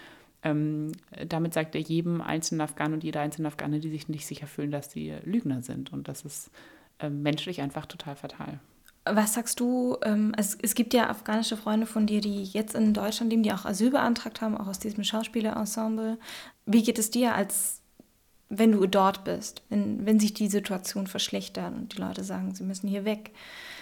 ähm, 0.44 0.92
damit 1.26 1.54
sagt 1.54 1.74
er 1.74 1.80
jedem 1.80 2.20
einzelnen 2.20 2.60
Afghanen 2.60 2.94
und 2.94 3.04
jeder 3.04 3.20
einzelnen 3.20 3.46
Afghane, 3.46 3.80
die 3.80 3.90
sich 3.90 4.08
nicht 4.08 4.26
sicher 4.26 4.46
fühlen, 4.46 4.70
dass 4.70 4.92
sie 4.92 5.14
Lügner 5.24 5.62
sind. 5.62 5.92
Und 5.92 6.06
das 6.06 6.22
ist 6.22 6.50
äh, 7.00 7.08
menschlich 7.08 7.62
einfach 7.62 7.86
total 7.86 8.14
fatal. 8.14 8.60
Was 9.06 9.34
sagst 9.34 9.60
du? 9.60 9.96
Ähm, 10.02 10.32
es, 10.36 10.56
es, 10.62 10.74
gibt 10.74 10.94
ja 10.94 11.10
afghanische 11.10 11.56
Freunde 11.56 11.86
von 11.86 12.06
dir, 12.06 12.20
die 12.20 12.44
jetzt 12.44 12.74
in 12.74 12.94
Deutschland 12.94 13.30
leben, 13.30 13.42
die 13.42 13.52
auch 13.52 13.64
Asyl 13.64 13.90
beantragt 13.90 14.40
haben, 14.40 14.56
auch 14.56 14.66
aus 14.66 14.78
diesem 14.78 15.04
Schauspielerensemble. 15.04 16.18
Wie 16.66 16.82
geht 16.82 16.98
es 16.98 17.10
dir, 17.10 17.34
als 17.34 17.82
wenn 18.58 18.72
du 18.72 18.86
dort 18.86 19.24
bist, 19.24 19.62
wenn, 19.68 20.06
wenn 20.06 20.20
sich 20.20 20.34
die 20.34 20.48
Situation 20.48 21.06
verschlechtert 21.06 21.72
und 21.74 21.96
die 21.96 22.00
Leute 22.00 22.24
sagen, 22.24 22.54
sie 22.54 22.64
müssen 22.64 22.88
hier 22.88 23.04
weg? 23.04 23.32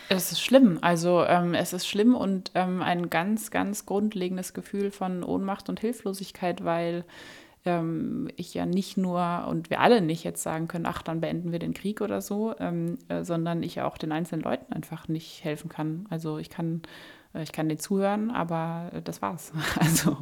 Es 0.09 0.33
ist 0.33 0.43
schlimm. 0.43 0.79
Also 0.83 1.25
ähm, 1.25 1.55
es 1.55 1.73
ist 1.73 1.87
schlimm 1.87 2.15
und 2.15 2.51
ähm, 2.55 2.83
ein 2.83 3.09
ganz, 3.09 3.51
ganz 3.51 3.87
grundlegendes 3.87 4.53
Gefühl 4.53 4.91
von 4.91 5.25
Ohnmacht 5.25 5.69
und 5.69 5.81
Hilflosigkeit, 5.81 6.65
weil 6.65 7.05
ähm, 7.65 8.29
ich 8.37 8.55
ja 8.55 8.67
nicht 8.67 8.97
nur 8.97 9.47
und 9.49 9.71
wir 9.71 9.81
alle 9.81 10.01
nicht 10.01 10.25
jetzt 10.25 10.43
sagen 10.43 10.69
können, 10.69 10.87
ach, 10.87 11.03
dann 11.03 11.21
beenden 11.21 11.53
wir 11.53 11.59
den 11.59 11.75
Krieg 11.75 12.01
oder 12.01 12.21
so, 12.21 12.55
ähm, 12.59 12.99
äh, 13.09 13.25
sondern 13.25 13.63
ich 13.63 13.81
auch 13.81 13.97
den 13.97 14.13
einzelnen 14.13 14.43
Leuten 14.43 14.73
einfach 14.73 15.09
nicht 15.09 15.45
helfen 15.45 15.69
kann. 15.69 16.07
Also 16.11 16.39
ich 16.39 16.51
kann 16.51 16.83
ich 17.35 17.53
kann 17.53 17.69
denen 17.69 17.81
zuhören, 17.81 18.31
aber 18.31 18.91
das 19.05 19.23
war's. 19.23 19.53
Also 19.81 20.17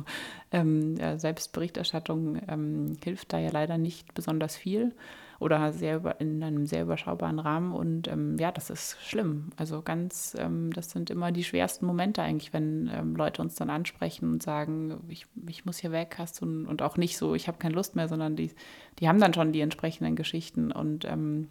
ähm, 0.52 0.96
Selbstberichterstattung 1.18 2.40
ähm, 2.48 2.96
hilft 3.02 3.32
da 3.32 3.38
ja 3.38 3.50
leider 3.50 3.78
nicht 3.78 4.14
besonders 4.14 4.56
viel 4.56 4.94
oder 5.40 5.72
sehr 5.72 5.96
über, 5.96 6.20
in 6.20 6.42
einem 6.42 6.66
sehr 6.66 6.82
überschaubaren 6.82 7.38
Rahmen. 7.38 7.72
Und 7.72 8.08
ähm, 8.08 8.36
ja, 8.38 8.52
das 8.52 8.68
ist 8.68 8.98
schlimm. 9.02 9.50
Also 9.56 9.80
ganz, 9.80 10.36
ähm, 10.38 10.70
das 10.72 10.90
sind 10.90 11.08
immer 11.08 11.32
die 11.32 11.44
schwersten 11.44 11.86
Momente 11.86 12.22
eigentlich, 12.22 12.52
wenn 12.52 12.90
ähm, 12.92 13.16
Leute 13.16 13.40
uns 13.40 13.54
dann 13.54 13.70
ansprechen 13.70 14.30
und 14.30 14.42
sagen, 14.42 15.00
ich, 15.08 15.26
ich 15.48 15.64
muss 15.64 15.78
hier 15.78 15.92
weg, 15.92 16.16
hast 16.18 16.40
du 16.42 16.44
und 16.44 16.82
auch 16.82 16.98
nicht 16.98 17.16
so, 17.16 17.34
ich 17.34 17.48
habe 17.48 17.58
keine 17.58 17.74
Lust 17.74 17.96
mehr, 17.96 18.06
sondern 18.06 18.36
die, 18.36 18.52
die 18.98 19.08
haben 19.08 19.18
dann 19.18 19.32
schon 19.32 19.52
die 19.52 19.62
entsprechenden 19.62 20.14
Geschichten 20.14 20.72
und 20.72 21.06
ähm, 21.06 21.48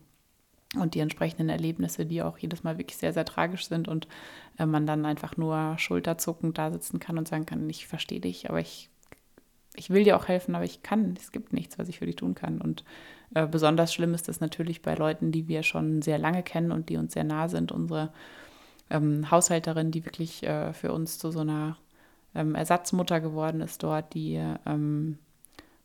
und 0.75 0.93
die 0.93 0.99
entsprechenden 0.99 1.49
Erlebnisse, 1.49 2.05
die 2.05 2.21
auch 2.21 2.37
jedes 2.37 2.63
Mal 2.63 2.77
wirklich 2.77 2.97
sehr, 2.97 3.13
sehr 3.13 3.25
tragisch 3.25 3.67
sind 3.67 3.87
und 3.87 4.07
äh, 4.57 4.65
man 4.65 4.85
dann 4.85 5.05
einfach 5.05 5.35
nur 5.35 5.75
schulterzuckend 5.77 6.57
da 6.57 6.71
sitzen 6.71 6.99
kann 6.99 7.17
und 7.17 7.27
sagen 7.27 7.45
kann, 7.45 7.67
ich 7.69 7.87
verstehe 7.87 8.19
dich, 8.19 8.49
aber 8.49 8.59
ich, 8.59 8.89
ich 9.75 9.89
will 9.89 10.03
dir 10.03 10.15
auch 10.15 10.27
helfen, 10.27 10.55
aber 10.55 10.65
ich 10.65 10.83
kann, 10.83 11.15
es 11.19 11.31
gibt 11.31 11.53
nichts, 11.53 11.79
was 11.79 11.89
ich 11.89 11.99
für 11.99 12.05
dich 12.05 12.17
tun 12.17 12.35
kann. 12.35 12.61
Und 12.61 12.83
äh, 13.33 13.47
besonders 13.47 13.93
schlimm 13.93 14.13
ist 14.13 14.27
das 14.27 14.41
natürlich 14.41 14.81
bei 14.83 14.93
Leuten, 14.93 15.31
die 15.31 15.47
wir 15.47 15.63
schon 15.63 16.03
sehr 16.03 16.19
lange 16.19 16.43
kennen 16.43 16.71
und 16.71 16.89
die 16.89 16.97
uns 16.97 17.13
sehr 17.13 17.23
nah 17.23 17.47
sind. 17.47 17.71
Unsere 17.71 18.13
ähm, 18.91 19.31
Haushälterin, 19.31 19.89
die 19.89 20.05
wirklich 20.05 20.43
äh, 20.43 20.73
für 20.73 20.93
uns 20.93 21.17
zu 21.17 21.31
so 21.31 21.39
einer 21.39 21.77
ähm, 22.35 22.53
Ersatzmutter 22.53 23.21
geworden 23.21 23.61
ist 23.61 23.81
dort, 23.81 24.13
die 24.13 24.39
ähm, 24.67 25.17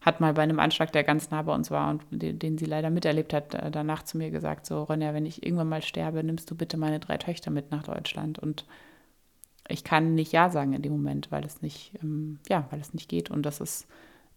hat 0.04 0.20
mal 0.20 0.34
bei 0.34 0.42
einem 0.42 0.60
Anschlag, 0.60 0.92
der 0.92 1.04
ganz 1.04 1.30
nah 1.30 1.42
bei 1.42 1.54
uns 1.54 1.70
war 1.70 1.90
und 1.90 2.02
den, 2.10 2.38
den 2.38 2.58
sie 2.58 2.66
leider 2.66 2.90
miterlebt 2.90 3.32
hat, 3.32 3.54
äh, 3.54 3.70
danach 3.70 4.02
zu 4.02 4.18
mir 4.18 4.30
gesagt, 4.30 4.66
so 4.66 4.82
Ronja, 4.82 5.14
wenn 5.14 5.26
ich 5.26 5.44
irgendwann 5.44 5.68
mal 5.68 5.82
sterbe, 5.82 6.22
nimmst 6.22 6.50
du 6.50 6.54
bitte 6.54 6.76
meine 6.76 7.00
drei 7.00 7.16
Töchter 7.16 7.50
mit 7.50 7.70
nach 7.70 7.84
Deutschland. 7.84 8.38
Und 8.38 8.66
ich 9.68 9.84
kann 9.84 10.14
nicht 10.14 10.32
Ja 10.32 10.50
sagen 10.50 10.72
in 10.74 10.82
dem 10.82 10.92
Moment, 10.92 11.32
weil 11.32 11.44
es 11.44 11.62
nicht, 11.62 11.92
ähm, 12.02 12.38
ja, 12.48 12.66
weil 12.70 12.80
es 12.80 12.92
nicht 12.92 13.08
geht. 13.08 13.30
Und 13.30 13.44
das 13.44 13.60
ist 13.60 13.86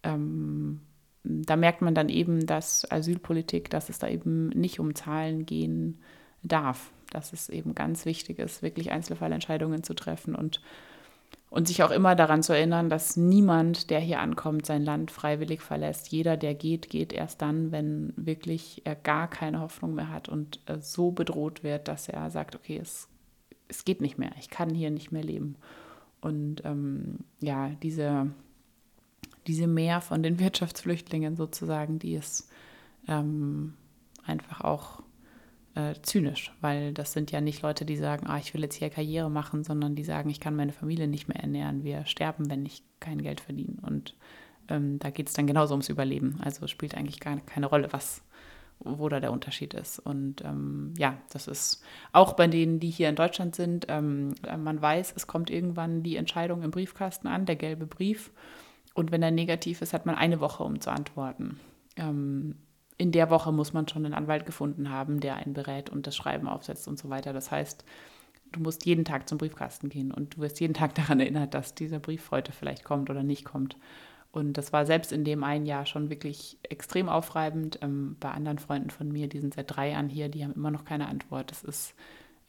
ähm, 0.04 0.82
da 1.24 1.56
merkt 1.56 1.82
man 1.82 1.96
dann 1.96 2.10
eben, 2.10 2.46
dass 2.46 2.90
Asylpolitik, 2.90 3.70
dass 3.70 3.90
es 3.90 4.00
da 4.00 4.08
eben 4.08 4.50
nicht 4.50 4.80
um 4.80 4.96
Zahlen 4.96 5.46
gehen 5.46 6.00
darf, 6.44 6.92
dass 7.12 7.34
es 7.34 7.50
eben 7.50 7.76
ganz 7.76 8.06
wichtig 8.06 8.40
ist, 8.40 8.62
wirklich 8.62 8.92
Einzelfallentscheidungen 8.92 9.84
zu 9.84 9.94
treffen 9.94 10.36
und, 10.36 10.62
und 11.50 11.68
sich 11.68 11.84
auch 11.84 11.92
immer 11.92 12.16
daran 12.16 12.44
zu 12.44 12.54
erinnern, 12.54 12.90
dass 12.90 13.16
niemand, 13.16 13.90
der 13.90 14.00
hier 14.00 14.20
ankommt, 14.20 14.66
sein 14.66 14.84
Land 14.84 15.12
freiwillig 15.12 15.62
verlässt. 15.62 16.10
Jeder, 16.10 16.36
der 16.36 16.54
geht, 16.54 16.90
geht 16.90 17.14
erst 17.14 17.42
dann, 17.42 17.72
wenn 17.72 18.14
wirklich 18.18 18.82
er 18.86 18.96
gar 18.96 19.30
keine 19.30 19.62
Hoffnung 19.62 19.96
mehr 19.96 20.10
hat 20.10 20.28
und 20.28 20.60
äh, 20.66 20.80
so 20.82 21.12
bedroht 21.12 21.64
wird, 21.64 21.88
dass 21.88 22.10
er 22.10 22.30
sagt, 22.32 22.56
okay, 22.56 22.80
es, 22.82 23.08
es 23.70 23.86
geht 23.86 24.02
nicht 24.02 24.18
mehr, 24.18 24.32
ich 24.40 24.50
kann 24.50 24.70
hier 24.74 24.92
nicht 24.92 25.12
mehr 25.12 25.24
leben. 25.24 25.56
Und 26.20 26.66
ähm, 26.66 27.20
ja, 27.40 27.70
diese 27.82 28.32
diese 29.48 29.68
Mehr 29.68 30.02
von 30.02 30.22
den 30.22 30.40
Wirtschaftsflüchtlingen 30.40 31.36
sozusagen, 31.36 32.00
die 32.00 32.14
ist 32.14 32.50
ähm, 33.08 33.74
einfach 34.26 34.62
auch 34.62 35.02
äh, 35.78 35.94
zynisch, 36.02 36.52
weil 36.60 36.92
das 36.92 37.14
sind 37.14 37.32
ja 37.32 37.40
nicht 37.40 37.62
Leute, 37.62 37.86
die 37.86 37.98
sagen, 37.98 38.26
ah, 38.26 38.40
ich 38.40 38.54
will 38.54 38.62
jetzt 38.62 38.76
hier 38.76 38.90
Karriere 38.90 39.30
machen, 39.30 39.64
sondern 39.64 39.96
die 39.96 40.04
sagen, 40.04 40.30
ich 40.30 40.40
kann 40.40 40.56
meine 40.56 40.74
Familie 40.74 41.08
nicht 41.08 41.28
mehr 41.28 41.40
ernähren, 41.40 41.84
wir 41.84 42.06
sterben, 42.06 42.50
wenn 42.50 42.66
ich 42.66 42.82
kein 43.00 43.22
Geld 43.22 43.42
verdiene. 43.42 43.78
Und 43.84 44.16
ähm, 44.70 44.98
da 44.98 45.12
geht 45.12 45.28
es 45.28 45.34
dann 45.34 45.46
genauso 45.46 45.76
ums 45.76 45.90
Überleben. 45.90 46.40
Also 46.44 46.66
spielt 46.66 46.96
eigentlich 46.96 47.20
gar 47.20 47.38
keine 47.42 47.68
Rolle, 47.68 47.94
was 47.94 48.24
wo 48.80 49.10
da 49.10 49.20
der 49.20 49.32
Unterschied 49.32 49.74
ist. 49.74 50.00
Und 50.00 50.44
ähm, 50.44 50.94
ja, 50.98 51.18
das 51.30 51.48
ist 51.48 51.84
auch 52.12 52.34
bei 52.34 52.48
denen, 52.48 52.80
die 52.80 52.92
hier 52.92 53.10
in 53.10 53.16
Deutschland 53.16 53.56
sind, 53.56 53.88
ähm, 53.90 54.36
man 54.58 54.80
weiß, 54.80 55.14
es 55.16 55.26
kommt 55.26 55.50
irgendwann 55.50 56.04
die 56.04 56.16
Entscheidung 56.16 56.62
im 56.62 56.70
Briefkasten 56.70 57.28
an, 57.28 57.48
der 57.48 57.56
gelbe 57.56 57.88
Brief. 57.88 58.32
Und 58.94 59.12
wenn 59.12 59.24
er 59.24 59.32
negativ 59.32 59.82
ist, 59.82 59.94
hat 59.94 60.06
man 60.06 60.16
eine 60.16 60.40
Woche, 60.40 60.64
um 60.64 60.80
zu 60.80 60.92
antworten. 60.92 61.60
Ähm, 61.96 62.56
in 62.98 63.12
der 63.12 63.30
Woche 63.30 63.52
muss 63.52 63.74
man 63.74 63.88
schon 63.88 64.06
einen 64.06 64.14
Anwalt 64.14 64.46
gefunden 64.46 64.90
haben, 64.90 65.20
der 65.20 65.36
einen 65.36 65.54
berät 65.54 65.90
und 65.90 66.08
das 66.08 66.16
Schreiben 66.16 66.48
aufsetzt 66.48 66.88
und 66.88 66.98
so 66.98 67.10
weiter. 67.10 67.32
Das 67.32 67.52
heißt, 67.52 67.86
du 68.52 68.60
musst 68.60 68.86
jeden 68.86 69.06
Tag 69.06 69.30
zum 69.30 69.38
Briefkasten 69.38 69.90
gehen 69.90 70.12
und 70.12 70.36
du 70.36 70.42
wirst 70.42 70.60
jeden 70.60 70.74
Tag 70.74 70.96
daran 70.96 71.20
erinnert, 71.20 71.54
dass 71.54 71.76
dieser 71.76 72.00
Brief 72.00 72.32
heute 72.32 72.52
vielleicht 72.52 72.84
kommt 72.84 73.10
oder 73.10 73.24
nicht 73.24 73.46
kommt. 73.46 73.78
Und 74.32 74.54
das 74.54 74.74
war 74.74 74.86
selbst 74.86 75.12
in 75.12 75.24
dem 75.24 75.44
einen 75.44 75.66
Jahr 75.66 75.86
schon 75.86 76.10
wirklich 76.10 76.58
extrem 76.64 77.08
aufreibend. 77.10 77.80
Ähm, 77.82 78.18
bei 78.20 78.30
anderen 78.30 78.60
Freunden 78.60 78.90
von 78.90 79.12
mir, 79.12 79.28
die 79.28 79.40
sind 79.40 79.54
seit 79.54 79.76
drei 79.76 79.92
Jahren 79.92 80.10
hier, 80.10 80.30
die 80.30 80.44
haben 80.44 80.54
immer 80.54 80.72
noch 80.72 80.86
keine 80.86 81.08
Antwort. 81.08 81.50
Das 81.50 81.64
ist 81.64 81.96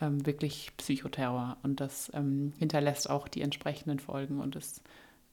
ähm, 0.00 0.24
wirklich 0.26 0.72
Psychoterror 0.76 1.56
und 1.62 1.80
das 1.80 2.10
ähm, 2.14 2.52
hinterlässt 2.58 3.08
auch 3.08 3.28
die 3.28 3.42
entsprechenden 3.42 4.00
Folgen 4.00 4.40
und 4.40 4.56
ist 4.56 4.82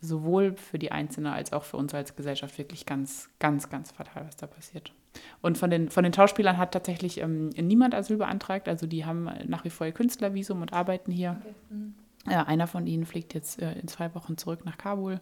sowohl 0.01 0.55
für 0.55 0.79
die 0.79 0.91
Einzelne 0.91 1.33
als 1.33 1.51
auch 1.51 1.63
für 1.63 1.77
uns 1.77 1.93
als 1.93 2.15
Gesellschaft 2.15 2.57
wirklich 2.57 2.85
ganz, 2.85 3.29
ganz, 3.39 3.69
ganz 3.69 3.91
fatal, 3.91 4.25
was 4.25 4.35
da 4.35 4.47
passiert. 4.47 4.93
Und 5.41 5.57
von 5.57 5.69
den, 5.69 5.89
von 5.89 6.03
den 6.03 6.13
Schauspielern 6.13 6.57
hat 6.57 6.71
tatsächlich 6.71 7.21
ähm, 7.21 7.49
niemand 7.49 7.95
Asyl 7.95 8.17
beantragt. 8.17 8.67
Also 8.67 8.87
die 8.87 9.05
haben 9.05 9.29
nach 9.47 9.63
wie 9.63 9.69
vor 9.69 9.87
ihr 9.87 9.93
Künstlervisum 9.93 10.61
und 10.61 10.73
arbeiten 10.73 11.11
hier. 11.11 11.37
Okay. 11.41 11.55
Mhm. 11.69 11.95
Äh, 12.27 12.35
einer 12.35 12.67
von 12.67 12.87
ihnen 12.87 13.05
fliegt 13.05 13.33
jetzt 13.33 13.61
äh, 13.61 13.73
in 13.73 13.87
zwei 13.87 14.13
Wochen 14.15 14.37
zurück 14.37 14.65
nach 14.65 14.77
Kabul 14.77 15.19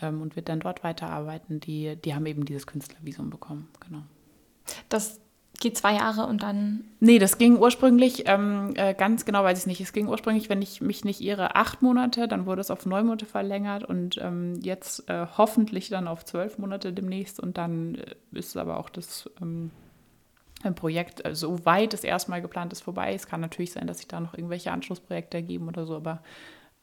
ähm, 0.00 0.22
und 0.22 0.36
wird 0.36 0.48
dann 0.48 0.60
dort 0.60 0.84
weiterarbeiten. 0.84 1.60
Die, 1.60 1.96
die 1.96 2.14
haben 2.14 2.26
eben 2.26 2.44
dieses 2.44 2.66
Künstlervisum 2.66 3.30
bekommen, 3.30 3.68
genau. 3.80 4.02
Das 4.88 5.20
geht 5.60 5.76
zwei 5.76 5.94
Jahre 5.94 6.26
und 6.26 6.42
dann. 6.42 6.84
Nee, 7.00 7.18
das 7.18 7.38
ging 7.38 7.58
ursprünglich, 7.58 8.24
ähm, 8.26 8.72
äh, 8.76 8.94
ganz 8.94 9.24
genau 9.24 9.42
weiß 9.44 9.58
ich 9.58 9.66
nicht, 9.66 9.80
es 9.80 9.92
ging 9.92 10.08
ursprünglich, 10.08 10.48
wenn 10.48 10.62
ich 10.62 10.80
mich 10.80 11.04
nicht 11.04 11.20
irre, 11.20 11.56
acht 11.56 11.82
Monate, 11.82 12.28
dann 12.28 12.46
wurde 12.46 12.60
es 12.60 12.70
auf 12.70 12.86
neun 12.86 13.06
Monate 13.06 13.26
verlängert 13.26 13.84
und 13.84 14.18
ähm, 14.18 14.60
jetzt 14.62 15.08
äh, 15.08 15.26
hoffentlich 15.36 15.88
dann 15.88 16.08
auf 16.08 16.24
zwölf 16.24 16.58
Monate 16.58 16.92
demnächst 16.92 17.40
und 17.40 17.58
dann 17.58 17.96
äh, 17.96 18.14
ist 18.32 18.56
aber 18.56 18.78
auch 18.78 18.88
das 18.88 19.28
ähm, 19.42 19.70
Projekt, 20.76 21.24
äh, 21.24 21.34
soweit 21.34 21.92
es 21.94 22.04
erstmal 22.04 22.40
geplant 22.40 22.72
ist, 22.72 22.82
vorbei. 22.82 23.14
Es 23.14 23.26
kann 23.26 23.40
natürlich 23.40 23.72
sein, 23.72 23.86
dass 23.86 23.98
sich 23.98 24.08
da 24.08 24.20
noch 24.20 24.34
irgendwelche 24.34 24.70
Anschlussprojekte 24.70 25.38
ergeben 25.38 25.68
oder 25.68 25.86
so, 25.86 25.96
aber 25.96 26.22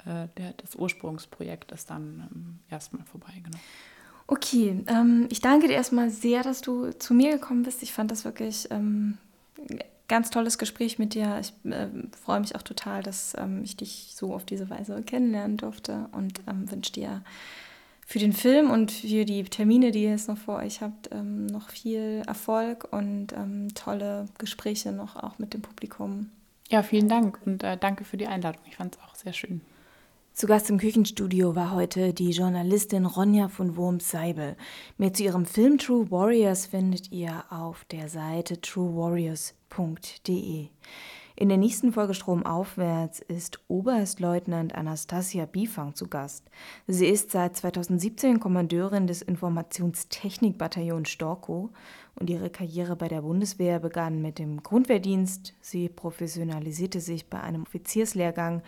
äh, 0.06 0.28
der, 0.38 0.54
das 0.58 0.76
Ursprungsprojekt 0.76 1.72
ist 1.72 1.90
dann 1.90 2.30
ähm, 2.32 2.60
erstmal 2.70 3.06
vorbei, 3.06 3.34
genau. 3.42 3.58
Okay, 4.28 4.84
ähm, 4.88 5.28
ich 5.30 5.40
danke 5.40 5.68
dir 5.68 5.76
erstmal 5.76 6.10
sehr, 6.10 6.42
dass 6.42 6.62
du 6.62 6.92
zu 6.92 7.14
mir 7.14 7.32
gekommen 7.34 7.64
bist. 7.64 7.84
Ich 7.84 7.94
fand 7.94 8.10
das 8.10 8.26
wirklich 8.26 8.68
ähm, 8.72 9.18
ganz 10.08 10.32
tolles 10.32 10.58
Gespräch 10.58 10.98
mit 10.98 11.14
dir. 11.14 11.40
Ich 11.40 11.54
äh, 11.72 11.88
freue 12.24 12.40
mich 12.40 12.56
auch 12.56 12.64
total, 12.64 13.04
dass 13.04 13.34
ähm, 13.38 13.62
ich 13.64 13.78
dich 13.78 14.14
so 14.16 14.34
auf 14.34 14.46
diese 14.46 14.70
Weise 14.70 15.02
kennenlernen 15.04 15.58
durfte 15.58 16.10
und 16.12 16.42
ähm, 16.48 16.70
wünsche 16.72 16.94
dir 16.94 17.22
für 18.08 18.20
den 18.20 18.34
Film 18.34 18.70
und 18.70 18.92
für 18.92 19.26
die 19.26 19.44
Termine, 19.44 19.92
die 19.92 20.04
ihr 20.04 20.12
jetzt 20.12 20.28
noch 20.28 20.38
vor 20.38 20.58
euch 20.58 20.82
habt, 20.82 21.10
ähm, 21.12 21.48
noch 21.48 21.70
viel 21.70 22.22
Erfolg 22.28 22.88
und 22.92 23.34
ähm, 23.34 23.74
tolle 23.74 24.28
Gespräche 24.38 24.92
noch 24.92 25.16
auch 25.16 25.40
mit 25.40 25.54
dem 25.54 25.62
Publikum. 25.62 26.30
Ja, 26.70 26.84
vielen 26.84 27.10
Dank 27.10 27.40
und 27.46 27.64
äh, 27.64 27.78
danke 27.78 28.06
für 28.06 28.18
die 28.18 28.28
Einladung. 28.28 28.62
Ich 28.68 28.76
fand 28.76 28.96
es 28.96 29.02
auch 29.02 29.16
sehr 29.16 29.34
schön. 29.34 29.62
Zu 30.36 30.48
Gast 30.48 30.70
im 30.70 30.80
Küchenstudio 30.80 31.56
war 31.56 31.72
heute 31.72 32.14
die 32.14 32.32
Journalistin 32.32 33.06
Ronja 33.06 33.48
von 33.48 33.78
Wurms-Seibel. 33.78 34.58
Mehr 34.98 35.14
zu 35.14 35.24
ihrem 35.24 35.46
Film 35.46 35.78
True 35.78 36.12
Warriors 36.12 36.66
findet 36.66 37.10
ihr 37.14 37.46
auf 37.50 37.86
der 37.86 38.10
Seite 38.10 38.60
truewarriors.de. 38.60 40.68
In 41.38 41.50
der 41.50 41.58
nächsten 41.58 41.94
Folge 41.94 42.14
Stromaufwärts 42.14 43.20
ist 43.20 43.60
Oberstleutnant 43.70 44.76
Anastasia 44.76 45.46
Bifang 45.46 45.96
zu 45.96 46.08
Gast. 46.08 46.50
Sie 46.86 47.08
ist 47.08 47.32
seit 47.32 47.56
2017 47.56 48.42
Kommandeurin 48.42 49.08
des 49.08 49.22
Informationstechnikbataillons 49.22 51.10
Storkow 51.10 51.70
und 52.16 52.30
ihre 52.30 52.50
Karriere 52.50 52.96
bei 52.96 53.10
der 53.10 53.22
Bundeswehr 53.22 53.80
begann 53.80 54.22
mit 54.22 54.40
dem 54.40 54.64
Grundwehrdienst. 54.64 55.54
Sie 55.60 55.90
professionalisierte 55.90 57.02
sich 57.02 57.30
bei 57.30 57.42
einem 57.42 57.64
Offizierslehrgang 57.64 58.64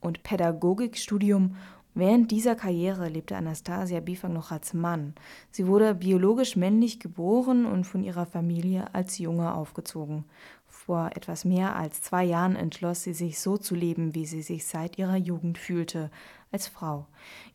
und 0.00 0.22
Pädagogikstudium. 0.22 1.56
Während 1.94 2.30
dieser 2.30 2.54
Karriere 2.54 3.08
lebte 3.08 3.36
Anastasia 3.36 3.98
Bifang 4.00 4.32
noch 4.32 4.52
als 4.52 4.72
Mann. 4.72 5.14
Sie 5.50 5.66
wurde 5.66 5.94
biologisch 5.94 6.54
männlich 6.54 7.00
geboren 7.00 7.66
und 7.66 7.84
von 7.84 8.04
ihrer 8.04 8.24
Familie 8.24 8.94
als 8.94 9.18
Junge 9.18 9.52
aufgezogen. 9.52 10.24
Vor 10.68 11.10
etwas 11.14 11.44
mehr 11.44 11.74
als 11.74 12.00
zwei 12.02 12.24
Jahren 12.24 12.54
entschloss 12.54 13.02
sie 13.02 13.14
sich 13.14 13.40
so 13.40 13.56
zu 13.56 13.74
leben, 13.74 14.14
wie 14.14 14.26
sie 14.26 14.42
sich 14.42 14.66
seit 14.66 14.96
ihrer 14.96 15.16
Jugend 15.16 15.58
fühlte, 15.58 16.10
als 16.52 16.68
Frau. 16.68 17.06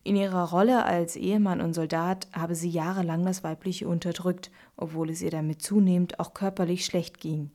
In 0.04 0.16
ihrer 0.16 0.50
Rolle 0.50 0.84
als 0.84 1.16
Ehemann 1.16 1.62
und 1.62 1.74
Soldat 1.74 2.28
habe 2.34 2.56
sie 2.56 2.70
jahrelang 2.70 3.26
das 3.26 3.44
Weibliche 3.44 3.88
unterdrückt, 3.88 4.52
obwohl 4.76 5.10
es 5.10 5.22
ihr 5.22 5.32
damit 5.32 5.62
zunehmend 5.62 6.20
auch 6.20 6.34
körperlich 6.34 6.86
schlecht 6.86 7.20
ging. 7.20 7.52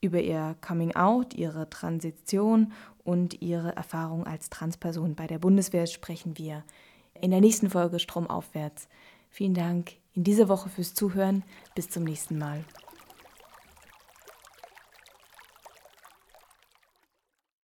Über 0.00 0.20
ihr 0.20 0.56
Coming 0.66 0.96
Out, 0.96 1.34
ihre 1.34 1.68
Transition 1.68 2.72
und 3.04 3.40
ihre 3.42 3.74
Erfahrung 3.76 4.26
als 4.26 4.50
Transperson 4.50 5.14
bei 5.14 5.26
der 5.26 5.38
Bundeswehr 5.38 5.86
sprechen 5.86 6.38
wir 6.38 6.64
in 7.20 7.30
der 7.30 7.40
nächsten 7.40 7.70
Folge 7.70 7.98
Stromaufwärts. 7.98 8.88
Vielen 9.30 9.54
Dank 9.54 9.92
in 10.14 10.24
dieser 10.24 10.48
Woche 10.48 10.68
fürs 10.68 10.94
Zuhören. 10.94 11.42
Bis 11.74 11.88
zum 11.88 12.04
nächsten 12.04 12.38
Mal. 12.38 12.64